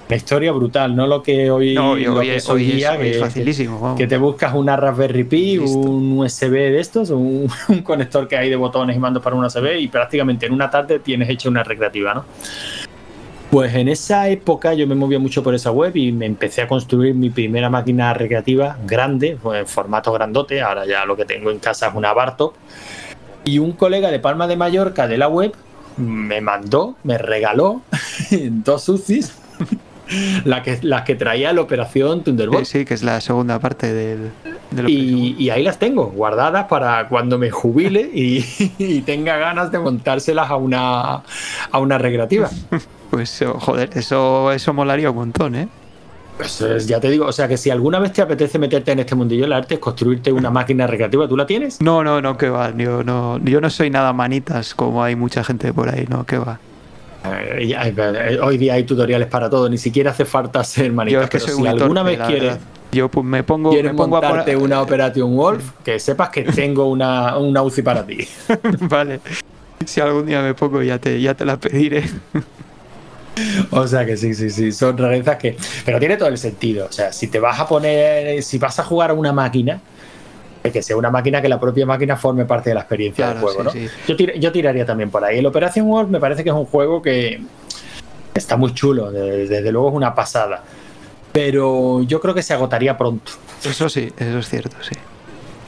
Una 0.07 0.17
historia 0.17 0.53
brutal, 0.53 0.95
no 0.95 1.07
lo 1.07 1.23
que 1.23 1.51
hoy, 1.51 1.75
No, 1.75 1.97
y 1.97 2.05
lo 2.05 2.17
hoy, 2.17 2.27
que 2.27 2.37
es, 2.37 2.49
hoy 2.51 2.69
es- 2.71 2.77
día, 2.77 2.93
hoy 2.93 3.09
es 3.09 3.17
que- 3.17 3.23
facilísimo. 3.23 3.81
vamos. 3.81 3.99
que 3.99 4.07
te 4.07 4.19
buscas 4.19 4.53
una 4.55 4.77
Raspberry 4.77 5.25
Pi, 5.25 5.57
Listo. 5.59 5.79
un 5.79 6.19
USB 6.19 6.51
de 6.51 6.81
estos, 6.81 7.09
un, 7.11 7.49
un 7.69 7.83
conector 7.83 8.29
que 8.29 8.37
hay 8.37 8.51
de 8.51 8.57
botones 8.57 8.97
y 8.97 8.99
mandos 8.99 9.23
para 9.23 9.35
una 9.35 9.47
USB 9.47 9.79
y 9.81 9.89
prácticamente 9.89 10.45
en 10.47 10.53
una 10.53 10.69
tarde 10.71 10.99
tienes 10.99 11.29
hecha 11.31 11.49
una 11.49 11.63
recreativa, 11.65 12.13
¿no? 12.13 12.25
Pues 13.51 13.75
en 13.75 13.89
esa 13.89 14.29
época 14.29 14.75
yo 14.75 14.87
me 14.87 14.95
movía 14.95 15.19
mucho 15.19 15.43
por 15.43 15.55
esa 15.55 15.71
web 15.71 15.97
y 15.97 16.13
me 16.13 16.27
empecé 16.27 16.63
a 16.63 16.69
construir 16.69 17.15
mi 17.15 17.31
primera 17.31 17.71
máquina 17.71 18.13
recreativa 18.13 18.77
grande, 18.87 19.39
pues, 19.41 19.61
en 19.61 19.67
formato 19.67 20.13
grandote, 20.13 20.61
ahora 20.61 20.85
ya 20.87 21.05
lo 21.07 21.17
que 21.17 21.25
tengo 21.25 21.51
en 21.51 21.61
casa 21.61 21.87
es 21.89 21.95
una 21.95 22.13
Bartop. 22.13 22.55
Y 23.45 23.59
un 23.59 23.73
colega 23.73 24.11
de 24.11 24.19
Palma 24.19 24.47
de 24.49 24.57
Mallorca 24.57 25.07
de 25.07 25.17
la 25.19 25.29
web 25.29 25.53
me 25.97 26.41
mandó, 26.41 26.97
me 27.05 27.17
regaló 27.17 27.83
dos 28.31 28.89
UCIs, 28.89 29.33
las 30.45 30.63
que, 30.63 30.79
las 30.83 31.03
que 31.03 31.15
traía 31.15 31.53
la 31.53 31.61
operación 31.61 32.23
Thunderbolt. 32.23 32.65
Sí, 32.67 32.81
sí, 32.81 32.85
que 32.85 32.95
es 32.95 33.03
la 33.03 33.21
segunda 33.21 33.59
parte 33.59 33.93
del, 33.93 34.31
Y, 34.87 35.49
ahí 35.51 35.63
las 35.63 35.79
tengo, 35.79 36.07
guardadas 36.07 36.67
para 36.67 37.09
cuando 37.09 37.39
me 37.39 37.51
jubile 37.51 38.11
y, 38.13 38.45
y 38.79 39.01
tenga 39.03 39.37
ganas 39.37 39.71
de 39.73 39.79
montárselas 39.79 40.51
a 40.51 40.57
una, 40.57 41.23
a 41.71 41.79
una 41.79 41.99
recreativa. 41.99 42.51
Pues, 43.11 43.43
oh, 43.43 43.61
joder, 43.61 43.91
eso, 43.95 44.51
eso 44.51 44.73
molaría 44.73 45.09
un 45.09 45.15
montón, 45.17 45.55
¿eh? 45.55 45.69
Pues 46.37 46.61
es- 46.63 46.89
ya 46.89 46.99
te 46.99 47.09
digo, 47.11 47.27
o 47.27 47.33
sea 47.33 47.47
que 47.47 47.57
si 47.57 47.71
alguna 47.71 48.01
vez 48.01 48.13
te 48.13 48.23
apetece 48.23 48.59
meterte 48.59 48.91
en 48.91 48.99
este 48.99 49.15
mundillo 49.15 49.43
del 49.43 49.53
arte, 49.53 49.75
es 49.75 49.81
construirte 49.81 50.33
una 50.33 50.51
máquina 50.51 50.87
recreativa, 50.89 51.29
¿tú 51.29 51.37
la 51.37 51.47
tienes? 51.47 51.81
No, 51.81 52.03
no, 52.03 52.21
no, 52.21 52.37
que 52.37 52.49
va. 52.51 52.77
Yo 52.77 53.05
no, 53.05 53.39
yo 53.39 53.61
no 53.61 53.71
soy 53.71 53.89
nada 53.91 54.13
manitas 54.13 54.75
como 54.75 55.05
hay 55.05 55.15
mucha 55.15 55.45
gente 55.45 55.73
por 55.73 55.89
ahí, 55.91 56.07
no, 56.09 56.25
que 56.27 56.39
va. 56.39 56.59
Eh, 57.25 57.67
ya, 57.69 57.87
eh, 57.87 58.39
hoy 58.43 58.59
día 58.59 58.75
hay 58.75 58.85
tutoriales 58.85 59.29
para 59.29 59.49
todo, 59.49 59.69
ni 59.69 59.79
siquiera 59.79 60.11
hace 60.11 60.25
falta 60.25 60.63
ser 60.63 60.93
manita, 60.93 61.19
Yo 61.19 61.23
es 61.23 61.31
que 61.31 61.39
pero 61.39 61.53
soy 61.53 61.63
si 61.63 61.69
alguna 61.69 62.03
torpe, 62.03 62.17
vez 62.17 62.27
quieres. 62.29 62.59
Yo 62.93 63.09
pues, 63.09 63.25
me 63.25 63.43
pongo, 63.43 63.73
me 63.73 63.95
pongo 63.95 64.19
a 64.19 64.21
montarte 64.21 64.55
por... 64.55 64.63
una 64.63 64.83
Operation 64.83 65.35
Wolf, 65.35 65.71
que 65.85 65.99
sepas 65.99 66.29
que 66.29 66.43
tengo 66.43 66.89
una, 66.89 67.39
una 67.39 67.63
UCI 67.63 67.83
para 67.83 68.07
ti. 68.07 68.29
vale. 68.81 69.21
Si 69.85 70.01
algún 70.01 70.27
día 70.27 70.43
me 70.43 70.55
pongo 70.55 70.83
ya 70.83 70.99
te, 70.99 71.21
ya 71.21 71.35
te 71.35 71.45
la 71.45 71.57
pediré. 71.57 72.05
O 73.71 73.85
sea 73.89 74.07
que 74.07 74.17
sí, 74.17 74.33
sí, 74.33 74.49
sí, 74.49 74.71
son 74.71 74.97
rarezas 74.97 75.39
que... 75.39 75.57
Pero 75.85 75.99
tiene 75.99 76.17
todo 76.17 76.29
el 76.29 76.39
sentido. 76.39 76.87
O 76.87 76.93
sea, 76.93 77.13
si 77.13 77.27
te 77.27 77.41
vas 77.41 77.59
a 77.59 77.67
poner, 77.67 78.41
si 78.45 78.59
vas 78.59 78.79
a 78.79 78.85
jugar 78.85 79.11
a 79.11 79.15
una 79.15 79.33
máquina, 79.33 79.81
eh, 80.65 80.71
que 80.73 80.83
sea 80.83 80.97
una 80.97 81.11
máquina 81.11 81.41
que 81.43 81.49
la 81.49 81.61
propia 81.61 81.85
máquina 81.87 82.17
forme 82.17 82.45
parte 82.47 82.71
de 82.71 82.75
la 82.75 82.81
experiencia 82.81 83.29
del 83.29 83.39
juego, 83.39 83.59
sí, 83.59 83.65
¿no? 83.65 83.71
sí. 83.71 83.89
Yo, 84.09 84.17
tir- 84.17 84.39
yo 84.41 84.51
tiraría 84.51 84.85
también 84.87 85.11
por 85.11 85.23
ahí. 85.23 85.39
El 85.39 85.47
Operation 85.47 85.87
Wolf 85.87 86.09
me 86.09 86.19
parece 86.19 86.43
que 86.43 86.51
es 86.51 86.57
un 86.57 86.65
juego 86.65 87.01
que 87.03 87.41
está 88.35 88.57
muy 88.57 88.73
chulo, 88.75 89.13
de- 89.13 89.47
desde 89.47 89.71
luego 89.71 89.91
es 89.91 89.95
una 89.95 90.15
pasada. 90.15 90.63
Pero 91.33 92.03
yo 92.03 92.21
creo 92.21 92.35
que 92.35 92.43
se 92.43 92.55
agotaría 92.55 92.97
pronto. 92.97 93.33
Eso 93.65 93.89
sí, 93.89 94.11
eso 94.17 94.39
es 94.39 94.49
cierto, 94.49 94.77
sí. 94.81 94.95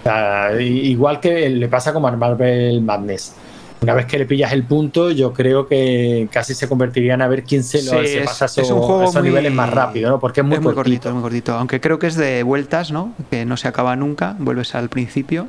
O 0.01 0.03
sea, 0.05 0.61
i- 0.61 0.89
igual 0.91 1.21
que 1.21 1.49
le 1.51 1.69
pasa 1.69 1.93
como 1.93 2.09
a 2.09 2.13
Marvel 2.13 2.81
Madness. 2.81 3.35
Una 3.83 3.95
vez 3.95 4.07
que 4.07 4.19
le 4.19 4.25
pillas 4.27 4.53
el 4.53 4.65
punto, 4.65 5.11
yo 5.11 5.33
creo 5.33 5.69
que 5.69 6.29
casi 6.33 6.55
se 6.55 6.67
convertirían 6.69 7.21
a 7.23 7.29
ver 7.29 7.45
quién 7.45 7.63
se, 7.63 7.83
lo, 7.83 8.01
Sí, 8.01 8.07
se 8.09 8.19
es- 8.21 8.27
pasa 8.27 8.47
es 8.47 8.59
esos, 8.59 8.71
un 8.71 8.81
juego 8.81 9.03
esos 9.03 9.15
muy- 9.17 9.25
niveles 9.25 9.53
más 9.53 9.71
rápido, 9.71 10.11
¿no? 10.11 10.19
Porque 10.19 10.41
es 10.41 10.47
muy, 10.47 10.57
es 10.57 10.63
muy 10.63 10.75
cortito. 10.75 11.13
muy 11.13 11.23
cortito. 11.23 11.55
Aunque 11.55 11.81
creo 11.81 11.99
que 11.99 12.07
es 12.07 12.17
de 12.17 12.43
vueltas, 12.43 12.91
¿no? 12.91 13.13
Que 13.31 13.45
no 13.45 13.57
se 13.57 13.69
acaba 13.69 13.95
nunca, 13.95 14.35
vuelves 14.39 14.75
al 14.75 14.89
principio. 14.89 15.47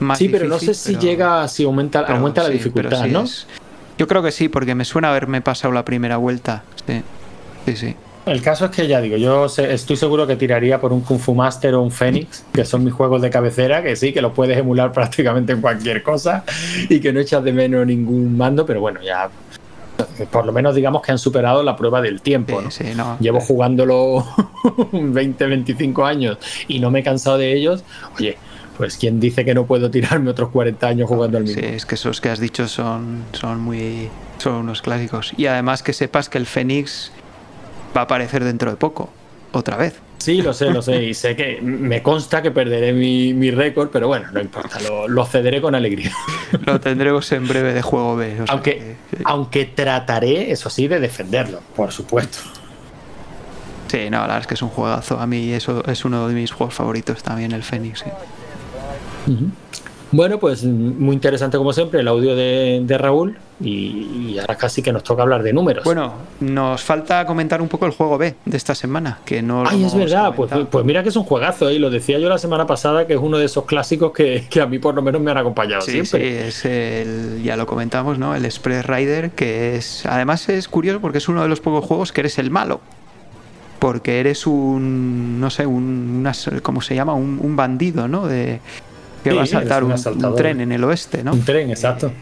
Más 0.00 0.18
Sí, 0.18 0.28
pero 0.28 0.46
no 0.46 0.58
sé 0.58 0.74
si 0.74 0.90
pero- 0.92 1.00
llega, 1.02 1.48
si 1.48 1.64
aumenta, 1.64 2.04
pero 2.04 2.18
aumenta 2.18 2.42
la 2.42 2.48
sí, 2.48 2.54
dificultad, 2.54 3.04
sí 3.04 3.10
¿no? 3.10 3.22
es- 3.22 3.46
Yo 3.98 4.06
creo 4.06 4.22
que 4.22 4.30
sí, 4.30 4.50
porque 4.50 4.74
me 4.74 4.84
suena 4.84 5.08
haberme 5.08 5.40
pasado 5.40 5.72
la 5.72 5.84
primera 5.86 6.18
vuelta. 6.18 6.62
Sí, 6.86 7.02
sí. 7.64 7.76
sí. 7.76 7.96
El 8.26 8.42
caso 8.42 8.64
es 8.64 8.70
que 8.72 8.88
ya 8.88 9.00
digo, 9.00 9.16
yo 9.16 9.46
estoy 9.46 9.96
seguro 9.96 10.26
que 10.26 10.34
tiraría 10.34 10.80
por 10.80 10.92
un 10.92 11.00
Kung 11.02 11.20
Fu 11.20 11.32
Master 11.34 11.74
o 11.74 11.82
un 11.82 11.92
Phoenix, 11.92 12.44
que 12.52 12.64
son 12.64 12.82
mis 12.82 12.92
juegos 12.92 13.22
de 13.22 13.30
cabecera, 13.30 13.84
que 13.84 13.94
sí, 13.94 14.12
que 14.12 14.20
los 14.20 14.32
puedes 14.32 14.58
emular 14.58 14.90
prácticamente 14.92 15.52
en 15.52 15.60
cualquier 15.60 16.02
cosa 16.02 16.44
y 16.88 16.98
que 16.98 17.12
no 17.12 17.20
echas 17.20 17.44
de 17.44 17.52
menos 17.52 17.86
ningún 17.86 18.36
mando, 18.36 18.66
pero 18.66 18.80
bueno, 18.80 19.00
ya 19.00 19.28
por 20.30 20.44
lo 20.44 20.52
menos 20.52 20.74
digamos 20.74 21.02
que 21.02 21.12
han 21.12 21.18
superado 21.18 21.62
la 21.62 21.76
prueba 21.76 22.02
del 22.02 22.20
tiempo, 22.20 22.60
¿no? 22.60 22.70
Sí, 22.70 22.84
sí, 22.84 22.94
no. 22.96 23.16
Llevo 23.20 23.40
jugándolo 23.40 24.26
20, 24.92 25.46
25 25.46 26.04
años 26.04 26.38
y 26.68 26.80
no 26.80 26.90
me 26.90 27.00
he 27.00 27.02
cansado 27.04 27.38
de 27.38 27.54
ellos. 27.54 27.84
Oye, 28.18 28.36
pues 28.76 28.96
quién 28.98 29.20
dice 29.20 29.44
que 29.44 29.54
no 29.54 29.66
puedo 29.66 29.90
tirarme 29.90 30.30
otros 30.30 30.50
40 30.50 30.86
años 30.86 31.08
jugando 31.08 31.38
al 31.38 31.46
Sí, 31.48 31.56
mismo. 31.56 31.68
es 31.76 31.86
que 31.86 31.94
esos 31.94 32.20
que 32.20 32.28
has 32.28 32.40
dicho 32.40 32.66
son, 32.68 33.22
son 33.32 33.60
muy. 33.60 34.08
son 34.38 34.56
unos 34.56 34.82
clásicos. 34.82 35.32
Y 35.38 35.46
además 35.46 35.82
que 35.82 35.92
sepas 35.94 36.28
que 36.28 36.36
el 36.38 36.44
Fénix 36.46 37.10
va 37.96 38.02
a 38.02 38.04
aparecer 38.04 38.44
dentro 38.44 38.70
de 38.70 38.76
poco. 38.76 39.08
Otra 39.52 39.76
vez. 39.76 39.94
Sí, 40.18 40.42
lo 40.42 40.52
sé, 40.52 40.70
lo 40.70 40.82
sé. 40.82 41.02
Y 41.04 41.14
sé 41.14 41.36
que 41.36 41.60
me 41.62 42.02
consta 42.02 42.42
que 42.42 42.50
perderé 42.50 42.92
mi, 42.92 43.32
mi 43.32 43.50
récord, 43.50 43.88
pero 43.90 44.08
bueno, 44.08 44.26
no 44.32 44.40
importa, 44.40 44.80
lo, 44.80 45.06
lo 45.08 45.24
cederé 45.24 45.60
con 45.62 45.74
alegría. 45.74 46.12
Lo 46.66 46.80
tendremos 46.80 47.30
en 47.32 47.46
breve 47.46 47.72
de 47.72 47.80
juego 47.80 48.16
B. 48.16 48.32
o 48.42 48.46
sea 48.46 48.52
Aunque, 48.54 48.96
que- 49.10 49.18
aunque 49.24 49.64
trataré, 49.66 50.50
eso 50.50 50.68
sí, 50.68 50.88
de 50.88 50.98
defenderlo, 51.00 51.60
por 51.74 51.92
supuesto. 51.92 52.38
Sí, 53.88 54.10
no, 54.10 54.16
la 54.18 54.22
verdad 54.22 54.38
es 54.40 54.46
que 54.48 54.54
es 54.54 54.62
un 54.62 54.68
juegazo. 54.70 55.20
A 55.20 55.26
mí 55.26 55.52
eso 55.52 55.84
es 55.86 56.04
uno 56.04 56.26
de 56.28 56.34
mis 56.34 56.50
juegos 56.50 56.74
favoritos 56.74 57.22
también, 57.22 57.52
el 57.52 57.62
Fénix. 57.62 58.00
sí. 58.00 58.10
Bueno, 60.12 60.38
pues 60.38 60.62
muy 60.62 61.14
interesante 61.14 61.58
como 61.58 61.72
siempre 61.72 62.00
el 62.00 62.06
audio 62.08 62.36
de, 62.36 62.80
de 62.84 62.96
Raúl 62.98 63.36
y, 63.60 64.30
y 64.34 64.38
ahora 64.38 64.54
casi 64.56 64.80
que 64.80 64.92
nos 64.92 65.02
toca 65.02 65.22
hablar 65.22 65.42
de 65.42 65.52
números. 65.52 65.82
Bueno, 65.84 66.12
nos 66.38 66.82
falta 66.84 67.26
comentar 67.26 67.60
un 67.60 67.66
poco 67.68 67.86
el 67.86 67.92
juego 67.92 68.16
B 68.16 68.36
de 68.44 68.56
esta 68.56 68.74
semana, 68.76 69.18
que 69.24 69.42
no 69.42 69.64
lo 69.64 69.68
Ay, 69.68 69.82
es 69.84 69.94
verdad, 69.94 70.26
pues, 70.28 70.48
comentado. 70.50 70.68
pues 70.70 70.84
mira 70.84 71.02
que 71.02 71.08
es 71.08 71.16
un 71.16 71.24
juegazo, 71.24 71.68
¿eh? 71.68 71.74
y 71.74 71.78
lo 71.80 71.90
decía 71.90 72.18
yo 72.20 72.28
la 72.28 72.38
semana 72.38 72.66
pasada, 72.68 73.06
que 73.06 73.14
es 73.14 73.20
uno 73.20 73.36
de 73.36 73.46
esos 73.46 73.64
clásicos 73.64 74.12
que, 74.12 74.46
que 74.48 74.60
a 74.60 74.66
mí 74.66 74.78
por 74.78 74.94
lo 74.94 75.02
menos 75.02 75.20
me 75.20 75.32
han 75.32 75.38
acompañado 75.38 75.82
Sí, 75.82 75.90
sí, 75.90 76.06
siempre. 76.06 76.48
es 76.48 76.64
el, 76.64 77.42
ya 77.42 77.56
lo 77.56 77.66
comentamos, 77.66 78.16
¿no? 78.18 78.34
El 78.36 78.44
Express 78.44 78.86
Rider, 78.86 79.30
que 79.30 79.74
es, 79.76 80.06
además 80.06 80.48
es 80.48 80.68
curioso 80.68 81.00
porque 81.00 81.18
es 81.18 81.28
uno 81.28 81.42
de 81.42 81.48
los 81.48 81.60
pocos 81.60 81.84
juegos 81.84 82.12
que 82.12 82.20
eres 82.20 82.38
el 82.38 82.50
malo. 82.52 82.80
Porque 83.80 84.20
eres 84.20 84.46
un, 84.46 85.38
no 85.40 85.50
sé, 85.50 85.66
un, 85.66 86.26
¿cómo 86.62 86.80
se 86.80 86.94
llama? 86.94 87.12
Un, 87.14 87.38
un 87.42 87.56
bandido, 87.56 88.08
¿no? 88.08 88.26
De, 88.26 88.60
que 89.24 89.30
Sí, 89.30 89.36
va 89.36 89.42
a 89.42 89.46
saltar 89.46 89.82
un 89.84 89.90
tren 90.36 90.60
en 90.60 90.72
el 90.72 90.84
oeste, 90.84 91.22
¿no? 91.24 91.32
Un 91.32 91.44
tren, 91.44 91.70
exacto. 91.70 92.12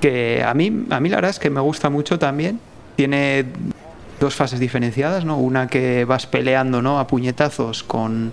que 0.00 0.42
a 0.44 0.52
mí, 0.54 0.86
a 0.90 1.00
mí 1.00 1.08
la 1.08 1.16
verdad 1.16 1.30
es 1.30 1.38
que 1.38 1.50
me 1.50 1.60
gusta 1.60 1.90
mucho 1.90 2.18
también. 2.18 2.60
Tiene 2.96 3.46
dos 4.20 4.34
fases 4.34 4.60
diferenciadas, 4.60 5.24
¿no? 5.24 5.38
Una 5.38 5.66
que 5.68 6.04
vas 6.04 6.26
peleando, 6.26 6.82
¿no? 6.82 6.98
A 7.00 7.06
puñetazos 7.06 7.82
con, 7.82 8.32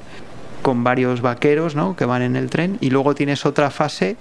con 0.62 0.84
varios 0.84 1.22
vaqueros, 1.22 1.76
¿no? 1.76 1.96
Que 1.96 2.06
van 2.06 2.22
en 2.22 2.36
el 2.36 2.50
tren 2.50 2.78
y 2.82 2.90
luego 2.90 3.16
tienes 3.16 3.46
otra 3.46 3.72
fase 3.72 4.18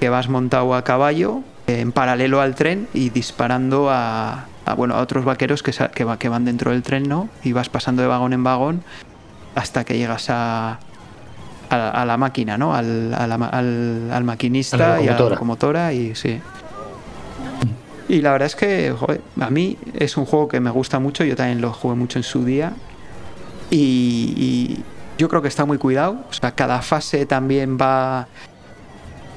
que 0.00 0.08
vas 0.08 0.28
montado 0.28 0.74
a 0.74 0.84
caballo 0.84 1.40
eh, 1.66 1.80
en 1.80 1.90
paralelo 1.90 2.40
al 2.40 2.54
tren 2.54 2.86
y 2.94 3.10
disparando 3.10 3.90
a, 3.90 4.46
a, 4.64 4.74
bueno 4.74 4.94
a 4.94 5.00
otros 5.00 5.24
vaqueros 5.24 5.62
que, 5.64 5.72
sa- 5.72 5.88
que, 5.88 6.04
va- 6.04 6.18
que 6.18 6.28
van 6.28 6.44
dentro 6.44 6.70
del 6.70 6.82
tren, 6.82 7.08
¿no? 7.08 7.28
Y 7.42 7.52
vas 7.52 7.68
pasando 7.68 8.02
de 8.02 8.08
vagón 8.08 8.32
en 8.32 8.44
vagón 8.44 8.82
hasta 9.56 9.84
que 9.84 9.98
llegas 9.98 10.26
a, 10.30 10.78
a, 11.70 11.90
a 12.02 12.04
la 12.06 12.16
máquina, 12.16 12.56
¿no? 12.58 12.74
Al, 12.74 13.12
a 13.14 13.26
la 13.26 13.38
ma- 13.38 13.48
al, 13.48 14.10
al 14.12 14.24
maquinista 14.24 14.94
A 14.96 15.00
y 15.00 15.08
a 15.08 15.12
la 15.12 15.18
locomotora. 15.18 15.30
locomotora 15.34 15.92
y 15.92 16.14
sí. 16.14 16.40
Y 18.08 18.22
la 18.22 18.32
verdad 18.32 18.46
es 18.46 18.56
que 18.56 18.90
joder, 18.98 19.20
a 19.38 19.50
mí 19.50 19.76
es 19.94 20.16
un 20.16 20.24
juego 20.24 20.48
que 20.48 20.60
me 20.60 20.70
gusta 20.70 20.98
mucho, 20.98 21.24
yo 21.24 21.36
también 21.36 21.60
lo 21.60 21.72
jugué 21.72 21.94
mucho 21.94 22.18
en 22.18 22.22
su 22.22 22.44
día 22.44 22.72
y, 23.70 24.32
y 24.36 24.82
yo 25.18 25.28
creo 25.28 25.42
que 25.42 25.48
está 25.48 25.66
muy 25.66 25.76
cuidado, 25.78 26.16
o 26.30 26.32
sea, 26.32 26.52
cada 26.52 26.80
fase 26.80 27.26
también 27.26 27.76
va 27.78 28.26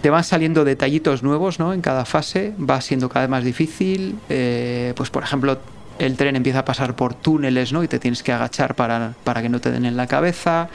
te 0.01 0.09
van 0.09 0.23
saliendo 0.23 0.63
detallitos 0.63 1.21
nuevos, 1.21 1.59
¿no? 1.59 1.73
En 1.73 1.81
cada 1.81 2.05
fase 2.05 2.53
va 2.57 2.81
siendo 2.81 3.07
cada 3.09 3.25
vez 3.25 3.29
más 3.29 3.43
difícil, 3.43 4.17
eh, 4.29 4.93
pues 4.95 5.09
por 5.11 5.21
ejemplo 5.23 5.59
el 5.99 6.15
tren 6.15 6.35
empieza 6.35 6.59
a 6.59 6.65
pasar 6.65 6.95
por 6.95 7.13
túneles, 7.13 7.73
¿no? 7.73 7.83
Y 7.83 7.87
te 7.87 7.99
tienes 7.99 8.23
que 8.23 8.31
agachar 8.31 8.73
para, 8.73 9.13
para 9.23 9.41
que 9.43 9.49
no 9.49 9.59
te 9.59 9.69
den 9.69 9.85
en 9.85 9.97
la 9.97 10.07
cabeza. 10.07 10.69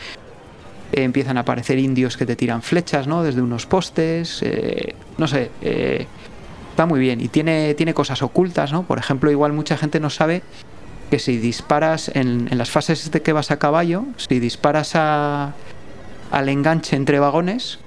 Empiezan 0.92 1.36
a 1.36 1.40
aparecer 1.40 1.78
indios 1.78 2.16
que 2.16 2.26
te 2.26 2.36
tiran 2.36 2.62
flechas, 2.62 3.06
¿no? 3.06 3.22
Desde 3.22 3.42
unos 3.42 3.66
postes. 3.66 4.40
eh, 4.42 4.94
no 5.18 5.26
sé. 5.26 5.50
eh, 5.62 6.06
está 6.70 6.86
muy 6.86 7.00
bien. 7.00 7.20
Y 7.20 7.28
tiene, 7.28 7.74
tiene 7.74 7.92
cosas 7.94 8.22
ocultas, 8.22 8.72
¿no? 8.72 8.82
Por 8.84 8.98
ejemplo, 8.98 9.30
igual 9.30 9.52
mucha 9.52 9.76
gente 9.76 9.98
no 10.00 10.10
sabe 10.10 10.42
que 11.10 11.18
si 11.18 11.38
disparas 11.38 12.10
en, 12.14 12.48
las 12.58 12.70
fases 12.70 13.10
de 13.10 13.22
que 13.22 13.32
vas 13.32 13.50
a 13.50 13.58
caballo, 13.58 14.04
si 14.16 14.40
disparas 14.40 14.94
al 14.96 15.52
enganche 16.48 16.96
entre 16.96 17.18
vagones, 17.20 17.78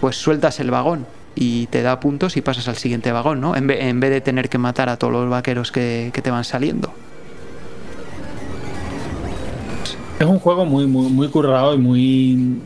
pues 0.00 0.16
sueltas 0.16 0.60
el 0.60 0.70
vagón 0.70 1.06
y 1.34 1.66
te 1.68 1.82
da 1.82 2.00
puntos 2.00 2.36
y 2.36 2.40
pasas 2.42 2.66
al 2.68 2.76
siguiente 2.76 3.12
vagón, 3.12 3.40
¿no? 3.40 3.54
En, 3.56 3.66
ve- 3.66 3.88
en 3.88 4.00
vez 4.00 4.10
de 4.10 4.20
tener 4.20 4.48
que 4.48 4.58
matar 4.58 4.88
a 4.88 4.96
todos 4.96 5.12
los 5.12 5.30
vaqueros 5.30 5.70
que, 5.72 6.10
que 6.12 6.22
te 6.22 6.30
van 6.30 6.44
saliendo. 6.44 6.92
Es 10.20 10.26
un 10.26 10.38
juego 10.38 10.66
muy, 10.66 10.86
muy, 10.86 11.08
muy 11.08 11.28
currado 11.28 11.74
y 11.74 11.78
muy, 11.78 12.60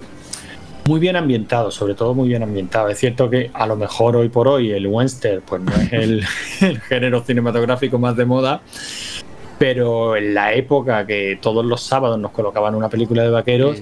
muy 0.88 0.98
bien 0.98 1.14
ambientado, 1.14 1.70
sobre 1.70 1.94
todo 1.94 2.12
muy 2.12 2.26
bien 2.26 2.42
ambientado. 2.42 2.88
Es 2.88 2.98
cierto 2.98 3.30
que 3.30 3.52
a 3.54 3.68
lo 3.68 3.76
mejor 3.76 4.16
hoy 4.16 4.28
por 4.28 4.48
hoy 4.48 4.72
el 4.72 4.88
western 4.88 5.40
pues 5.46 5.62
no 5.62 5.72
es 5.72 5.92
el, 5.92 6.26
género 6.88 7.22
cinematográfico 7.22 7.96
más 7.96 8.16
de 8.16 8.24
moda, 8.24 8.60
pero 9.56 10.16
en 10.16 10.34
la 10.34 10.52
época 10.52 11.06
que 11.06 11.38
todos 11.40 11.64
los 11.64 11.80
sábados 11.80 12.18
nos 12.18 12.32
colocaban 12.32 12.74
una 12.74 12.88
película 12.88 13.22
de 13.22 13.30
vaqueros. 13.30 13.80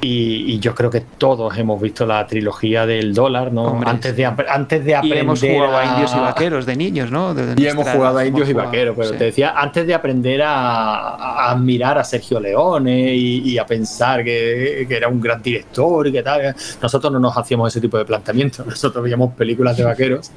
Y, 0.00 0.52
y 0.54 0.58
yo 0.60 0.74
creo 0.74 0.90
que 0.90 1.00
todos 1.00 1.56
hemos 1.58 1.80
visto 1.80 2.06
la 2.06 2.26
trilogía 2.26 2.86
del 2.86 3.14
dólar, 3.14 3.52
¿no? 3.52 3.64
Hombre, 3.64 3.90
antes, 3.90 4.14
de, 4.16 4.24
antes 4.26 4.84
de 4.84 4.90
Y 4.90 4.94
aprender 4.94 5.18
hemos 5.18 5.40
jugado 5.40 5.76
a 5.76 5.80
a- 5.80 5.86
indios 5.86 6.14
y 6.14 6.18
vaqueros 6.20 6.66
de 6.66 6.76
niños, 6.76 7.10
¿no? 7.10 7.34
De- 7.34 7.54
de 7.54 7.62
y 7.62 7.66
hemos 7.66 7.88
jugado 7.88 8.18
a 8.18 8.26
indios 8.26 8.48
y 8.48 8.52
vaqueros, 8.52 8.94
pero 8.96 9.08
sí. 9.10 9.16
te 9.16 9.24
decía, 9.24 9.54
antes 9.56 9.86
de 9.86 9.94
aprender 9.94 10.42
a, 10.42 11.14
a 11.14 11.50
admirar 11.52 11.98
a 11.98 12.04
Sergio 12.04 12.38
Leone 12.40 13.14
y, 13.14 13.38
y 13.50 13.58
a 13.58 13.66
pensar 13.66 14.22
que, 14.22 14.84
que 14.88 14.96
era 14.96 15.08
un 15.08 15.20
gran 15.20 15.42
director 15.42 16.06
y 16.06 16.12
que 16.12 16.22
tal, 16.22 16.54
nosotros 16.82 17.12
no 17.12 17.18
nos 17.18 17.36
hacíamos 17.36 17.72
ese 17.72 17.80
tipo 17.80 17.96
de 17.98 18.04
planteamientos. 18.04 18.66
Nosotros 18.66 19.02
veíamos 19.02 19.32
películas 19.34 19.76
de 19.76 19.84
vaqueros 19.84 20.30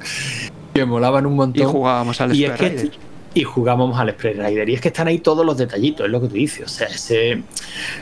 que 0.72 0.84
molaban 0.84 1.26
un 1.26 1.32
Y 1.34 1.36
montón. 1.36 1.66
jugábamos 1.68 2.20
al 2.20 2.34
Y 2.34 2.44
es 2.44 2.52
que. 2.52 2.90
Y 3.32 3.44
jugábamos 3.44 3.98
al 3.98 4.08
Express 4.08 4.36
Rider. 4.36 4.68
Y 4.68 4.74
es 4.74 4.80
que 4.80 4.88
están 4.88 5.06
ahí 5.06 5.18
todos 5.18 5.46
los 5.46 5.56
detallitos, 5.56 6.06
es 6.06 6.10
lo 6.10 6.20
que 6.20 6.28
tú 6.28 6.34
dices. 6.34 6.64
O 6.64 6.68
sea, 6.68 6.88
ese 6.88 7.42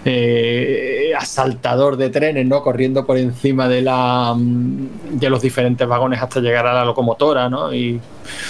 eh, 0.05 1.12
asaltador 1.16 1.97
de 1.97 2.09
trenes, 2.09 2.47
¿no? 2.47 2.62
Corriendo 2.62 3.05
por 3.05 3.18
encima 3.18 3.68
de 3.68 3.83
la 3.83 4.35
mm, 4.35 5.18
de 5.18 5.31
los 5.31 5.43
diferentes 5.43 5.87
vagones 5.87 6.22
hasta 6.22 6.41
llegar 6.41 6.66
a 6.66 6.72
la 6.72 6.85
locomotora, 6.85 7.49
¿no? 7.51 7.72
Y 7.74 8.01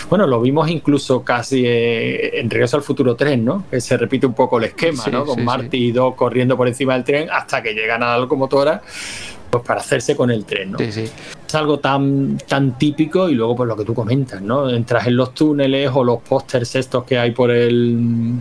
bueno, 0.09 0.27
lo 0.27 0.41
vimos 0.41 0.71
incluso 0.71 1.25
casi 1.25 1.65
eh, 1.67 2.39
en 2.39 2.49
Regreso 2.49 2.77
al 2.77 2.83
Futuro 2.83 3.17
3, 3.17 3.39
¿no? 3.41 3.65
Que 3.69 3.81
se 3.81 3.97
repite 3.97 4.27
un 4.27 4.35
poco 4.35 4.59
el 4.59 4.65
esquema, 4.65 5.03
Sí, 5.03 5.11
¿no? 5.11 5.25
Con 5.25 5.37
sí, 5.37 5.43
Marty 5.43 5.89
y 5.89 5.93
Doc 5.93 6.15
corriendo 6.15 6.57
por 6.57 6.69
encima 6.69 6.95
del 6.95 7.05
tren 7.05 7.29
hasta 7.31 7.61
que 7.63 7.75
llegan 7.75 8.03
a 8.05 8.13
la 8.13 8.19
locomotora. 8.19 8.83
Pues 9.51 9.65
para 9.65 9.81
hacerse 9.81 10.15
con 10.15 10.31
el 10.31 10.45
tren, 10.45 10.73
¿no? 10.73 10.79
Sí, 10.79 10.93
sí. 10.93 11.11
Es 11.49 11.55
algo 11.55 11.79
tan, 11.79 12.39
tan 12.47 12.79
típico 12.79 13.29
y 13.29 13.35
luego 13.35 13.57
pues 13.57 13.69
lo 13.69 13.77
que 13.77 13.85
tú 13.85 13.95
comentas, 13.95 14.43
¿no? 14.43 14.69
Entras 14.69 15.07
en 15.07 15.17
los 15.17 15.33
túneles 15.33 15.91
o 15.95 16.05
los 16.05 16.21
pósters 16.21 16.75
estos 16.75 17.05
que 17.05 17.19
hay 17.19 17.31
por 17.31 17.51
el 17.51 18.35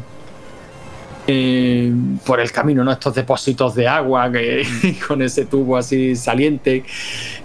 eh, 1.25 1.91
por 2.25 2.41
el 2.41 2.51
camino, 2.51 2.83
¿no? 2.83 2.91
Estos 2.91 3.15
depósitos 3.15 3.75
de 3.75 3.87
agua 3.87 4.29
que 4.31 4.65
con 5.07 5.21
ese 5.21 5.45
tubo 5.45 5.77
así 5.77 6.15
saliente, 6.17 6.83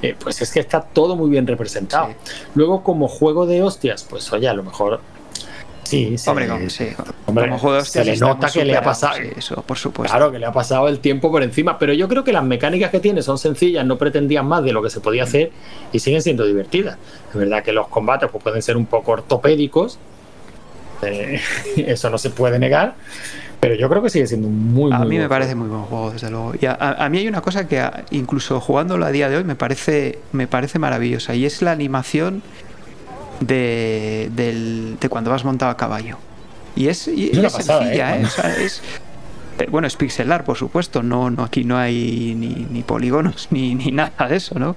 eh, 0.02 0.16
pues 0.18 0.42
es 0.42 0.52
que 0.52 0.60
está 0.60 0.80
todo 0.80 1.14
muy 1.14 1.30
bien 1.30 1.46
representado. 1.46 2.08
Sí. 2.08 2.32
Luego 2.56 2.82
como 2.82 3.06
juego 3.06 3.46
de 3.46 3.62
hostias, 3.62 4.04
pues 4.08 4.32
oye, 4.32 4.48
a 4.48 4.54
lo 4.54 4.64
mejor 4.64 5.00
sí, 5.84 6.16
se- 6.18 6.30
Hombre, 6.30 6.48
como, 6.48 6.70
sí. 6.70 6.88
hombre, 7.26 7.44
como 7.46 7.58
juego 7.58 7.76
de 7.78 7.84
se 7.84 8.04
le 8.04 8.16
nota 8.16 8.50
que 8.50 8.64
le 8.64 8.76
ha 8.76 8.82
pasado, 8.82 9.16
sí, 9.16 9.28
eso, 9.36 9.62
por 9.62 9.76
supuesto. 9.78 10.16
Claro, 10.16 10.32
que 10.32 10.38
le 10.38 10.46
ha 10.46 10.52
pasado 10.52 10.88
el 10.88 10.98
tiempo 11.00 11.30
por 11.30 11.42
encima, 11.42 11.78
pero 11.78 11.92
yo 11.92 12.08
creo 12.08 12.24
que 12.24 12.32
las 12.32 12.44
mecánicas 12.44 12.90
que 12.90 13.00
tiene 13.00 13.22
son 13.22 13.38
sencillas, 13.38 13.84
no 13.86 13.98
pretendían 13.98 14.46
más 14.46 14.62
de 14.64 14.72
lo 14.72 14.82
que 14.82 14.90
se 14.90 15.00
podía 15.00 15.24
hacer 15.24 15.50
y 15.92 15.98
siguen 15.98 16.22
siendo 16.22 16.44
divertidas. 16.44 16.98
Es 17.30 17.34
verdad 17.34 17.62
que 17.62 17.72
los 17.72 17.88
combates 17.88 18.28
pues, 18.30 18.42
pueden 18.42 18.62
ser 18.62 18.76
un 18.76 18.86
poco 18.86 19.12
ortopédicos, 19.12 19.98
eh, 21.02 21.40
eso 21.76 22.10
no 22.10 22.18
se 22.18 22.30
puede 22.30 22.58
negar, 22.58 22.94
pero 23.60 23.74
yo 23.74 23.88
creo 23.88 24.02
que 24.02 24.10
sigue 24.10 24.26
siendo 24.26 24.48
muy, 24.48 24.92
A 24.92 24.98
muy 24.98 25.08
mí 25.08 25.18
me 25.18 25.28
parece 25.28 25.54
muy 25.54 25.68
buen 25.68 25.82
juego, 25.82 26.10
desde 26.12 26.30
luego. 26.30 26.52
Y 26.60 26.66
a, 26.66 26.72
a- 26.74 27.08
mí 27.08 27.18
hay 27.18 27.28
una 27.28 27.40
cosa 27.40 27.66
que 27.68 27.82
incluso 28.10 28.60
jugándolo 28.60 29.04
a 29.06 29.10
día 29.10 29.28
de 29.28 29.36
hoy 29.36 29.44
me 29.44 29.54
parece, 29.56 30.18
me 30.32 30.46
parece 30.46 30.78
maravillosa 30.78 31.34
y 31.34 31.44
es 31.44 31.60
la 31.62 31.72
animación 31.72 32.42
de, 33.47 34.30
del- 34.34 34.97
de 35.01 35.09
cuando 35.09 35.30
vas 35.30 35.45
montado 35.45 35.70
a 35.70 35.76
caballo. 35.76 36.18
Y 36.76 36.88
es, 36.88 37.09
y- 37.09 37.28
Es 37.30 37.34
y 37.34 37.38
una 37.38 37.49
es 37.49 37.53
pasada, 37.55 37.80
sencilla, 37.82 38.16
¿eh? 38.16 38.20
¿eh? 38.22 38.24
O 38.24 38.28
sea, 38.30 38.57
es, 38.57 38.82
eh, 39.59 39.66
bueno, 39.70 39.86
es 39.86 39.97
pixelar, 39.97 40.45
por 40.45 40.57
supuesto. 40.57 41.03
No, 41.03 41.30
no, 41.30 41.43
aquí 41.45 41.64
no 41.64 41.76
hay 41.76 42.34
ni, 42.36 42.66
ni 42.70 42.82
polígonos 42.82 43.49
ni, 43.51 43.74
ni 43.74 43.93
nada 43.93 44.28
de 44.28 44.36
eso, 44.36 44.59
¿no? 44.59 44.76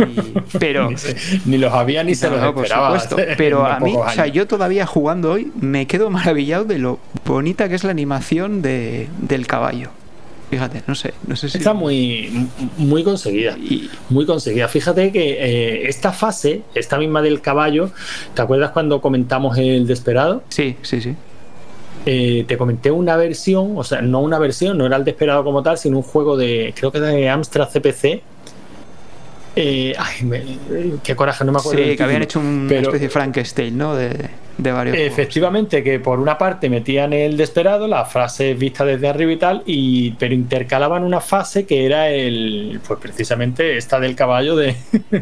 Y- 0.00 0.58
pero 0.58 0.90
Ni, 0.90 0.96
se- 0.96 1.16
ni 1.44 1.58
los 1.58 1.72
había 1.72 2.02
ni 2.02 2.14
se 2.14 2.30
los 2.30 2.40
no, 2.40 2.54
por 2.54 2.64
esperaba. 2.64 2.98
supuesto. 2.98 3.34
Pero 3.36 3.66
a 3.66 3.78
mí, 3.80 3.94
o 3.96 4.08
sea, 4.10 4.26
yo 4.26 4.46
todavía 4.46 4.86
jugando 4.86 5.32
hoy 5.32 5.52
me 5.60 5.86
quedo 5.86 6.08
maravillado 6.10 6.64
de 6.64 6.78
lo 6.78 6.98
bonita 7.26 7.68
que 7.68 7.74
es 7.74 7.84
la 7.84 7.90
animación 7.90 8.62
de, 8.62 9.08
del 9.20 9.46
caballo. 9.46 9.90
Fíjate, 10.50 10.82
no 10.88 10.94
sé, 10.96 11.14
no 11.28 11.36
sé 11.36 11.48
si. 11.48 11.58
Está 11.58 11.72
muy, 11.74 12.48
muy 12.76 13.04
conseguida. 13.04 13.56
Y- 13.56 13.88
Muy 14.08 14.26
conseguida. 14.26 14.66
Fíjate 14.68 15.12
que 15.12 15.36
eh, 15.38 15.88
esta 15.88 16.12
fase, 16.12 16.62
esta 16.74 16.98
misma 16.98 17.22
del 17.22 17.40
caballo, 17.40 17.90
¿te 18.34 18.42
acuerdas 18.42 18.72
cuando 18.72 19.00
comentamos 19.00 19.56
el 19.58 19.86
Desperado? 19.86 20.42
sí, 20.48 20.76
sí, 20.82 21.00
sí. 21.00 21.14
Eh, 22.06 22.44
te 22.48 22.56
comenté 22.56 22.90
una 22.90 23.14
versión, 23.16 23.74
o 23.76 23.84
sea, 23.84 24.00
no 24.00 24.20
una 24.20 24.38
versión, 24.38 24.78
no 24.78 24.86
era 24.86 24.96
el 24.96 25.04
Desperado 25.04 25.44
como 25.44 25.62
tal, 25.62 25.76
sino 25.78 25.98
un 25.98 26.02
juego 26.02 26.36
de, 26.36 26.72
creo 26.76 26.90
que 26.90 26.98
de 26.98 27.28
Amstrad 27.28 27.68
CPC. 27.68 28.22
Eh, 29.56 29.92
ay, 29.98 30.24
me- 30.24 30.42
qué 31.02 31.14
coraje, 31.16 31.44
no 31.44 31.52
me 31.52 31.58
acuerdo. 31.58 31.82
Sí, 31.84 31.96
que 31.96 32.02
habían 32.02 32.22
hecho 32.22 32.40
una 32.40 32.68
Pero- 32.68 32.82
especie 32.82 33.06
de 33.08 33.10
Frankenstein, 33.10 33.76
¿no? 33.76 33.94
De, 33.94 34.30
de 34.58 34.72
varios. 34.72 34.96
juegos. 34.96 35.12
Efectivamente, 35.12 35.82
que 35.82 36.00
por 36.00 36.20
una 36.20 36.38
parte 36.38 36.68
metían 36.68 37.12
el 37.12 37.36
desesperado, 37.36 37.86
la 37.86 38.04
frase 38.04 38.54
vista 38.54 38.84
desde 38.84 39.08
arriba 39.08 39.32
y 39.32 39.36
tal, 39.36 39.62
y, 39.66 40.10
pero 40.12 40.34
intercalaban 40.34 41.04
una 41.04 41.20
fase 41.20 41.66
que 41.66 41.86
era 41.86 42.08
el, 42.08 42.80
pues 42.86 43.00
precisamente 43.00 43.76
esta 43.76 44.00
del 44.00 44.14
caballo 44.14 44.56
de, 44.56 44.76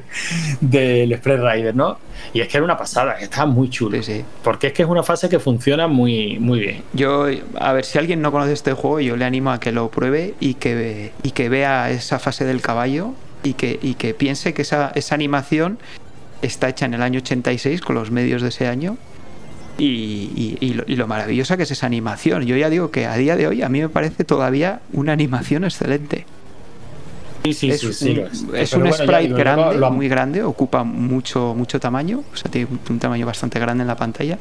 del 0.60 1.12
Express 1.12 1.40
Rider, 1.40 1.74
¿no? 1.74 1.98
Y 2.32 2.40
es 2.40 2.48
que 2.48 2.56
era 2.56 2.64
una 2.64 2.76
pasada, 2.76 3.16
que 3.16 3.24
estaba 3.24 3.46
muy 3.46 3.70
chulo. 3.70 4.02
Sí, 4.02 4.18
sí. 4.18 4.24
Porque 4.42 4.68
es 4.68 4.72
que 4.72 4.82
es 4.82 4.88
una 4.88 5.02
fase 5.02 5.28
que 5.28 5.38
funciona 5.38 5.86
muy, 5.86 6.38
muy 6.38 6.60
bien. 6.60 6.82
Yo, 6.92 7.26
a 7.58 7.72
ver, 7.72 7.84
si 7.84 7.98
alguien 7.98 8.20
no 8.20 8.32
conoce 8.32 8.52
este 8.52 8.72
juego, 8.72 9.00
yo 9.00 9.16
le 9.16 9.24
animo 9.24 9.50
a 9.50 9.60
que 9.60 9.72
lo 9.72 9.88
pruebe 9.90 10.34
y 10.40 10.54
que, 10.54 11.12
y 11.22 11.30
que 11.30 11.48
vea 11.48 11.90
esa 11.90 12.18
fase 12.18 12.44
del 12.44 12.60
caballo 12.60 13.12
y 13.42 13.54
que, 13.54 13.78
y 13.82 13.94
que 13.94 14.14
piense 14.14 14.54
que 14.54 14.62
esa, 14.62 14.92
esa 14.94 15.14
animación 15.14 15.78
está 16.42 16.68
hecha 16.68 16.86
en 16.86 16.94
el 16.94 17.02
año 17.02 17.18
86 17.20 17.80
con 17.80 17.94
los 17.94 18.10
medios 18.10 18.42
de 18.42 18.48
ese 18.48 18.66
año. 18.66 18.96
Y, 19.80 20.74
lo, 20.74 20.82
y 20.88 20.96
lo 20.96 21.06
maravillosa 21.06 21.56
que 21.56 21.62
es 21.62 21.70
esa 21.70 21.86
animación. 21.86 22.42
Yo 22.44 22.56
ya 22.56 22.68
digo 22.68 22.90
que 22.90 23.06
a 23.06 23.14
día 23.16 23.36
de 23.36 23.46
hoy 23.46 23.62
a 23.62 23.68
mí 23.68 23.80
me 23.80 23.88
parece 23.88 24.24
todavía 24.24 24.80
una 24.92 25.12
animación 25.12 25.62
excelente. 25.64 26.26
Sí, 27.44 27.54
sí, 27.54 27.70
es 27.70 27.80
sí, 27.80 27.92
sí, 27.92 28.10
un, 28.18 28.56
es 28.56 28.72
un 28.72 28.80
bueno, 28.80 28.96
sprite 28.96 29.22
digo, 29.22 29.36
grande, 29.36 29.78
lo 29.78 29.90
muy 29.92 30.08
grande, 30.08 30.42
ocupa 30.42 30.82
mucho, 30.82 31.54
mucho 31.56 31.78
tamaño, 31.78 32.24
o 32.32 32.36
sea, 32.36 32.50
tiene 32.50 32.66
un, 32.70 32.80
un 32.90 32.98
tamaño 32.98 33.24
bastante 33.24 33.58
grande 33.60 33.82
en 33.82 33.88
la 33.88 33.96
pantalla. 33.96 34.38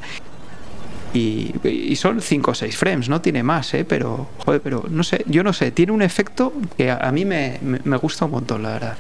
Y, 1.14 1.54
y 1.64 1.96
son 1.96 2.20
5 2.22 2.52
o 2.52 2.54
6 2.56 2.76
frames, 2.76 3.08
no 3.08 3.22
tiene 3.22 3.44
más, 3.44 3.74
¿eh? 3.76 3.86
pero, 3.86 4.28
joder, 4.44 4.60
pero 4.62 4.84
no 4.90 5.04
sé, 5.04 5.24
yo 5.28 5.44
no 5.44 5.54
sé, 5.54 5.72
tiene 5.72 5.92
un 5.92 6.02
efecto 6.02 6.52
que 6.76 6.90
a, 6.92 6.98
a 6.98 7.12
mí 7.12 7.24
me, 7.24 7.60
me- 7.62 7.80
me 7.84 7.98
gusta 7.98 8.26
un 8.26 8.32
montón, 8.32 8.64
la 8.64 8.74
verdad. 8.74 8.98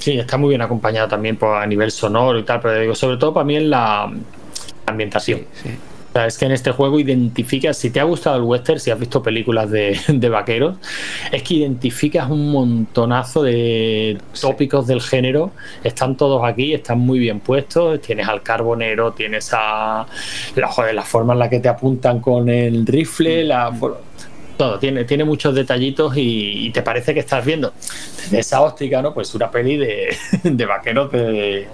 Sí, 0.00 0.18
está 0.18 0.36
muy 0.36 0.50
bien 0.50 0.62
acompañado 0.62 1.08
también 1.08 1.36
por, 1.36 1.56
a 1.56 1.66
nivel 1.66 1.90
sonoro 1.90 2.38
y 2.38 2.44
tal, 2.44 2.60
pero 2.60 2.78
digo, 2.78 2.94
sobre 2.94 3.16
todo 3.16 3.34
para 3.34 3.44
mí 3.44 3.56
en 3.56 3.70
la 3.70 4.08
ambientación. 4.88 5.40
Sí, 5.52 5.68
sí. 5.68 5.78
sea, 6.12 6.26
es 6.26 6.38
que 6.38 6.46
en 6.46 6.52
este 6.52 6.72
juego 6.72 6.98
identificas, 6.98 7.76
si 7.76 7.90
te 7.90 8.00
ha 8.00 8.04
gustado 8.04 8.36
el 8.36 8.42
western, 8.42 8.80
si 8.80 8.90
has 8.90 8.98
visto 8.98 9.22
películas 9.22 9.70
de, 9.70 9.98
de 10.08 10.28
vaqueros, 10.28 10.76
es 11.30 11.42
que 11.42 11.54
identificas 11.54 12.30
un 12.30 12.50
montonazo 12.50 13.42
de 13.42 14.18
tópicos 14.40 14.86
del 14.86 15.00
género. 15.00 15.52
Están 15.84 16.16
todos 16.16 16.44
aquí, 16.44 16.74
están 16.74 16.98
muy 16.98 17.18
bien 17.18 17.40
puestos. 17.40 18.00
Tienes 18.00 18.28
al 18.28 18.42
carbonero, 18.42 19.12
tienes 19.12 19.50
a 19.52 20.06
la, 20.56 20.68
joder, 20.68 20.94
la 20.94 21.02
forma 21.02 21.32
en 21.34 21.38
la 21.38 21.48
que 21.48 21.60
te 21.60 21.68
apuntan 21.68 22.20
con 22.20 22.48
el 22.48 22.86
rifle, 22.86 23.44
la, 23.44 23.72
todo, 24.56 24.78
tiene, 24.78 25.04
tiene 25.04 25.24
muchos 25.24 25.54
detallitos 25.54 26.16
y, 26.16 26.66
y 26.66 26.70
te 26.70 26.82
parece 26.82 27.14
que 27.14 27.20
estás 27.20 27.44
viendo 27.44 27.72
desde 28.16 28.40
esa 28.40 28.60
óptica, 28.60 29.00
¿no? 29.00 29.14
Pues 29.14 29.34
una 29.34 29.50
peli 29.50 29.76
de, 29.76 30.16
de 30.42 30.66
vaqueros 30.66 31.12
de, 31.12 31.68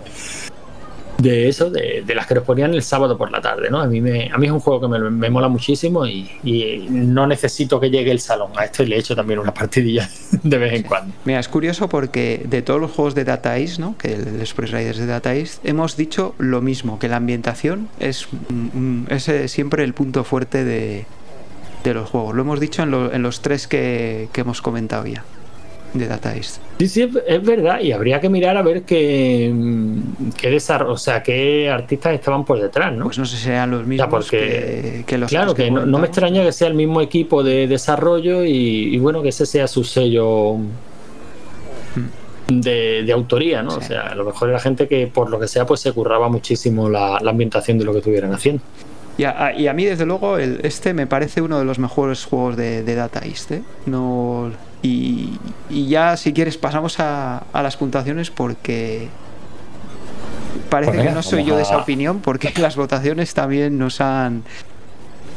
de 1.30 1.48
eso, 1.48 1.70
de, 1.70 2.04
de 2.06 2.14
las 2.14 2.26
que 2.26 2.34
nos 2.34 2.44
ponían 2.44 2.74
el 2.74 2.82
sábado 2.82 3.16
por 3.18 3.30
la 3.30 3.40
tarde, 3.40 3.68
¿no? 3.70 3.80
A 3.80 3.86
mí, 3.86 4.00
me, 4.00 4.30
a 4.32 4.38
mí 4.38 4.46
es 4.46 4.52
un 4.52 4.60
juego 4.60 4.80
que 4.82 4.88
me, 4.88 4.98
me 5.10 5.30
mola 5.30 5.48
muchísimo 5.48 6.06
y, 6.06 6.30
y 6.44 6.86
no 6.90 7.26
necesito 7.26 7.80
que 7.80 7.90
llegue 7.90 8.10
el 8.10 8.20
salón. 8.20 8.50
A 8.56 8.64
esto 8.66 8.84
le 8.84 8.96
he 8.96 8.98
hecho 8.98 9.16
también 9.16 9.38
una 9.40 9.52
partidilla 9.54 10.08
de 10.42 10.58
vez 10.58 10.72
en 10.74 10.82
cuando. 10.82 11.14
Mira, 11.24 11.40
es 11.40 11.48
curioso 11.48 11.88
porque 11.88 12.42
de 12.48 12.62
todos 12.62 12.80
los 12.80 12.90
juegos 12.92 13.14
de 13.14 13.24
Data 13.24 13.58
East, 13.58 13.78
¿no? 13.78 13.96
que 13.98 14.14
el 14.14 14.40
Express 14.40 14.70
Riders 14.70 14.98
de 14.98 15.06
Data 15.06 15.34
East, 15.34 15.64
hemos 15.64 15.96
dicho 15.96 16.34
lo 16.38 16.60
mismo, 16.60 16.98
que 16.98 17.08
la 17.08 17.16
ambientación 17.16 17.88
es, 17.98 18.28
mm, 18.50 19.04
es 19.08 19.28
eh, 19.28 19.48
siempre 19.48 19.84
el 19.84 19.94
punto 19.94 20.24
fuerte 20.24 20.64
de, 20.64 21.06
de 21.84 21.94
los 21.94 22.10
juegos. 22.10 22.34
Lo 22.34 22.42
hemos 22.42 22.60
dicho 22.60 22.82
en, 22.82 22.90
lo- 22.90 23.12
en 23.12 23.22
los 23.22 23.40
tres 23.40 23.66
que, 23.66 24.28
que 24.32 24.40
hemos 24.42 24.60
comentado 24.62 25.06
ya 25.06 25.24
de 25.94 26.08
Data 26.08 26.34
East. 26.36 26.58
Sí, 26.78 26.88
sí, 26.88 27.08
es, 27.26 27.42
verdad, 27.42 27.80
y 27.80 27.92
habría 27.92 28.20
que 28.20 28.28
mirar 28.28 28.56
a 28.56 28.62
ver 28.62 28.82
qué, 28.82 29.54
qué 30.36 30.50
desarrollo, 30.50 30.92
o 30.92 30.98
sea, 30.98 31.22
qué 31.22 31.70
artistas 31.70 32.14
estaban 32.14 32.44
por 32.44 32.60
detrás, 32.60 32.92
¿no? 32.92 33.04
Pues 33.04 33.18
no 33.18 33.24
sé 33.24 33.36
si 33.36 33.44
serán 33.44 33.70
los 33.70 33.86
mismos 33.86 34.08
porque- 34.10 34.96
que, 34.98 35.04
que 35.06 35.18
los 35.18 35.30
Claro, 35.30 35.54
que 35.54 35.70
no, 35.70 35.86
no 35.86 35.98
me 36.00 36.06
extraña 36.08 36.42
que 36.42 36.52
sea 36.52 36.68
el 36.68 36.74
mismo 36.74 37.00
equipo 37.00 37.42
de 37.44 37.66
desarrollo 37.68 38.44
y, 38.44 38.94
y 38.94 38.98
bueno, 38.98 39.22
que 39.22 39.28
ese 39.28 39.46
sea 39.46 39.68
su 39.68 39.84
sello 39.84 40.56
de, 42.48 43.02
de 43.04 43.12
autoría, 43.12 43.62
¿no? 43.62 43.76
O 43.76 43.80
sea, 43.80 44.08
a 44.08 44.14
lo 44.14 44.24
mejor 44.24 44.50
era 44.50 44.58
gente 44.58 44.86
que 44.88 45.06
por 45.06 45.30
lo 45.30 45.38
que 45.40 45.48
sea 45.48 45.64
pues 45.64 45.80
se 45.80 45.92
curraba 45.92 46.28
muchísimo 46.28 46.88
la, 46.90 47.18
la 47.22 47.30
ambientación 47.30 47.78
de 47.78 47.84
lo 47.84 47.92
que 47.92 47.98
estuvieran 47.98 48.32
haciendo. 48.34 48.62
Y 49.16 49.24
a, 49.24 49.46
a- 49.46 49.52
y 49.52 49.68
a 49.68 49.72
mí, 49.72 49.84
desde 49.84 50.06
luego, 50.06 50.38
el, 50.38 50.60
este 50.64 50.92
me 50.94 51.06
parece 51.06 51.40
uno 51.40 51.58
de 51.58 51.64
los 51.64 51.78
mejores 51.78 52.24
juegos 52.24 52.56
de, 52.56 52.82
de 52.82 52.94
Data 52.94 53.20
East. 53.24 53.52
¿eh? 53.52 53.62
No, 53.86 54.50
y, 54.82 55.38
y 55.70 55.86
ya, 55.88 56.16
si 56.16 56.32
quieres, 56.32 56.58
pasamos 56.58 56.98
a, 57.00 57.38
a 57.52 57.62
las 57.62 57.76
puntuaciones 57.76 58.30
porque 58.30 59.08
parece 60.68 60.90
Pues 60.90 60.98
venga, 60.98 61.10
que 61.10 61.14
no 61.16 61.22
soy 61.22 61.44
yo 61.44 61.56
de 61.56 61.62
esa 61.62 61.78
opinión, 61.78 62.20
porque 62.20 62.52
las 62.60 62.76
votaciones 62.76 63.32
también 63.34 63.78
nos 63.78 64.00
han, 64.00 64.42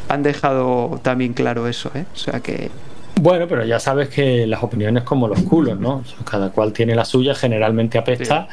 han 0.09 0.23
dejado 0.23 0.99
también 1.03 1.33
claro 1.33 1.67
eso. 1.67 1.91
¿eh? 1.95 2.05
O 2.13 2.17
sea 2.17 2.39
que 2.39 2.71
Bueno, 3.19 3.47
pero 3.47 3.65
ya 3.65 3.79
sabes 3.79 4.09
que 4.09 4.45
las 4.45 4.61
opiniones 4.61 5.03
como 5.03 5.27
los 5.27 5.41
culos, 5.41 5.79
¿no? 5.79 6.03
Cada 6.29 6.51
cual 6.51 6.71
tiene 6.71 6.93
la 6.93 7.03
suya, 7.03 7.33
generalmente 7.33 7.97
apesta. 7.97 8.47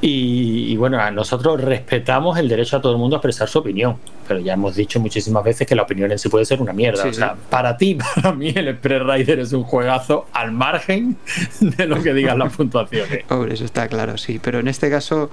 Y, 0.00 0.72
y 0.72 0.76
bueno, 0.76 1.10
nosotros 1.10 1.60
respetamos 1.60 2.38
el 2.38 2.48
derecho 2.48 2.78
a 2.78 2.80
todo 2.80 2.92
el 2.92 2.98
mundo 2.98 3.16
a 3.16 3.18
expresar 3.18 3.46
su 3.48 3.58
opinión. 3.58 3.96
Pero 4.26 4.40
ya 4.40 4.54
hemos 4.54 4.74
dicho 4.74 4.98
muchísimas 5.00 5.44
veces 5.44 5.66
que 5.66 5.74
la 5.74 5.82
opinión 5.82 6.10
en 6.10 6.18
sí 6.18 6.28
puede 6.30 6.44
ser 6.46 6.62
una 6.62 6.72
mierda. 6.72 7.02
Sí, 7.02 7.08
o 7.08 7.12
sea, 7.12 7.34
sí. 7.34 7.40
para 7.50 7.76
ti, 7.76 7.98
para 8.14 8.32
mí, 8.32 8.52
el 8.54 8.68
Express 8.68 9.02
Rider 9.02 9.38
es 9.40 9.52
un 9.52 9.64
juegazo 9.64 10.26
al 10.32 10.50
margen 10.52 11.16
de 11.60 11.86
lo 11.86 12.02
que 12.02 12.14
digan 12.14 12.38
las 12.38 12.56
puntuaciones. 12.56 13.24
Hombre, 13.28 13.52
eso 13.54 13.64
está 13.66 13.86
claro, 13.88 14.16
sí. 14.16 14.40
Pero 14.42 14.60
en 14.60 14.68
este 14.68 14.88
caso, 14.90 15.30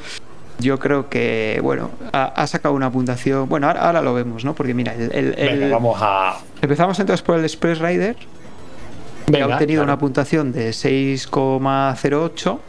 yo 0.59 0.77
creo 0.77 1.09
que, 1.09 1.59
bueno, 1.63 1.89
ha, 2.11 2.25
ha 2.25 2.47
sacado 2.47 2.75
una 2.75 2.91
puntuación. 2.91 3.47
Bueno, 3.47 3.67
ahora, 3.67 3.81
ahora 3.85 4.01
lo 4.01 4.13
vemos, 4.13 4.43
¿no? 4.43 4.53
Porque 4.53 4.73
mira, 4.73 4.93
el, 4.93 5.09
el- 5.13 5.31
Venga, 5.31 5.65
el- 5.67 5.71
vamos 5.71 5.97
a. 6.01 6.37
empezamos 6.61 6.99
entonces 6.99 7.21
por 7.23 7.37
el 7.39 7.45
Express 7.45 7.79
Rider, 7.79 8.15
que 9.25 9.41
ha 9.41 9.47
obtenido 9.47 9.81
claro. 9.81 9.93
una 9.93 9.99
puntuación 9.99 10.51
de 10.51 10.69
6,08, 10.71 12.59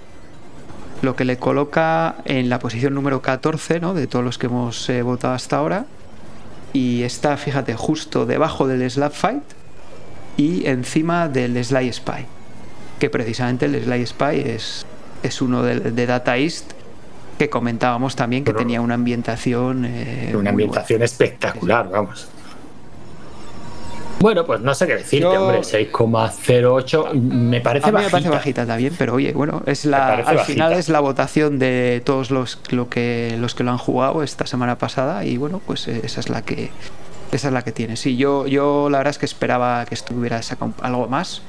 lo 1.02 1.16
que 1.16 1.24
le 1.24 1.36
coloca 1.36 2.16
en 2.24 2.48
la 2.48 2.58
posición 2.58 2.94
número 2.94 3.20
14, 3.22 3.80
¿no? 3.80 3.94
De 3.94 4.06
todos 4.06 4.24
los 4.24 4.38
que 4.38 4.46
hemos 4.46 4.88
eh, 4.88 5.02
votado 5.02 5.34
hasta 5.34 5.56
ahora. 5.58 5.86
Y 6.72 7.02
está, 7.02 7.36
fíjate, 7.36 7.74
justo 7.74 8.26
debajo 8.26 8.66
del 8.66 8.88
Slap 8.90 9.12
Fight 9.12 9.42
y 10.36 10.66
encima 10.66 11.28
del 11.28 11.62
Sly 11.64 11.92
Spy. 11.92 12.26
Que 12.98 13.10
precisamente 13.10 13.66
el 13.66 13.82
Sly 13.84 14.06
Spy 14.06 14.40
es, 14.40 14.86
es 15.22 15.42
uno 15.42 15.62
de, 15.62 15.78
de 15.80 16.06
Data 16.06 16.36
East 16.36 16.72
que 17.38 17.50
comentábamos 17.50 18.14
también 18.16 18.44
que 18.44 18.52
Bueno, 18.52 18.64
tenía 18.64 18.80
una 18.80 18.94
ambientación. 18.94 19.84
eh, 19.84 20.32
Una 20.36 20.50
ambientación 20.50 21.02
espectacular, 21.02 21.88
vamos. 21.90 22.28
Bueno, 24.20 24.46
pues 24.46 24.60
no 24.60 24.74
sé 24.74 24.86
qué 24.86 24.94
decirte, 24.96 25.20
Yo- 25.20 25.42
hombre. 25.42 25.60
6,08 25.62 27.12
me 27.14 27.60
parece 27.60 27.88
a 27.88 27.92
mí 27.92 28.02
me 28.02 28.08
parece 28.10 28.30
bajita. 28.30 28.64
también, 28.64 28.94
pero 28.98 29.14
oye, 29.14 29.32
bueno, 29.32 29.62
es 29.66 29.84
la, 29.84 30.14
al 30.14 30.22
bajita. 30.24 30.44
final 30.44 30.72
es 30.72 30.88
la 30.88 31.00
votación 31.00 31.58
de 31.58 32.00
todos 32.04 32.30
los, 32.30 32.58
lo 32.70 32.88
que, 32.88 33.36
los 33.38 33.54
que 33.54 33.64
lo 33.64 33.72
han 33.72 33.78
jugado 33.78 34.22
esta 34.22 34.46
semana 34.46 34.78
pasada 34.78 35.24
y 35.24 35.36
bueno, 35.36 35.60
pues 35.66 35.88
eh, 35.88 36.00
esa 36.04 36.20
es 36.20 36.30
la 36.30 36.42
que 36.42 36.70
esa 37.32 37.48
es 37.48 37.52
la 37.52 37.62
que 37.62 37.72
tiene. 37.72 37.96
Sí, 37.96 38.16
yo, 38.16 38.46
yo 38.46 38.88
la 38.88 38.98
verdad 38.98 39.10
es 39.10 39.18
que 39.18 39.26
esperaba 39.26 39.84
que 39.86 39.94
estuviera 39.94 40.40
sacado 40.42 40.72
algo 40.80 41.08
más. 41.08 41.42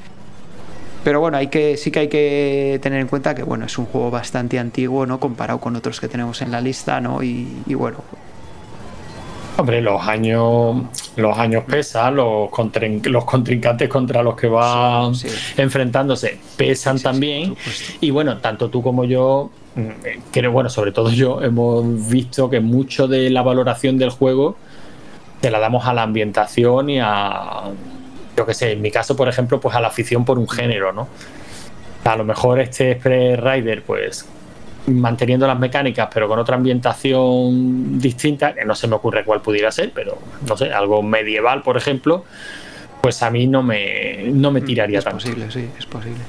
Pero 1.03 1.19
bueno, 1.19 1.37
hay 1.37 1.47
que, 1.47 1.77
sí 1.77 1.91
que 1.91 1.99
hay 1.99 2.07
que 2.07 2.79
tener 2.81 2.99
en 2.99 3.07
cuenta 3.07 3.35
que 3.35 3.43
bueno, 3.43 3.65
es 3.67 3.77
un 3.77 3.85
juego 3.85 4.09
bastante 4.09 4.57
antiguo, 4.57 5.05
¿no? 5.05 5.19
Comparado 5.19 5.59
con 5.59 5.75
otros 5.75 5.99
que 5.99 6.07
tenemos 6.07 6.41
en 6.41 6.49
la 6.51 6.59
lista, 6.59 6.99
¿no? 6.99 7.21
Y, 7.21 7.61
y 7.67 7.75
bueno, 7.75 7.99
Hombre, 9.57 9.81
los 9.81 10.01
años, 10.05 10.75
los 11.15 11.37
años 11.37 11.63
pesan, 11.65 12.15
los, 12.17 12.49
contrin- 12.49 13.01
los 13.07 13.23
contrincantes 13.23 13.87
contra 13.87 14.21
los 14.21 14.35
que 14.35 14.49
Sí, 15.13 15.29
sí. 15.29 15.61
enfrentándose 15.61 16.37
pesan 16.57 16.97
Sí, 16.97 17.03
también. 17.03 17.55
y 18.01 18.09
bueno, 18.11 18.37
tanto 18.39 18.69
tú 18.69 18.81
como 18.81 19.05
yo, 19.05 19.49
mm, 19.75 19.89
creo, 20.31 20.51
bueno, 20.51 20.69
sobre 20.69 20.91
todo 20.91 21.09
yo, 21.09 21.41
hemos 21.41 22.09
visto 22.09 22.49
que 22.49 22.59
mucho 22.59 23.07
de 23.07 23.29
la 23.29 23.43
valoración 23.43 23.97
del 23.97 24.09
juego 24.09 24.57
te 25.39 25.49
la 25.49 25.59
damos 25.59 25.85
a 25.85 25.93
la 25.93 26.03
ambientación 26.03 26.89
y 26.89 26.99
a, 26.99 27.61
yo 28.35 28.45
qué 28.45 28.53
sé, 28.53 28.73
en 28.73 28.81
mi 28.81 28.91
caso, 28.91 29.15
por 29.15 29.29
ejemplo, 29.29 29.61
pues 29.61 29.73
a 29.73 29.79
la 29.79 29.87
afición 29.87 30.25
por 30.25 30.37
un 30.37 30.49
género, 30.49 30.91
¿no? 30.91 31.07
A 32.03 32.15
lo 32.17 32.25
mejor 32.25 32.59
este 32.59 32.91
Express 32.91 33.39
Rider, 33.39 33.83
pues 33.83 34.27
manteniendo 34.87 35.47
las 35.47 35.57
mecánicas, 35.59 36.09
pero 36.13 36.27
con 36.27 36.37
otra 36.39 36.55
ambientación 36.55 37.99
distinta, 37.99 38.53
que 38.53 38.65
no 38.65 38.75
se 38.75 38.87
me 38.87 38.95
ocurre 38.95 39.23
cuál 39.23 39.41
pudiera 39.41 39.71
ser, 39.71 39.91
pero 39.93 40.17
no 40.47 40.55
sé, 40.57 40.71
algo 40.71 41.01
medieval, 41.01 41.61
por 41.63 41.77
ejemplo, 41.77 42.23
pues 43.01 43.21
a 43.23 43.29
mí 43.29 43.47
no 43.47 43.63
me, 43.63 44.23
no 44.31 44.51
me 44.51 44.61
tiraría 44.61 44.97
Mm, 44.97 44.99
es 44.99 45.03
tanto. 45.03 45.17
posible, 45.23 45.51
sí, 45.51 45.69
es 45.77 45.85
posible. 45.85 46.19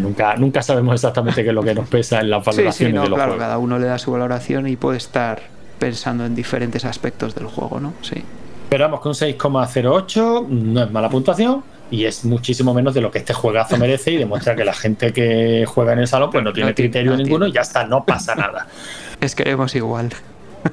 Nunca, 0.00 0.36
nunca 0.36 0.62
sabemos 0.62 0.94
exactamente 0.94 1.42
qué 1.42 1.48
es 1.48 1.54
lo 1.54 1.62
que 1.62 1.74
nos 1.74 1.88
pesa 1.88 2.20
en 2.20 2.30
las 2.30 2.44
valoraciones 2.44 2.76
sí, 2.76 2.92
no, 2.92 3.02
de 3.02 3.08
los 3.08 3.16
claro, 3.16 3.32
juegos. 3.32 3.44
cada 3.46 3.58
uno 3.58 3.78
le 3.78 3.86
da 3.86 3.98
su 3.98 4.12
valoración 4.12 4.68
y 4.68 4.76
puede 4.76 4.98
estar 4.98 5.40
pensando 5.78 6.24
en 6.24 6.34
diferentes 6.34 6.84
aspectos 6.84 7.34
del 7.34 7.46
juego, 7.46 7.80
¿no? 7.80 7.94
Sí. 8.02 8.22
Pero 8.68 8.84
vamos, 8.84 9.00
que 9.00 9.08
un 9.08 9.14
6,08 9.14 10.46
no 10.48 10.82
es 10.82 10.90
mala 10.92 11.08
puntuación 11.08 11.62
y 11.90 12.04
es 12.04 12.24
muchísimo 12.24 12.74
menos 12.74 12.94
de 12.94 13.00
lo 13.00 13.10
que 13.10 13.18
este 13.18 13.32
juegazo 13.32 13.76
merece 13.76 14.12
y 14.12 14.16
demuestra 14.16 14.54
que 14.54 14.64
la 14.64 14.74
gente 14.74 15.12
que 15.12 15.64
juega 15.66 15.92
en 15.92 16.00
el 16.00 16.08
salón 16.08 16.30
pues 16.30 16.44
no 16.44 16.52
tiene 16.52 16.70
No 16.70 16.74
criterio 16.74 17.12
no 17.12 17.16
ninguno 17.16 17.46
y 17.46 17.52
ya 17.52 17.62
está, 17.62 17.84
no 17.84 18.04
pasa 18.04 18.34
nada. 18.34 18.66
Es 19.20 19.34
que 19.34 19.44
vemos 19.44 19.74
igual. 19.74 20.10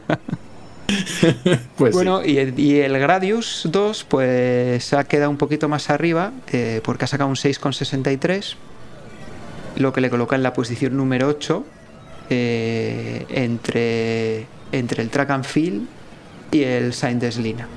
Pues 1.78 1.94
sí. 1.94 1.96
Bueno, 1.96 2.24
y, 2.24 2.38
el, 2.38 2.60
y 2.60 2.80
el 2.80 2.98
Gradius 3.00 3.68
2 3.72 4.04
pues 4.04 4.94
ha 4.94 5.04
quedado 5.06 5.32
un 5.32 5.38
poquito 5.38 5.68
más 5.68 5.90
arriba 5.90 6.32
eh, 6.52 6.80
porque 6.84 7.06
ha 7.06 7.08
sacado 7.08 7.28
un 7.28 7.36
6,63, 7.36 8.56
lo 9.78 9.92
que 9.94 10.02
le 10.02 10.12
coloca 10.12 10.36
en 10.36 10.44
la 10.44 10.54
posición 10.54 10.96
número 10.96 11.28
8 11.28 11.66
eh, 12.30 13.26
entre, 13.30 14.46
entre 14.72 15.02
el 15.02 15.10
Track 15.10 15.32
and 15.32 15.44
Field 15.44 15.88
y 16.52 16.64
el 16.64 16.94
Saint 16.94 17.20
Deslina. 17.20 17.68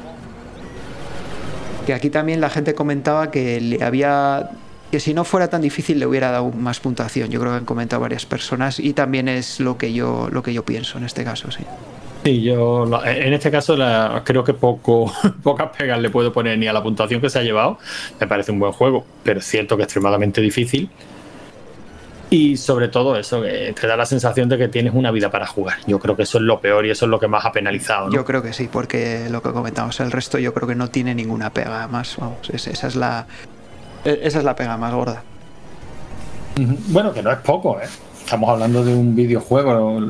Que 1.89 1.95
aquí 1.95 2.11
también 2.11 2.43
la 2.43 2.51
gente 2.51 2.75
comentaba 2.75 3.31
que 3.31 3.63
le 3.63 3.83
había 3.83 4.51
que 4.93 5.01
si 5.01 5.15
no 5.15 5.25
fuera 5.25 5.49
tan 5.49 5.63
difícil 5.63 5.99
le 5.99 6.05
hubiera 6.05 6.31
dado 6.31 6.51
más 6.53 6.81
puntuación. 6.81 7.31
Yo 7.31 7.41
creo 7.41 7.53
que 7.53 7.57
han 7.61 7.65
comentado 7.65 8.03
varias 8.03 8.27
personas 8.27 8.79
y 8.79 8.93
también 8.93 9.27
es 9.27 9.59
lo 9.59 9.79
que 9.79 9.95
yo 9.95 10.29
lo 10.31 10.43
que 10.43 10.53
yo 10.53 10.67
pienso 10.67 10.99
en 10.99 11.05
este 11.05 11.25
caso, 11.25 11.51
sí. 11.51 11.65
Sí, 12.25 12.43
yo 12.43 12.85
la- 12.85 13.11
en 13.11 13.33
este 13.33 13.51
caso 13.51 13.75
creo 14.23 14.45
que 14.45 14.53
poco, 14.53 15.11
pocas 15.43 15.71
pegas 15.79 15.99
le 15.99 16.11
puedo 16.11 16.31
poner 16.31 16.59
ni 16.59 16.67
a 16.67 16.75
la 16.75 16.83
puntuación 16.83 17.23
que 17.23 17.31
se 17.31 17.39
ha 17.39 17.43
llevado. 17.43 17.79
Me 18.21 18.27
parece 18.27 18.53
un 18.53 18.59
buen 18.59 18.73
juego, 18.73 19.07
pero 19.23 19.39
es 19.41 19.47
cierto 19.47 19.79
que 19.79 19.85
extremadamente 19.85 20.43
difícil. 20.43 20.91
Y 22.31 22.59
sobre 22.59 22.89
todo 22.89 23.17
eso, 23.17 23.41
que 23.41 23.75
te 23.81 23.87
da 23.87 23.97
la 23.97 24.05
sensación 24.05 24.49
de 24.51 24.59
que 24.59 24.69
tienes 24.69 24.93
una 24.95 25.11
vida 25.11 25.31
para 25.31 25.47
jugar. 25.47 25.79
Yo 25.87 25.99
creo 25.99 26.15
que 26.15 26.25
eso 26.25 26.37
es 26.39 26.45
lo 26.45 26.61
peor 26.61 26.85
y 26.85 26.91
eso 26.91 27.07
es 27.07 27.11
lo 27.11 27.19
que 27.19 27.27
más 27.27 27.47
ha 27.47 27.53
penalizado. 27.53 28.09
¿no? 28.09 28.13
Yo 28.15 28.25
creo 28.25 28.43
que 28.43 28.53
sí, 28.53 28.69
porque 28.71 29.29
lo 29.31 29.41
que 29.43 29.51
comentamos, 29.53 29.99
el 30.01 30.11
resto 30.13 30.39
yo 30.39 30.53
creo 30.53 30.69
que 30.69 30.75
no 30.75 30.89
tiene 30.89 31.15
ninguna 31.15 31.51
pega 31.51 31.89
más. 31.89 32.17
Vamos, 32.19 32.51
es- 32.53 32.67
esa 32.67 32.87
es 32.87 32.97
la 32.97 33.27
e- 34.05 34.21
esa 34.23 34.39
es 34.39 34.45
la 34.45 34.55
pega 34.55 34.77
más 34.77 34.93
gorda. 34.93 35.23
Bueno, 36.89 37.13
que 37.15 37.23
no 37.23 37.31
es 37.31 37.39
poco, 37.39 37.79
¿eh? 37.81 37.87
Estamos 38.25 38.51
hablando 38.51 38.85
de 38.85 38.95
un 38.95 39.15
videojuego. 39.17 40.03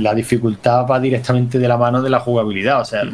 La 0.00 0.12
dificultad 0.14 0.86
va 0.86 1.00
directamente 1.00 1.58
de 1.58 1.66
la 1.66 1.78
mano 1.78 2.02
de 2.02 2.10
la 2.10 2.20
jugabilidad. 2.20 2.80
O 2.82 2.84
sea, 2.84 3.04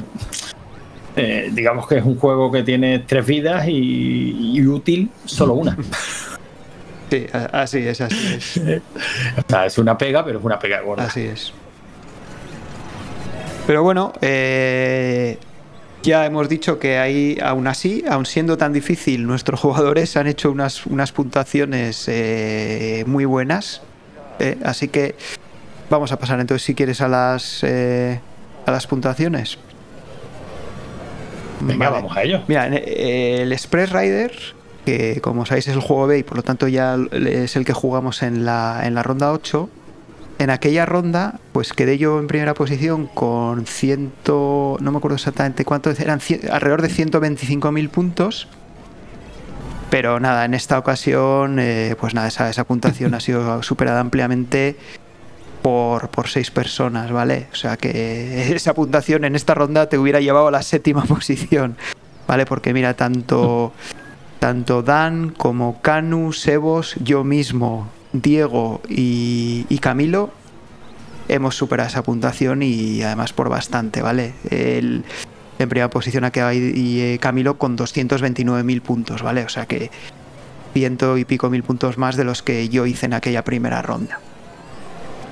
eh, 1.15 1.51
digamos 1.53 1.87
que 1.87 1.99
es 1.99 2.05
un 2.05 2.17
juego 2.19 2.51
que 2.51 2.63
tiene 2.65 3.01
tres 3.01 3.25
vidas 3.27 3.69
y, 3.69 4.55
y 4.59 4.67
útil 4.67 5.09
solo 5.25 5.55
una. 5.55 5.77
Sí, 7.11 7.27
así 7.53 7.79
es, 7.79 8.01
así 8.01 8.35
es. 8.35 8.57
O 9.39 9.43
sea, 9.49 9.67
es 9.67 9.79
una 9.79 9.99
pega, 9.99 10.25
pero 10.25 10.39
es 10.39 10.45
una 10.45 10.59
pega 10.59 10.81
gorda. 10.81 11.05
Así 11.05 11.23
es. 11.23 11.53
Pero 13.67 13.83
bueno, 13.83 14.13
eh, 14.21 15.39
ya 16.03 16.25
hemos 16.27 16.49
dicho 16.49 16.79
que 16.79 16.99
ahí, 16.99 17.39
aún 17.43 17.67
así, 17.67 18.05
aún 18.09 18.27
siendo 18.27 18.57
tan 18.57 18.73
difícil, 18.73 19.27
nuestros 19.27 19.61
jugadores 19.61 20.17
han 20.17 20.27
hecho 20.27 20.51
unas, 20.51 20.87
unas 20.87 21.13
puntuaciones 21.13 22.05
eh, 22.09 23.05
muy 23.07 23.25
buenas. 23.25 23.83
eh, 24.39 24.57
así 24.65 24.89
que 24.89 25.15
vamos 25.91 26.11
a 26.13 26.19
pasar 26.19 26.41
entonces, 26.41 26.65
si 26.65 26.75
quieres, 26.75 27.01
a 27.01 27.09
las, 27.09 27.63
eh, 27.63 28.19
a 28.67 28.71
las 28.71 28.87
puntuaciones. 28.87 29.59
Venga, 31.61 31.91
Vale. 31.91 32.03
vamos 32.03 32.17
a 32.17 32.23
ello. 32.23 32.41
Mira, 32.49 32.69
eh, 32.73 33.43
el 33.43 33.53
Express 33.53 33.91
Rider, 33.93 34.33
que 34.85 35.21
como 35.21 35.47
sabéis 35.47 35.69
es 35.69 35.75
el 35.75 35.81
juego 35.81 36.07
B 36.07 36.19
y 36.19 36.23
por 36.23 36.37
lo 36.37 36.43
tanto 36.43 36.69
ya 36.69 36.97
es 37.13 37.57
el 37.57 37.65
que 37.65 37.73
jugamos 37.73 38.23
en 38.23 38.45
la, 38.45 38.83
en 38.85 38.95
la 38.95 39.03
ronda 39.03 39.33
8, 39.33 39.69
en 40.39 40.51
aquella 40.51 40.87
ronda 40.87 41.39
pues 41.53 41.73
quedé 41.73 41.99
yo 41.99 42.19
en 42.19 42.27
primera 42.27 42.55
posición 42.55 43.07
con 43.07 43.67
ciento, 43.67 44.77
no 44.81 44.91
me 44.93 44.99
acuerdo 44.99 45.17
exactamente 45.17 45.65
cuánto, 45.65 45.91
eran 45.91 46.21
cien- 46.21 46.49
alrededor 46.51 46.83
de 46.83 46.89
125.000 46.89 47.89
puntos. 47.91 48.49
Pero 49.91 50.21
nada, 50.21 50.45
en 50.45 50.55
esta 50.55 50.79
ocasión, 50.79 51.59
eh, 51.59 51.97
pues 52.01 52.15
nada, 52.15 52.29
esa, 52.29 52.49
esa 52.49 52.63
puntuación 52.65 53.13
ha 53.15 53.21
sido 53.21 53.63
superada 53.65 53.99
ampliamente 54.01 54.77
por, 55.63 56.09
por 56.11 56.29
seis 56.29 56.51
personas, 56.53 57.11
¿vale? 57.11 57.49
O 57.53 57.57
sea 57.57 57.77
que 57.77 58.53
esa 58.55 58.73
puntuación 58.73 59.25
en 59.25 59.35
esta 59.35 59.55
ronda 59.55 59.89
te 59.89 59.99
hubiera 59.99 60.21
llevado 60.21 60.47
a 60.49 60.51
la 60.53 60.63
séptima 60.63 61.03
posición, 61.05 61.77
¿vale? 62.29 62.47
Porque 62.47 62.73
mira, 62.73 62.95
tanto, 62.95 63.73
tanto 64.41 64.83
Dan 64.83 65.31
como 65.31 65.81
Canu, 65.81 66.33
Sebos, 66.33 66.97
yo 66.97 67.23
mismo, 67.23 67.89
Diego 68.13 68.81
y, 68.89 69.79
Camilo 69.81 70.31
hemos 71.29 71.55
superado 71.55 71.89
esa 71.89 72.03
puntuación 72.03 72.63
y 72.63 73.03
además 73.03 73.33
por 73.33 73.49
bastante, 73.49 74.03
¿vale? 74.03 74.35
El, 74.51 75.05
en 75.61 75.69
primera 75.69 75.89
posición 75.89 76.25
ha 76.25 76.33
quedado 76.33 76.51
eh, 76.55 77.19
Camilo 77.21 77.57
con 77.57 77.79
229.000 77.79 78.81
puntos, 78.81 79.23
¿vale? 79.23 79.45
O 79.45 79.49
sea 79.49 79.67
que 79.67 79.93
ciento 80.73 81.19
y 81.19 81.25
pico 81.25 81.51
mil 81.51 81.63
puntos 81.63 81.99
más 81.99 82.17
de 82.17 82.25
los 82.25 82.43
que 82.43 82.69
yo 82.69 82.87
hice 82.87 83.07
en 83.07 83.15
aquella 83.15 83.45
primera 83.45 83.83
ronda. 83.83 84.21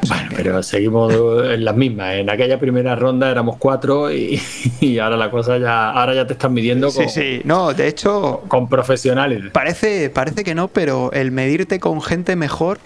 Bueno, 0.09 0.31
pero 0.35 0.63
seguimos 0.63 1.13
en 1.13 1.65
las 1.65 1.77
mismas. 1.77 2.15
En 2.15 2.31
aquella 2.31 2.59
primera 2.59 2.95
ronda 2.97 3.31
éramos 3.31 3.57
cuatro 3.59 4.11
y, 4.13 4.41
y 4.81 4.99
ahora 4.99 5.17
la 5.17 5.31
cosa 5.31 5.59
ya, 5.59 5.91
ahora 5.91 6.15
ya 6.15 6.27
te 6.27 6.33
están 6.35 6.53
midiendo 6.53 6.91
Sí, 6.91 6.99
con, 6.99 7.09
sí. 7.09 7.41
No, 7.45 7.73
de 7.75 7.89
hecho, 7.89 8.43
con 8.49 8.69
profesionales. 8.69 9.45
parece, 9.53 10.11
parece 10.11 10.45
que 10.45 10.55
no, 10.55 10.69
pero 10.69 11.11
el 11.13 11.31
medirte 11.31 11.79
con 11.81 12.01
gente 12.03 12.37
mejor 12.37 12.79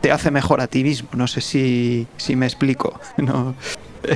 te 0.00 0.12
hace 0.12 0.30
mejor 0.30 0.60
a 0.60 0.66
ti 0.66 0.82
mismo. 0.84 1.08
No 1.14 1.26
sé 1.26 1.40
si, 1.40 2.06
si 2.16 2.36
me 2.36 2.46
explico. 2.46 3.00
No. 3.18 3.54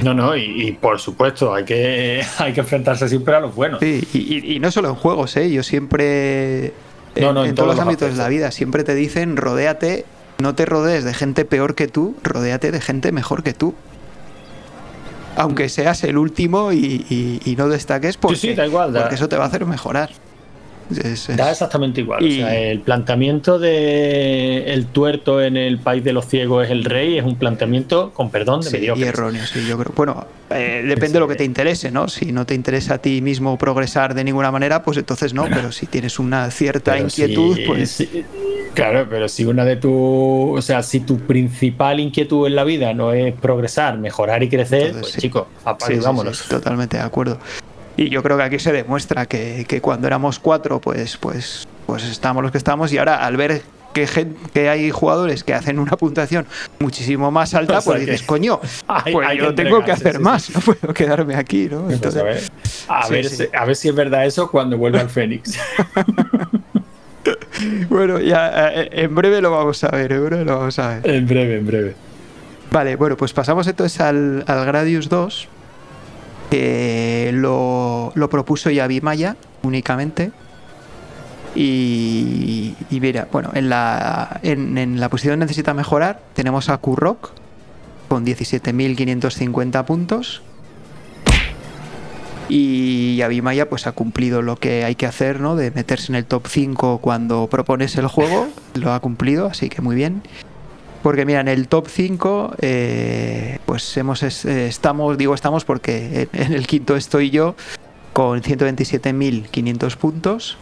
No, 0.04 0.14
no, 0.14 0.36
y, 0.36 0.68
y 0.68 0.72
por 0.72 1.00
supuesto, 1.00 1.52
hay 1.52 1.64
que, 1.64 2.22
hay 2.38 2.52
que 2.52 2.60
enfrentarse 2.60 3.08
siempre 3.08 3.34
a 3.34 3.40
los 3.40 3.54
buenos. 3.54 3.80
Sí, 3.80 4.06
y, 4.14 4.60
no 4.60 4.70
solo 4.70 4.88
en 4.90 4.94
juegos, 4.94 5.36
¿eh? 5.36 5.50
Yo 5.50 5.62
siempre. 5.64 6.66
En, 7.16 7.24
No, 7.24 7.32
no, 7.32 7.42
en 7.42 7.50
en 7.50 7.54
todos 7.56 7.66
todos 7.66 7.66
los 7.66 7.76
los 7.76 7.82
ámbitos 7.82 8.10
de 8.12 8.16
la 8.16 8.28
vida 8.28 8.50
siempre 8.52 8.84
te 8.84 8.94
dicen 8.94 9.36
rodéate, 9.36 10.06
no 10.42 10.54
te 10.54 10.66
rodees 10.66 11.04
de 11.04 11.14
gente 11.14 11.44
peor 11.46 11.74
que 11.74 11.88
tú, 11.88 12.14
rodéate 12.22 12.70
de 12.70 12.80
gente 12.80 13.12
mejor 13.12 13.42
que 13.42 13.54
tú. 13.54 13.74
Aunque 15.36 15.70
seas 15.70 16.04
el 16.04 16.18
último 16.18 16.72
y, 16.72 17.06
y- 17.08 17.40
y 17.44 17.56
no 17.56 17.68
destaques, 17.68 18.18
porque, 18.18 18.36
sí, 18.36 18.54
da 18.54 18.66
igual, 18.66 18.92
da- 18.92 19.00
porque 19.02 19.14
eso 19.14 19.28
te 19.28 19.36
va 19.36 19.44
a 19.44 19.46
hacer 19.46 19.64
mejorar. 19.64 20.10
Es- 20.98 21.28
es- 21.28 21.36
Da 21.36 21.50
exactamente 21.50 22.00
igual. 22.00 22.22
Y- 22.24 22.42
O 22.42 22.46
sea, 22.46 22.56
el 22.58 22.80
planteamiento 22.80 23.58
de 23.58 24.72
el 24.72 24.86
tuerto 24.86 25.42
en 25.42 25.56
el 25.56 25.78
país 25.78 26.04
de 26.04 26.12
los 26.12 26.26
ciegos 26.26 26.64
es 26.64 26.70
el 26.70 26.84
rey 26.84 27.18
es 27.18 27.24
un 27.24 27.36
planteamiento, 27.36 28.12
con 28.12 28.30
perdón, 28.30 28.60
de 28.60 28.70
Sí, 28.70 28.76
y 28.76 28.80
mediocres. 28.80 29.08
erróneo, 29.08 29.46
sí, 29.46 29.66
yo 29.66 29.78
creo. 29.78 29.92
Bueno, 29.94 30.26
eh, 30.50 30.82
depende 30.86 31.14
de 31.14 31.20
lo 31.20 31.28
que 31.28 31.36
te 31.36 31.44
interese, 31.44 31.90
¿no? 31.90 32.08
Si 32.08 32.32
no 32.32 32.44
te 32.46 32.54
interesa 32.54 32.94
a 32.94 32.98
ti 32.98 33.20
mismo 33.22 33.56
progresar 33.58 34.14
de 34.14 34.24
ninguna 34.24 34.50
manera, 34.50 34.82
pues 34.82 34.98
entonces 34.98 35.34
no, 35.34 35.44
pero 35.48 35.72
si 35.72 35.86
tienes 35.86 36.18
una 36.18 36.50
cierta 36.50 36.98
inquietud, 36.98 37.56
si- 37.56 37.62
pues 37.66 37.90
si- 37.90 38.24
claro, 38.74 39.06
pero 39.08 39.28
si 39.28 39.44
una 39.44 39.64
de 39.64 39.76
tu, 39.76 40.54
o 40.56 40.62
sea, 40.62 40.82
si 40.82 41.00
tu 41.00 41.18
principal 41.18 42.00
inquietud 42.00 42.46
en 42.46 42.54
la 42.56 42.64
vida 42.64 42.92
no 42.94 43.12
es 43.12 43.34
progresar, 43.34 43.98
mejorar 43.98 44.42
y 44.42 44.48
crecer, 44.48 44.88
Entonces, 44.88 45.00
pues 45.02 45.12
sí. 45.14 45.20
chicos, 45.20 45.46
sí, 45.86 45.94
vámonos. 45.96 46.38
sí, 46.38 46.48
totalmente 46.48 46.96
de 46.96 47.02
acuerdo. 47.02 47.38
Y 48.02 48.10
yo 48.10 48.22
creo 48.22 48.36
que 48.36 48.42
aquí 48.42 48.58
se 48.58 48.72
demuestra 48.72 49.26
que, 49.26 49.64
que 49.68 49.80
cuando 49.80 50.06
éramos 50.08 50.38
cuatro, 50.40 50.80
pues, 50.80 51.16
pues, 51.16 51.66
pues 51.86 52.02
estamos 52.04 52.42
los 52.42 52.50
que 52.52 52.58
estamos, 52.58 52.92
y 52.92 52.98
ahora 52.98 53.24
al 53.24 53.36
ver 53.36 53.62
que, 53.92 54.06
gen- 54.06 54.36
que 54.54 54.68
hay 54.68 54.90
jugadores 54.90 55.44
que 55.44 55.54
hacen 55.54 55.78
una 55.78 55.92
puntuación 55.96 56.46
muchísimo 56.80 57.30
más 57.30 57.54
alta, 57.54 57.78
O 57.78 57.80
sea 57.80 57.92
pues 57.92 58.00
dices, 58.06 58.22
coño, 58.22 58.58
Hay- 58.88 59.12
pues 59.12 59.28
hay 59.28 59.38
yo 59.38 59.48
que 59.48 59.62
tengo 59.62 59.84
que 59.84 59.92
hacer 59.92 60.16
sí, 60.16 60.18
más, 60.22 60.42
sí. 60.44 60.52
no 60.54 60.60
puedo 60.60 60.92
quedarme 60.94 61.36
aquí, 61.36 61.68
¿no? 61.70 61.82
Pues 61.82 61.94
Entonces, 61.94 62.20
a 62.20 62.24
ver, 62.24 62.42
a, 62.88 63.02
Sí, 63.06 63.12
ver. 63.12 63.28
Si, 63.28 63.44
a 63.52 63.64
ver 63.66 63.76
si 63.76 63.88
es 63.90 63.94
verdad 63.94 64.26
eso 64.26 64.50
cuando 64.50 64.76
vuelva 64.78 65.00
el 65.00 65.08
Fénix. 65.10 65.58
bueno, 67.88 68.18
ya 68.18 68.70
eh, 68.72 68.88
en 68.92 69.14
breve 69.14 69.40
lo 69.40 69.50
vamos 69.50 69.84
a 69.84 69.88
ver, 69.90 70.12
en 70.12 70.24
breve 70.24 70.44
lo 70.44 70.58
vamos 70.58 70.78
a 70.78 70.88
ver. 71.00 71.10
en 71.10 71.26
breve, 71.26 71.56
en 71.58 71.66
breve. 71.66 71.94
Vale, 72.70 72.96
bueno, 72.96 73.16
pues 73.16 73.32
pasamos 73.34 73.66
entonces 73.66 74.00
al, 74.00 74.42
al 74.46 74.64
Gradius 74.64 75.08
2, 75.10 75.48
lo, 76.50 78.12
lo 78.14 78.30
propuso 78.30 78.70
Yavi 78.70 79.00
Maya 79.00 79.36
únicamente. 79.62 80.32
Y, 81.54 82.74
y 82.90 83.00
mira, 83.00 83.28
bueno, 83.30 83.50
en 83.54 83.68
la, 83.68 84.40
en, 84.42 84.98
la 84.98 85.08
posición 85.10 85.38
necesita 85.38 85.74
mejorar 85.74 86.22
tenemos 86.34 86.70
a 86.70 86.78
Kurrock 86.78 87.30
con 88.08 88.24
17.550 88.24 89.84
puntos. 89.84 90.42
Y 92.48 93.16
Yavi 93.16 93.40
Maya 93.40 93.68
pues 93.68 93.86
ha 93.86 93.92
cumplido 93.92 94.42
lo 94.42 94.56
que 94.56 94.84
hay 94.84 94.94
que 94.94 95.06
hacer, 95.06 95.40
¿no? 95.40 95.56
De 95.56 95.70
meterse 95.70 96.12
en 96.12 96.16
el 96.16 96.26
top 96.26 96.48
5 96.48 96.98
cuando 96.98 97.46
propones 97.46 97.96
el 97.96 98.08
juego. 98.08 98.48
Lo 98.74 98.92
ha 98.92 99.00
cumplido, 99.00 99.46
así 99.46 99.68
que 99.68 99.80
muy 99.80 99.96
bien. 99.96 100.22
Porque 101.02 101.24
mira, 101.24 101.40
en 101.40 101.48
el 101.48 101.68
top 101.68 101.88
5, 101.88 102.56
eh, 102.60 103.58
pues 103.66 103.96
hemos 103.96 104.22
eh, 104.22 104.68
estamos, 104.68 105.18
digo 105.18 105.34
estamos 105.34 105.64
porque 105.64 106.28
en, 106.32 106.40
en 106.40 106.52
el 106.52 106.66
quinto 106.66 106.96
estoy 106.96 107.30
yo 107.30 107.56
con 108.12 108.42
127.500 108.42 109.96
puntos. 109.96 110.56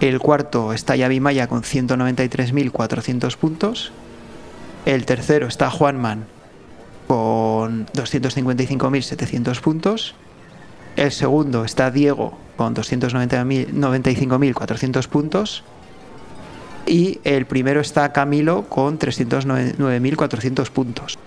El 0.00 0.18
cuarto 0.20 0.72
está 0.72 0.96
Yavi 0.96 1.20
Maya 1.20 1.48
con 1.48 1.62
193.400 1.62 3.36
puntos. 3.36 3.92
El 4.84 5.04
tercero 5.04 5.48
está 5.48 5.70
Juanman 5.70 6.26
con 7.08 7.86
255.700 7.86 9.60
puntos. 9.60 10.14
El 10.96 11.12
segundo 11.12 11.64
está 11.64 11.90
Diego 11.90 12.36
con 12.56 12.74
295.400 12.74 15.08
puntos. 15.08 15.64
Y 16.86 17.20
el 17.24 17.46
primero 17.46 17.80
está 17.80 18.12
Camilo 18.12 18.62
con 18.68 18.98
309.400 18.98 20.70
puntos. 20.70 21.18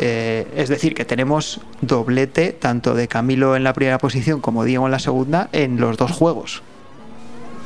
Eh, 0.00 0.46
es 0.56 0.68
decir, 0.68 0.94
que 0.94 1.04
tenemos 1.04 1.60
doblete 1.80 2.52
tanto 2.52 2.94
de 2.94 3.06
Camilo 3.08 3.54
en 3.56 3.62
la 3.64 3.72
primera 3.72 3.98
posición 3.98 4.40
como 4.40 4.64
Diego 4.64 4.86
en 4.86 4.90
la 4.92 4.98
segunda 4.98 5.48
en 5.52 5.80
los 5.80 5.96
dos 5.96 6.10
juegos. 6.10 6.62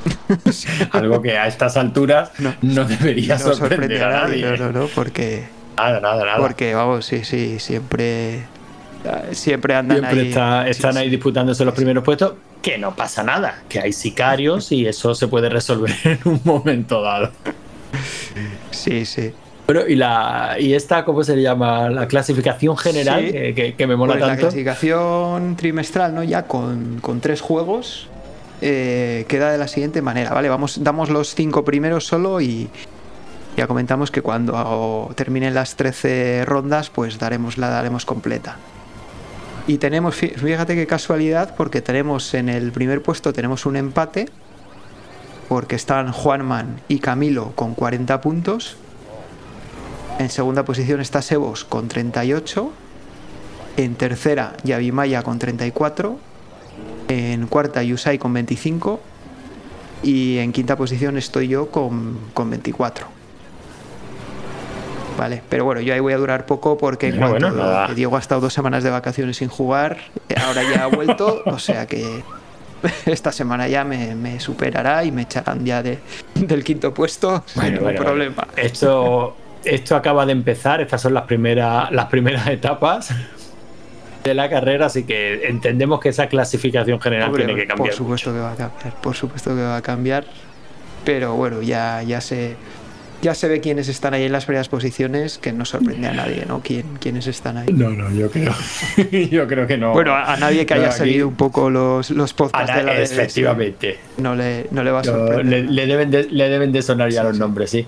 Algo 0.92 1.20
que 1.22 1.36
a 1.38 1.46
estas 1.48 1.76
alturas 1.76 2.30
No. 2.38 2.54
no, 2.62 2.84
debería 2.84 3.36
No 3.38 3.54
sorprender 3.54 4.04
a 4.04 4.10
nadie. 4.26 4.44
No, 4.44 4.56
no, 4.56 4.72
no, 4.72 4.86
porque, 4.94 5.44
Nada, 5.76 6.00
nada, 6.00 6.24
nada. 6.24 6.38
porque 6.38 6.74
vamos, 6.74 7.06
sí, 7.06 7.24
sí, 7.24 7.58
siempre, 7.58 8.42
siempre 9.32 9.74
andan 9.74 9.98
Siempre 9.98 10.20
ahí. 10.20 10.28
está- 10.28 10.68
están 10.68 10.92
sí. 10.94 10.98
ahí 11.00 11.10
disputándose 11.10 11.64
los 11.64 11.74
primeros 11.74 12.04
puestos, 12.04 12.34
que 12.62 12.78
no 12.78 12.94
pasa 12.96 13.22
nada, 13.22 13.62
que 13.68 13.80
hay 13.80 13.92
sicarios 13.92 14.72
y 14.72 14.86
eso 14.86 15.14
se 15.14 15.28
puede 15.28 15.48
resolver 15.48 15.94
en 16.04 16.18
un 16.24 16.40
momento 16.44 17.00
dado. 17.02 17.30
Sí, 18.70 19.04
sí. 19.06 19.32
Bueno, 19.66 19.82
y 19.86 19.96
la 19.96 20.56
y 20.58 20.72
esta, 20.74 21.04
¿cómo 21.04 21.22
se 21.22 21.36
le 21.36 21.42
llama? 21.42 21.90
La 21.90 22.08
clasificación 22.08 22.76
general, 22.76 23.26
Sí. 23.26 23.32
que, 23.32 23.54
que- 23.54 23.74
que 23.74 23.86
me 23.86 23.96
mola 23.96 24.12
Pues 24.14 24.20
la 24.22 24.26
tanto. 24.28 24.40
clasificación 24.42 25.56
trimestral, 25.56 26.14
¿no? 26.14 26.22
Ya 26.22 26.44
con, 26.46 26.98
con 27.00 27.20
tres 27.20 27.40
juegos. 27.40 28.08
eh, 28.60 29.24
queda 29.28 29.52
de 29.52 29.58
la 29.58 29.68
siguiente 29.68 30.02
manera, 30.02 30.30
¿vale? 30.34 30.48
Vamos, 30.48 30.82
damos 30.82 31.10
los 31.10 31.32
cinco 31.36 31.64
primeros 31.64 32.04
solo 32.08 32.40
y 32.40 32.68
ya 33.56 33.68
comentamos 33.68 34.10
que 34.10 34.20
cuando 34.20 35.12
terminen 35.14 35.54
las 35.54 35.76
13 35.76 36.44
rondas, 36.44 36.90
pues 36.90 37.20
daremos 37.20 37.56
la 37.56 37.68
daremos 37.68 38.04
completa. 38.04 38.56
Y 39.68 39.78
tenemos, 39.78 40.16
fí- 40.20 40.34
fíjate 40.34 40.74
qué 40.74 40.86
casualidad, 40.88 41.54
porque 41.54 41.80
tenemos 41.82 42.34
en 42.34 42.48
el 42.48 42.72
primer 42.72 43.02
puesto 43.02 43.32
tenemos 43.32 43.66
un 43.66 43.76
empate 43.76 44.28
porque 45.48 45.76
están 45.76 46.10
Juanman 46.10 46.80
y 46.88 46.98
Camilo 46.98 47.52
con 47.54 47.74
40 47.74 48.20
puntos. 48.20 48.76
En 50.18 50.30
segunda 50.30 50.64
posición 50.64 51.00
está 51.00 51.22
Sebos 51.22 51.64
con 51.64 51.86
38. 51.88 52.72
En 53.76 53.94
tercera, 53.94 54.56
Yavimaya 54.64 55.22
con 55.22 55.38
34. 55.38 56.18
En 57.08 57.46
cuarta, 57.46 57.82
Yusai 57.82 58.18
con 58.18 58.32
25. 58.32 59.00
Y 60.02 60.38
en 60.38 60.52
quinta 60.52 60.76
posición 60.76 61.16
estoy 61.16 61.48
yo 61.48 61.70
con, 61.70 62.18
con 62.34 62.50
24. 62.50 63.06
Vale, 65.18 65.42
pero 65.48 65.64
bueno, 65.64 65.80
yo 65.80 65.92
ahí 65.92 66.00
voy 66.00 66.12
a 66.12 66.16
durar 66.16 66.46
poco 66.46 66.78
porque 66.78 67.08
en 67.08 67.18
Bueno, 67.18 67.30
cuanto 67.38 67.48
bueno, 67.56 67.64
nada. 67.64 67.88
Diego 67.94 68.16
ha 68.16 68.20
estado 68.20 68.40
dos 68.40 68.52
semanas 68.54 68.84
de 68.84 68.90
vacaciones 68.90 69.36
sin 69.36 69.48
jugar, 69.48 69.98
ahora 70.46 70.62
ya 70.62 70.84
ha 70.84 70.86
vuelto, 70.86 71.42
o 71.44 71.58
sea 71.58 71.86
que 71.86 72.22
esta 73.06 73.32
semana 73.32 73.66
ya 73.66 73.82
me, 73.84 74.14
me 74.14 74.38
superará 74.38 75.04
y 75.04 75.10
me 75.10 75.22
echarán 75.22 75.66
ya 75.66 75.82
de, 75.82 75.98
del 76.36 76.62
quinto 76.62 76.94
puesto 76.94 77.42
sin 77.46 77.60
Bueno, 77.62 77.70
ningún 77.78 77.84
bueno, 77.94 78.00
problema. 78.04 78.34
bueno. 78.46 78.52
Esto, 78.56 79.36
esto 79.64 79.96
acaba 79.96 80.24
de 80.24 80.32
empezar, 80.32 80.80
estas 80.80 81.02
son 81.02 81.14
las 81.14 81.24
primeras, 81.24 81.90
las 81.90 82.06
primeras 82.06 82.46
etapas 82.46 83.10
de 84.22 84.34
la 84.34 84.48
carrera, 84.48 84.86
así 84.86 85.04
que 85.04 85.48
entendemos 85.48 85.98
que 86.00 86.10
esa 86.10 86.28
clasificación 86.28 87.00
general 87.00 87.28
Hombre, 87.30 87.44
tiene 87.44 87.60
que 87.60 87.66
cambiar. 87.66 87.88
Por 87.88 87.96
supuesto 87.96 88.32
que 88.32 88.38
va 88.38 88.52
a 88.52 88.56
cambiar, 88.56 88.94
por 89.00 89.16
supuesto 89.16 89.50
que 89.54 89.62
va 89.62 89.76
a 89.76 89.82
cambiar. 89.82 90.24
Pero 91.04 91.34
bueno, 91.34 91.62
ya, 91.62 92.02
ya 92.02 92.20
se 92.20 92.56
ya 93.22 93.34
se 93.34 93.48
ve 93.48 93.60
quiénes 93.60 93.88
están 93.88 94.14
ahí 94.14 94.24
en 94.24 94.32
las 94.32 94.44
primeras 94.44 94.68
posiciones, 94.68 95.38
que 95.38 95.52
no 95.52 95.64
sorprende 95.64 96.06
a 96.08 96.12
nadie, 96.12 96.44
¿no? 96.46 96.60
¿Quién, 96.62 96.98
quiénes 97.00 97.26
están 97.26 97.56
ahí. 97.56 97.72
No, 97.72 97.90
no, 97.90 98.10
yo 98.12 98.30
creo, 98.30 98.54
yo 99.30 99.46
creo 99.48 99.66
que 99.66 99.76
no. 99.76 99.92
Bueno, 99.92 100.14
a, 100.14 100.34
a 100.34 100.36
nadie 100.36 100.64
que 100.66 100.74
haya 100.74 100.92
seguido 100.92 101.26
un 101.28 101.34
poco 101.34 101.68
los, 101.70 102.10
los 102.10 102.32
podcasts 102.32 102.74
de 102.76 102.82
la 102.84 102.94
DLS, 102.94 103.12
efectivamente. 103.12 103.98
no 104.18 104.34
le, 104.34 104.66
no 104.70 104.82
le 104.84 104.90
va 104.90 105.00
a 105.00 105.04
sorprender. 105.04 105.64
le, 105.64 105.72
le 105.72 105.86
deben 105.86 106.10
de, 106.10 106.24
le 106.24 106.48
deben 106.48 106.70
de 106.72 106.82
sonar 106.82 107.10
ya 107.10 107.22
Sí, 107.22 107.26
los 107.26 107.36
sí. 107.36 107.40
nombres, 107.40 107.70
sí. 107.70 107.86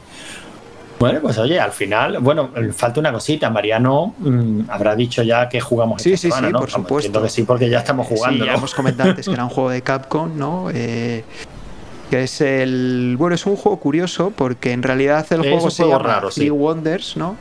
Bueno, 0.99 1.21
pues 1.23 1.39
oye, 1.39 1.59
al 1.59 1.73
final, 1.73 2.19
bueno, 2.19 2.51
falta 2.77 3.01
una 3.01 3.11
cosita. 3.11 3.49
Mariano 3.49 4.15
mm, 4.19 4.63
habrá 4.69 4.95
dicho 4.95 5.23
ya 5.23 5.49
que 5.49 5.59
jugamos 5.59 6.03
Sí, 6.03 6.13
esta 6.13 6.23
sí, 6.23 6.29
semana, 6.29 6.49
sí, 6.49 6.53
¿no? 6.53 6.59
por 6.61 6.71
Vamos, 6.71 6.87
supuesto. 6.89 7.07
entiendo 7.07 7.23
que 7.23 7.31
sí, 7.31 7.43
porque 7.45 7.71
ya 7.71 7.79
estamos 7.79 8.07
jugando, 8.07 8.41
Sí, 8.41 8.47
ya 8.47 8.53
¿no? 8.53 8.59
hemos 8.59 8.75
comentado 8.75 9.09
antes 9.11 9.25
que 9.27 9.33
era 9.33 9.45
un 9.45 9.49
juego 9.55 9.71
de 9.71 9.81
Capcom, 9.81 10.37
¿no? 10.37 10.69
Eh, 10.75 11.25
que 12.11 12.25
es 12.25 12.41
el. 12.41 13.15
Bueno, 13.17 13.37
es 13.37 13.47
un 13.47 13.57
juego 13.57 13.79
curioso 13.79 14.33
porque 14.35 14.73
en 14.73 14.83
realidad 14.83 15.27
el 15.31 15.43
juego 15.43 15.71
se 15.71 15.85
juego 15.85 15.99
llama 15.99 16.13
raro, 16.15 16.31
sí. 16.31 16.41
Three 16.41 16.51
Wonders, 16.51 17.17
¿no? 17.17 17.37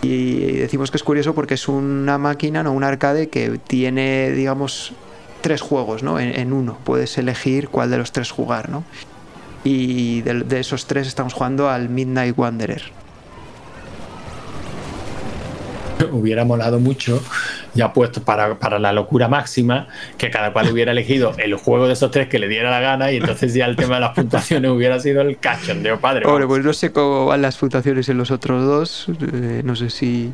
Y 0.00 0.52
decimos 0.52 0.90
que 0.90 0.96
es 0.96 1.04
curioso 1.04 1.34
porque 1.34 1.54
es 1.54 1.68
una 1.68 2.18
máquina, 2.18 2.62
no 2.62 2.72
un 2.72 2.82
arcade 2.82 3.28
que 3.28 3.60
tiene, 3.64 4.32
digamos, 4.32 4.94
tres 5.42 5.60
juegos, 5.60 6.02
¿no? 6.02 6.18
En, 6.18 6.36
en 6.36 6.52
uno. 6.52 6.78
Puedes 6.82 7.16
elegir 7.18 7.68
cuál 7.68 7.90
de 7.90 7.98
los 7.98 8.10
tres 8.10 8.30
jugar, 8.30 8.70
¿no? 8.70 8.82
Y 9.62 10.22
de, 10.22 10.40
de 10.40 10.58
esos 10.58 10.86
tres 10.86 11.06
estamos 11.06 11.34
jugando 11.34 11.68
al 11.68 11.88
Midnight 11.88 12.36
Wanderer. 12.36 13.01
hubiera 16.12 16.44
molado 16.44 16.78
mucho, 16.80 17.22
ya 17.74 17.92
puesto 17.92 18.22
para, 18.22 18.58
para 18.58 18.78
la 18.78 18.92
locura 18.92 19.28
máxima, 19.28 19.88
que 20.18 20.30
cada 20.30 20.52
cual 20.52 20.70
hubiera 20.72 20.92
elegido 20.92 21.32
el 21.38 21.54
juego 21.54 21.86
de 21.86 21.92
esos 21.94 22.10
tres 22.10 22.28
que 22.28 22.38
le 22.38 22.48
diera 22.48 22.70
la 22.70 22.80
gana 22.80 23.12
y 23.12 23.16
entonces 23.16 23.54
ya 23.54 23.66
el 23.66 23.76
tema 23.76 23.94
de 23.96 24.00
las 24.02 24.14
puntuaciones 24.14 24.70
hubiera 24.70 24.98
sido 25.00 25.22
el 25.22 25.38
cachondeo 25.38 25.98
padre. 26.00 26.26
Hombre, 26.26 26.44
vamos. 26.44 26.56
pues 26.56 26.64
no 26.64 26.72
sé 26.72 26.92
cómo 26.92 27.26
van 27.26 27.42
las 27.42 27.56
puntuaciones 27.56 28.08
en 28.08 28.18
los 28.18 28.30
otros 28.30 28.64
dos. 28.64 29.06
eh, 29.32 29.62
no 29.64 29.76
sé 29.76 29.90
si. 29.90 30.32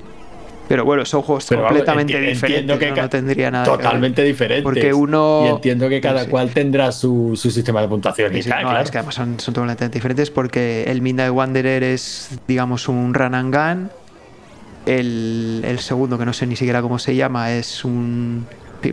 Pero 0.68 0.84
bueno, 0.84 1.02
son 1.06 1.22
juegos 1.22 1.46
Pero 1.48 1.62
completamente 1.62 2.12
enti- 2.12 2.28
diferentes. 2.28 2.42
entiendo 2.60 2.78
que 2.78 2.90
¿no? 2.90 2.96
No 3.02 3.08
tendría 3.08 3.50
nada. 3.50 3.64
Totalmente 3.64 4.22
diferentes. 4.22 4.62
Porque 4.64 4.92
uno- 4.92 5.44
Y 5.46 5.48
entiendo 5.48 5.88
que 5.88 5.98
cada 5.98 6.26
cual 6.26 6.50
tendrá 6.50 6.92
su, 6.92 7.32
su 7.36 7.50
sistema 7.50 7.80
de 7.80 7.88
puntuación 7.88 8.36
y 8.36 8.42
Sí, 8.42 8.50
tal, 8.50 8.64
no, 8.64 8.68
claro. 8.68 8.84
es 8.84 8.90
que 8.90 8.98
además 8.98 9.14
son, 9.14 9.40
son 9.40 9.54
totalmente 9.54 9.88
diferentes 9.88 10.30
porque 10.30 10.84
el 10.88 11.00
Midnight 11.00 11.32
Wanderer 11.32 11.82
es, 11.82 12.28
digamos, 12.46 12.86
un 12.86 13.14
run 13.14 13.34
and 13.34 13.54
gun. 13.54 13.90
El, 14.88 15.62
el 15.64 15.78
segundo, 15.80 16.18
que 16.18 16.24
no 16.24 16.32
sé 16.32 16.46
ni 16.46 16.56
siquiera 16.56 16.80
cómo 16.80 16.98
se 16.98 17.14
llama, 17.14 17.52
es 17.52 17.84
un 17.84 18.46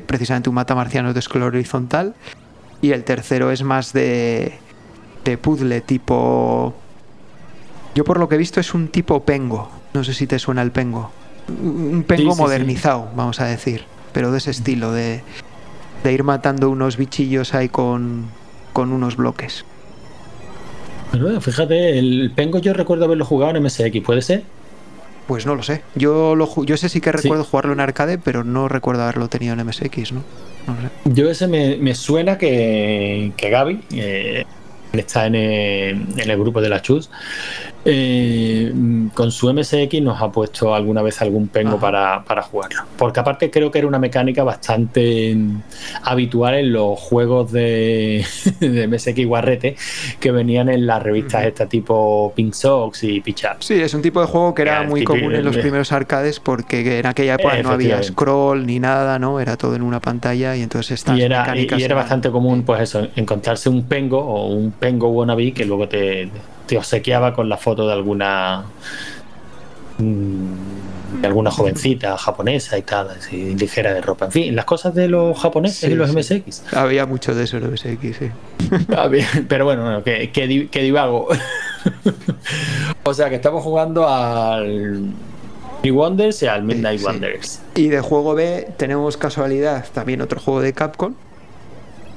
precisamente 0.06 0.50
un 0.50 0.56
mata 0.56 0.76
marcianos 0.76 1.14
de 1.14 1.22
scroll 1.22 1.44
horizontal. 1.44 2.16
Y 2.82 2.92
el 2.92 3.04
tercero 3.04 3.52
es 3.52 3.64
más 3.64 3.94
de, 3.94 4.54
de 5.24 5.38
puzzle, 5.38 5.82
tipo. 5.82 6.74
Yo 7.96 8.04
por 8.04 8.20
lo 8.20 8.28
que 8.28 8.36
he 8.36 8.38
visto 8.38 8.60
es 8.60 8.74
un 8.74 8.90
tipo 8.90 9.24
pengo. 9.24 9.70
No 9.94 10.04
sé 10.04 10.14
si 10.14 10.28
te 10.28 10.40
suena 10.40 10.62
el 10.62 10.72
pengo. 10.72 11.12
Un 11.48 12.04
pengo 12.06 12.32
sí, 12.32 12.36
sí. 12.36 12.42
modernizado, 12.42 13.10
vamos 13.16 13.40
a 13.40 13.46
decir. 13.46 13.86
Pero 14.12 14.32
de 14.32 14.40
ese 14.40 14.52
estilo, 14.52 14.92
de, 14.92 15.22
de 16.04 16.14
ir 16.14 16.24
matando 16.24 16.70
unos 16.70 16.98
bichillos 16.98 17.54
ahí 17.54 17.70
con, 17.70 18.26
con 18.74 18.92
unos 18.92 19.16
bloques. 19.16 19.64
Pero 21.12 21.40
fíjate, 21.40 21.98
el 21.98 22.32
Pengo 22.36 22.60
yo 22.60 22.74
recuerdo 22.74 23.06
haberlo 23.06 23.24
jugado 23.24 23.56
en 23.56 23.64
MSX, 23.64 24.02
¿puede 24.04 24.22
ser? 24.22 24.44
Pues 25.28 25.46
no 25.46 25.56
lo 25.56 25.64
sé. 25.64 25.82
Yo 25.96 26.36
lo 26.36 26.64
yo 26.66 26.78
sé 26.78 26.88
sí 26.90 27.02
que 27.02 27.12
Sí. 27.12 27.18
recuerdo 27.18 27.44
jugarlo 27.44 27.74
en 27.74 27.80
arcade, 27.80 28.18
pero 28.20 28.44
no 28.44 28.68
recuerdo 28.68 29.04
haberlo 29.04 29.28
tenido 29.28 29.54
en 29.54 29.66
MSX, 29.66 30.12
¿no? 30.12 30.24
No 30.68 30.76
lo 30.76 30.82
sé. 30.82 30.90
Yo 31.06 31.30
ese 31.30 31.48
me, 31.48 31.78
me 31.78 31.96
suena 31.96 32.38
que, 32.38 33.32
que 33.36 33.50
Gaby 33.50 33.82
eh, 33.94 34.46
está 34.94 35.26
en 35.26 35.36
el, 35.36 36.20
en 36.20 36.30
el 36.30 36.38
grupo 36.40 36.62
de 36.62 36.70
la 36.70 36.82
Chus. 36.82 37.10
Eh, 37.88 38.74
con 39.14 39.32
su 39.32 39.54
MSX 39.54 40.02
nos 40.02 40.20
ha 40.20 40.32
puesto 40.32 40.74
alguna 40.74 41.04
vez 41.04 41.22
algún 41.22 41.48
pengo 41.50 41.80
para, 41.80 42.24
para 42.24 42.42
jugarlo. 42.42 42.82
Porque 42.98 43.20
aparte 43.20 43.52
creo 43.52 43.70
que 43.70 43.78
era 43.78 43.88
una 43.88 44.00
mecánica 44.00 44.44
bastante 44.44 45.38
habitual 46.02 46.56
en 46.56 46.74
los 46.74 47.00
juegos 47.00 47.52
de, 47.52 48.26
de 48.60 48.88
MSX 48.88 49.26
Guarrete 49.28 49.76
que 50.20 50.32
venían 50.32 50.70
en 50.70 50.88
las 50.88 51.04
revistas 51.04 51.42
Ujú. 51.42 51.50
esta 51.50 51.66
tipo 51.68 52.34
Pink 52.36 52.54
Sox 52.54 53.04
y 53.04 53.22
Pitch 53.22 53.44
Up. 53.46 53.58
Sí, 53.60 53.76
es 53.76 53.94
un 53.94 54.02
tipo 54.02 54.20
de 54.20 54.28
juego 54.28 54.56
que 54.56 54.64
era 54.64 54.82
muy 54.82 55.02
típico, 55.02 55.14
común 55.14 55.36
en 55.36 55.46
los 55.46 55.56
primeros 55.56 55.92
arcades 55.92 56.40
porque 56.40 57.00
en 57.00 57.06
aquella 57.06 57.36
época 57.36 57.62
no 57.62 57.70
había 57.70 58.02
scroll 58.02 58.66
ni 58.66 58.80
nada, 58.80 59.20
¿no? 59.20 59.40
Era 59.40 59.58
todo 59.58 59.76
en 59.76 59.84
una 59.84 60.00
pantalla 60.00 60.56
y 60.56 60.64
entonces 60.64 60.92
estas 60.92 61.20
Y 61.20 61.22
era, 61.22 61.42
mecánicas 61.42 61.80
y 61.80 61.84
era 61.84 61.96
bastante 61.96 62.32
común, 62.32 62.64
pues 62.64 62.82
eso, 62.82 63.08
encontrarse 63.16 63.70
un 63.70 63.84
pengo 63.84 64.18
o 64.20 64.48
un 64.48 64.72
pengo 64.72 65.10
wannabe 65.10 65.52
que 65.52 65.66
luego 65.66 65.88
te, 65.88 66.30
te 66.66 66.78
obsequiaba 66.78 67.34
con 67.34 67.50
la 67.50 67.58
foto 67.58 67.88
de 67.88 67.94
alguna 67.94 68.66
mm, 69.98 71.22
de 71.22 71.28
alguna 71.28 71.50
jovencita 71.52 72.18
japonesa 72.18 72.78
y 72.78 72.82
tal, 72.82 73.10
así, 73.12 73.56
ligera 73.56 73.94
de 73.94 74.02
ropa. 74.02 74.26
En 74.26 74.32
fin, 74.32 74.56
las 74.56 74.66
cosas 74.66 74.94
de 74.94 75.08
los 75.08 75.40
japoneses 75.40 75.80
Sí, 75.80 75.88
y 75.88 75.96
los 75.96 76.10
sí. 76.12 76.18
MSX. 76.18 76.74
Había 76.74 77.06
mucho 77.06 77.34
de 77.34 77.44
eso 77.46 77.58
en 77.58 77.72
MSX, 77.72 78.02
sí. 78.18 78.30
Ah, 78.96 79.10
Pero 79.48 79.66
bueno, 79.66 79.84
bueno, 79.84 80.04
que, 80.04 80.32
que 80.32 80.68
que 80.70 80.82
divago. 80.82 81.28
o 83.04 83.14
sea 83.14 83.30
que 83.30 83.36
estamos 83.36 83.64
jugando 83.64 84.08
al 84.10 85.12
Wonders 85.84 86.42
y 86.44 86.48
al 86.48 86.64
Midnight 86.64 87.00
sí. 87.00 87.06
Wanderers. 87.06 87.62
Y 87.76 87.88
de 87.90 88.02
juego 88.02 88.34
B 88.34 88.68
tenemos 88.78 89.18
casualidad 89.18 89.86
también 89.94 90.22
otro 90.22 90.40
juego 90.40 90.62
de 90.62 90.74
Capcom, 90.74 91.14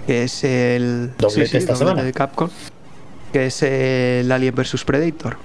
que 0.06 0.24
es 0.24 0.42
el 0.42 1.10
Doblete 1.18 1.58
esta 1.58 1.74
doblete 1.74 1.76
semana. 1.76 2.02
de 2.02 2.12
Capcom, 2.12 2.48
que 3.38 3.46
es 3.46 3.62
el 3.62 4.32
Alien 4.32 4.54
vs 4.54 4.84
Predator. 4.84 5.36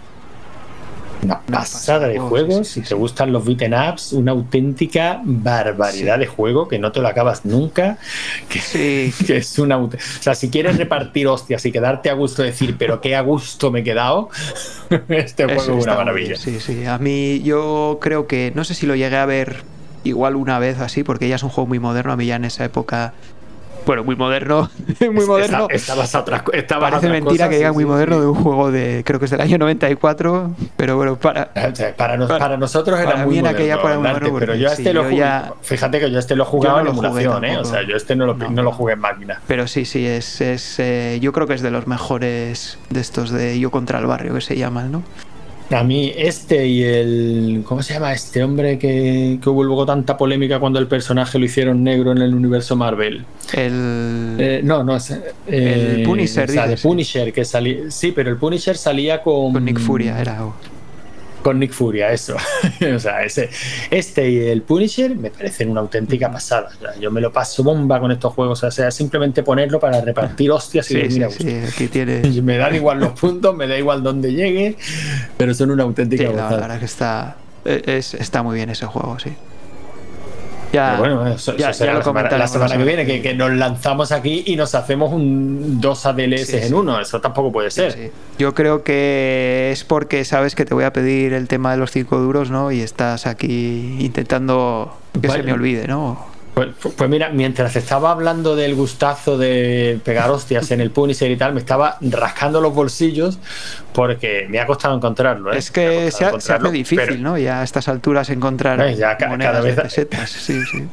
Una 1.21 1.39
pasada 1.39 2.07
de 2.09 2.19
juegos, 2.19 2.67
sí, 2.67 2.73
sí, 2.73 2.81
si 2.81 2.89
te 2.89 2.95
gustan 2.95 3.31
los 3.31 3.45
beaten 3.45 3.73
ups, 3.73 4.11
una 4.11 4.31
auténtica 4.33 5.21
barbaridad 5.23 6.15
Sí. 6.15 6.19
de 6.19 6.27
juego 6.27 6.67
que 6.67 6.79
no 6.79 6.91
te 6.91 6.99
lo 6.99 7.07
acabas 7.07 7.45
nunca, 7.45 7.97
que, 8.49 8.59
Sí, 8.59 9.13
que 9.25 9.37
es 9.37 9.57
una 9.59 9.77
o 9.77 9.89
sea, 10.19 10.35
si 10.35 10.49
quieres 10.49 10.77
repartir 10.77 11.27
hostias 11.27 11.65
y 11.65 11.71
quedarte 11.71 12.09
a 12.09 12.13
gusto 12.13 12.41
decir, 12.43 12.75
pero 12.77 12.99
qué 12.99 13.15
a 13.15 13.21
gusto 13.21 13.71
me 13.71 13.79
he 13.79 13.83
quedado, 13.83 14.29
este 15.07 15.45
juego 15.45 15.61
Eso 15.61 15.77
es 15.77 15.83
una 15.85 15.95
maravilla. 15.95 16.27
bien, 16.29 16.39
Sí, 16.39 16.59
sí. 16.59 16.85
A 16.85 16.97
mí 16.97 17.41
yo 17.43 17.99
creo 18.01 18.27
que, 18.27 18.51
no 18.53 18.65
sé 18.65 18.73
si 18.73 18.85
lo 18.85 18.95
llegué 18.95 19.15
a 19.15 19.25
ver 19.25 19.63
igual 20.03 20.35
una 20.35 20.59
vez 20.59 20.79
así, 20.79 21.03
porque 21.03 21.29
ya 21.29 21.35
es 21.37 21.43
un 21.43 21.49
juego 21.49 21.67
muy 21.67 21.79
moderno. 21.79 22.11
A 22.11 22.17
mí 22.17 22.25
ya 22.25 22.35
en 22.35 22.43
esa 22.43 22.65
época, 22.65 23.13
bueno, 23.85 24.03
muy 24.03 24.15
moderno, 24.15 24.69
muy 25.11 25.25
moderno. 25.25 25.67
estabas 25.69 26.15
a 26.15 26.91
Parece 26.91 27.09
mentira 27.09 27.45
cosas, 27.45 27.49
que 27.49 27.55
diga 27.57 27.69
sí, 27.69 27.73
muy 27.75 27.83
sí, 27.83 27.89
moderno 27.89 28.15
sí. 28.15 28.21
de 28.21 28.27
un 28.27 28.35
juego 28.35 28.71
de, 28.71 29.03
creo 29.05 29.19
que 29.19 29.25
es 29.25 29.31
del 29.31 29.41
año 29.41 29.57
94, 29.57 30.51
pero 30.77 30.97
bueno, 30.97 31.15
para... 31.17 31.51
Sea, 31.73 31.95
Para, 31.95 32.17
nos- 32.17 32.27
Para- 32.27 32.39
para 32.39 32.57
nosotros 32.57 32.99
era 32.99 33.11
para 33.11 33.25
muy 33.25 33.35
moderno, 33.41 33.49
aquella 33.57 33.75
muy 33.77 33.83
Dante, 34.03 34.29
moderno 34.31 34.39
pero 34.39 34.55
yo 34.55 34.67
este 34.69 34.93
lo 34.93 35.03
jugué, 35.03 35.17
ya- 35.17 35.53
fíjate 35.61 35.99
que 35.99 36.11
yo 36.11 36.19
este 36.19 36.35
lo 36.35 36.45
jugaba 36.45 36.81
no 36.83 36.89
en 36.89 36.93
emulación, 36.95 37.45
¿eh? 37.45 37.57
o 37.57 37.65
sea, 37.65 37.81
yo 37.87 37.95
este 37.95 38.15
no 38.15 38.25
lo, 38.25 38.33
No. 38.35 38.49
no 38.49 38.63
lo 38.63 38.71
jugué 38.71 38.93
en 38.93 38.99
máquina. 38.99 39.39
Pero 39.47 39.67
sí, 39.67 39.85
sí, 39.85 40.05
es, 40.05 40.41
es 40.41 40.79
eh, 40.79 41.19
yo 41.21 41.31
creo 41.33 41.47
que 41.47 41.53
es 41.53 41.61
de 41.61 41.71
los 41.71 41.87
mejores 41.87 42.77
de 42.89 42.99
estos 43.01 43.31
de 43.31 43.59
Yo 43.59 43.71
contra 43.71 43.99
el 43.99 44.05
barrio 44.05 44.33
que 44.33 44.41
se 44.41 44.55
llaman, 44.57 44.91
¿no? 44.91 45.03
A 45.73 45.83
mí 45.83 46.11
este 46.15 46.67
y 46.67 46.83
el... 46.83 47.63
¿Cómo 47.65 47.81
se 47.81 47.93
llama 47.93 48.13
este 48.13 48.43
hombre 48.43 48.77
que, 48.77 49.39
que 49.41 49.49
hubo 49.49 49.63
luego 49.63 49.85
tanta 49.85 50.17
polémica 50.17 50.59
cuando 50.59 50.79
el 50.79 50.87
personaje 50.87 51.39
lo 51.39 51.45
hicieron 51.45 51.83
negro 51.83 52.11
en 52.11 52.19
el 52.19 52.33
universo 52.33 52.75
Marvel? 52.75 53.25
El... 53.53 54.35
Eh, 54.39 54.61
no, 54.63 54.83
no 54.83 54.95
es... 54.95 55.11
eh, 55.11 55.95
El 55.97 56.03
Punisher, 56.03 56.49
o 56.49 56.53
sea, 56.53 56.67
de. 56.67 56.77
Punisher, 56.77 57.33
que 57.33 57.43
salía... 57.43 57.89
Sí, 57.89 58.11
pero 58.11 58.29
el 58.29 58.37
Punisher 58.37 58.77
salía 58.77 59.21
con... 59.21 59.53
con 59.53 59.65
Nick 59.65 59.79
Furia 59.79 60.19
era... 60.19 60.43
con 61.43 61.59
Nick 61.59 61.73
Furia, 61.73 62.11
eso. 62.11 62.35
o 62.95 62.99
sea, 62.99 63.23
ese, 63.23 63.49
este 63.91 64.29
y 64.29 64.39
el 64.47 64.61
Punisher 64.63 65.15
me 65.15 65.29
parecen 65.29 65.69
una 65.69 65.81
auténtica 65.81 66.31
pasada. 66.31 66.69
O 66.75 66.79
sea, 66.79 66.95
yo 66.99 67.11
me 67.11 67.21
lo 67.21 67.31
paso 67.31 67.63
bomba 67.63 67.99
con 67.99 68.11
estos 68.11 68.33
juegos. 68.33 68.63
O 68.63 68.71
sea, 68.71 68.89
simplemente 68.89 69.43
ponerlo 69.43 69.79
para 69.79 70.01
repartir 70.01 70.49
hostias 70.51 70.89
y 70.89 70.93
Sí, 70.93 70.99
decir, 71.01 71.11
sí, 71.29 71.43
mira, 71.45 71.65
sí, 71.67 71.71
aquí 71.73 71.87
tiene. 71.89 72.21
me 72.41 72.57
dan 72.57 72.73
igual 72.75 72.99
los 72.99 73.11
puntos, 73.19 73.55
me 73.55 73.67
da 73.67 73.77
igual 73.77 74.01
dónde 74.01 74.33
llegue, 74.33 74.77
pero 75.37 75.53
son 75.53 75.71
una 75.71 75.83
auténtica 75.83 76.23
no, 76.23 76.33
la 76.33 76.49
verdad 76.49 76.79
que 76.79 76.85
está, 76.85 77.35
es- 77.65 78.13
está 78.13 78.41
muy 78.41 78.55
bien 78.55 78.69
ese 78.69 78.85
juego, 78.85 79.19
sí. 79.19 79.33
Ya, 80.73 80.95
bueno, 80.97 81.27
eso, 81.27 81.55
ya- 81.55 81.69
eso 81.69 81.77
será 81.79 81.93
ya 81.93 81.97
lo 81.99 82.03
semana, 82.03 82.23
la 82.23 82.29
comentaremos 82.29 82.51
semana 82.51 82.77
que 82.77 82.83
viene, 82.83 83.05
que, 83.05 83.21
que 83.21 83.33
nos 83.35 83.51
lanzamos 83.51 84.11
aquí 84.11 84.43
y 84.47 84.55
nos 84.55 84.73
hacemos 84.75 85.13
un 85.13 85.79
dos 85.79 86.05
ADLS 86.05 86.47
Sí, 86.47 86.57
en 86.57 86.67
sí. 86.69 86.73
uno. 86.73 86.99
Eso 86.99 87.21
tampoco 87.21 87.51
puede 87.51 87.69
ser. 87.71 87.91
Sí. 87.91 88.11
Yo 88.39 88.53
creo 88.55 88.83
que 88.83 89.69
es 89.71 89.83
porque 89.83 90.25
sabes 90.25 90.55
que 90.55 90.65
te 90.65 90.73
voy 90.73 90.83
a 90.85 90.91
pedir 90.91 91.33
el 91.33 91.47
tema 91.47 91.71
de 91.71 91.77
los 91.77 91.91
cinco 91.91 92.17
duros, 92.17 92.49
¿no? 92.49 92.71
Y 92.71 92.81
estás 92.81 93.27
aquí 93.27 93.97
intentando 93.99 94.97
que 95.21 95.27
Vale. 95.27 95.41
se 95.41 95.45
me 95.45 95.53
olvide, 95.53 95.87
¿no? 95.87 96.32
Pues, 96.53 96.69
pues 96.95 97.09
mira, 97.09 97.29
mientras 97.29 97.75
estaba 97.75 98.11
hablando 98.11 98.55
del 98.55 98.75
gustazo 98.75 99.39
de 99.39 99.99
pegar 100.03 100.29
hostias 100.29 100.69
en 100.69 100.81
el 100.81 100.91
Punisher 100.91 101.31
y 101.31 101.35
tal, 101.35 101.53
me 101.53 101.59
estaba 101.59 101.97
rascando 102.01 102.61
los 102.61 102.75
bolsillos 102.75 103.39
porque 103.91 104.45
me 104.49 104.59
ha 104.59 104.67
costado 104.67 104.95
encontrarlo. 104.95 105.51
¿eh? 105.51 105.57
Es 105.57 105.71
que 105.71 106.11
se, 106.11 106.25
ha- 106.25 106.39
se 106.39 106.53
hace 106.53 106.69
difícil, 106.71 106.99
pero 107.07 107.17
¿no? 107.17 107.37
Ya 107.39 107.61
a 107.61 107.63
estas 107.63 107.87
alturas 107.87 108.29
encontrar 108.29 108.93
ya 108.93 109.17
ca- 109.17 109.29
monedas 109.29 109.51
cada 109.53 109.63
de 109.65 109.71
vez- 109.71 109.81
pesetas. 109.81 110.29
Sí, 110.43 110.61
sí. 110.71 110.87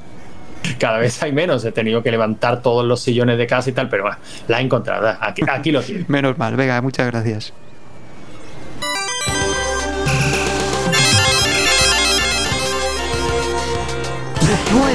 Cada 0.79 0.99
vez 0.99 1.23
hay 1.23 1.33
menos. 1.33 1.65
He 1.65 1.73
tenido 1.73 2.03
que 2.03 2.11
levantar 2.11 2.63
todos 2.63 2.85
los 2.87 3.01
sillones 3.03 3.37
de 3.39 3.47
casa 3.47 3.69
y 3.71 3.73
tal, 3.75 3.89
pero 3.91 4.05
bueno, 4.05 4.19
la 4.49 4.61
he 4.61 4.63
encontrado. 4.63 5.15
Aquí, 5.21 5.43
aquí 5.47 5.73
lo 5.73 5.83
tienes. 5.83 6.09
Menos 6.09 6.37
mal, 6.39 6.55
venga, 6.57 6.81
muchas 6.83 7.07
gracias. 7.07 7.53
Destroy 14.41 14.95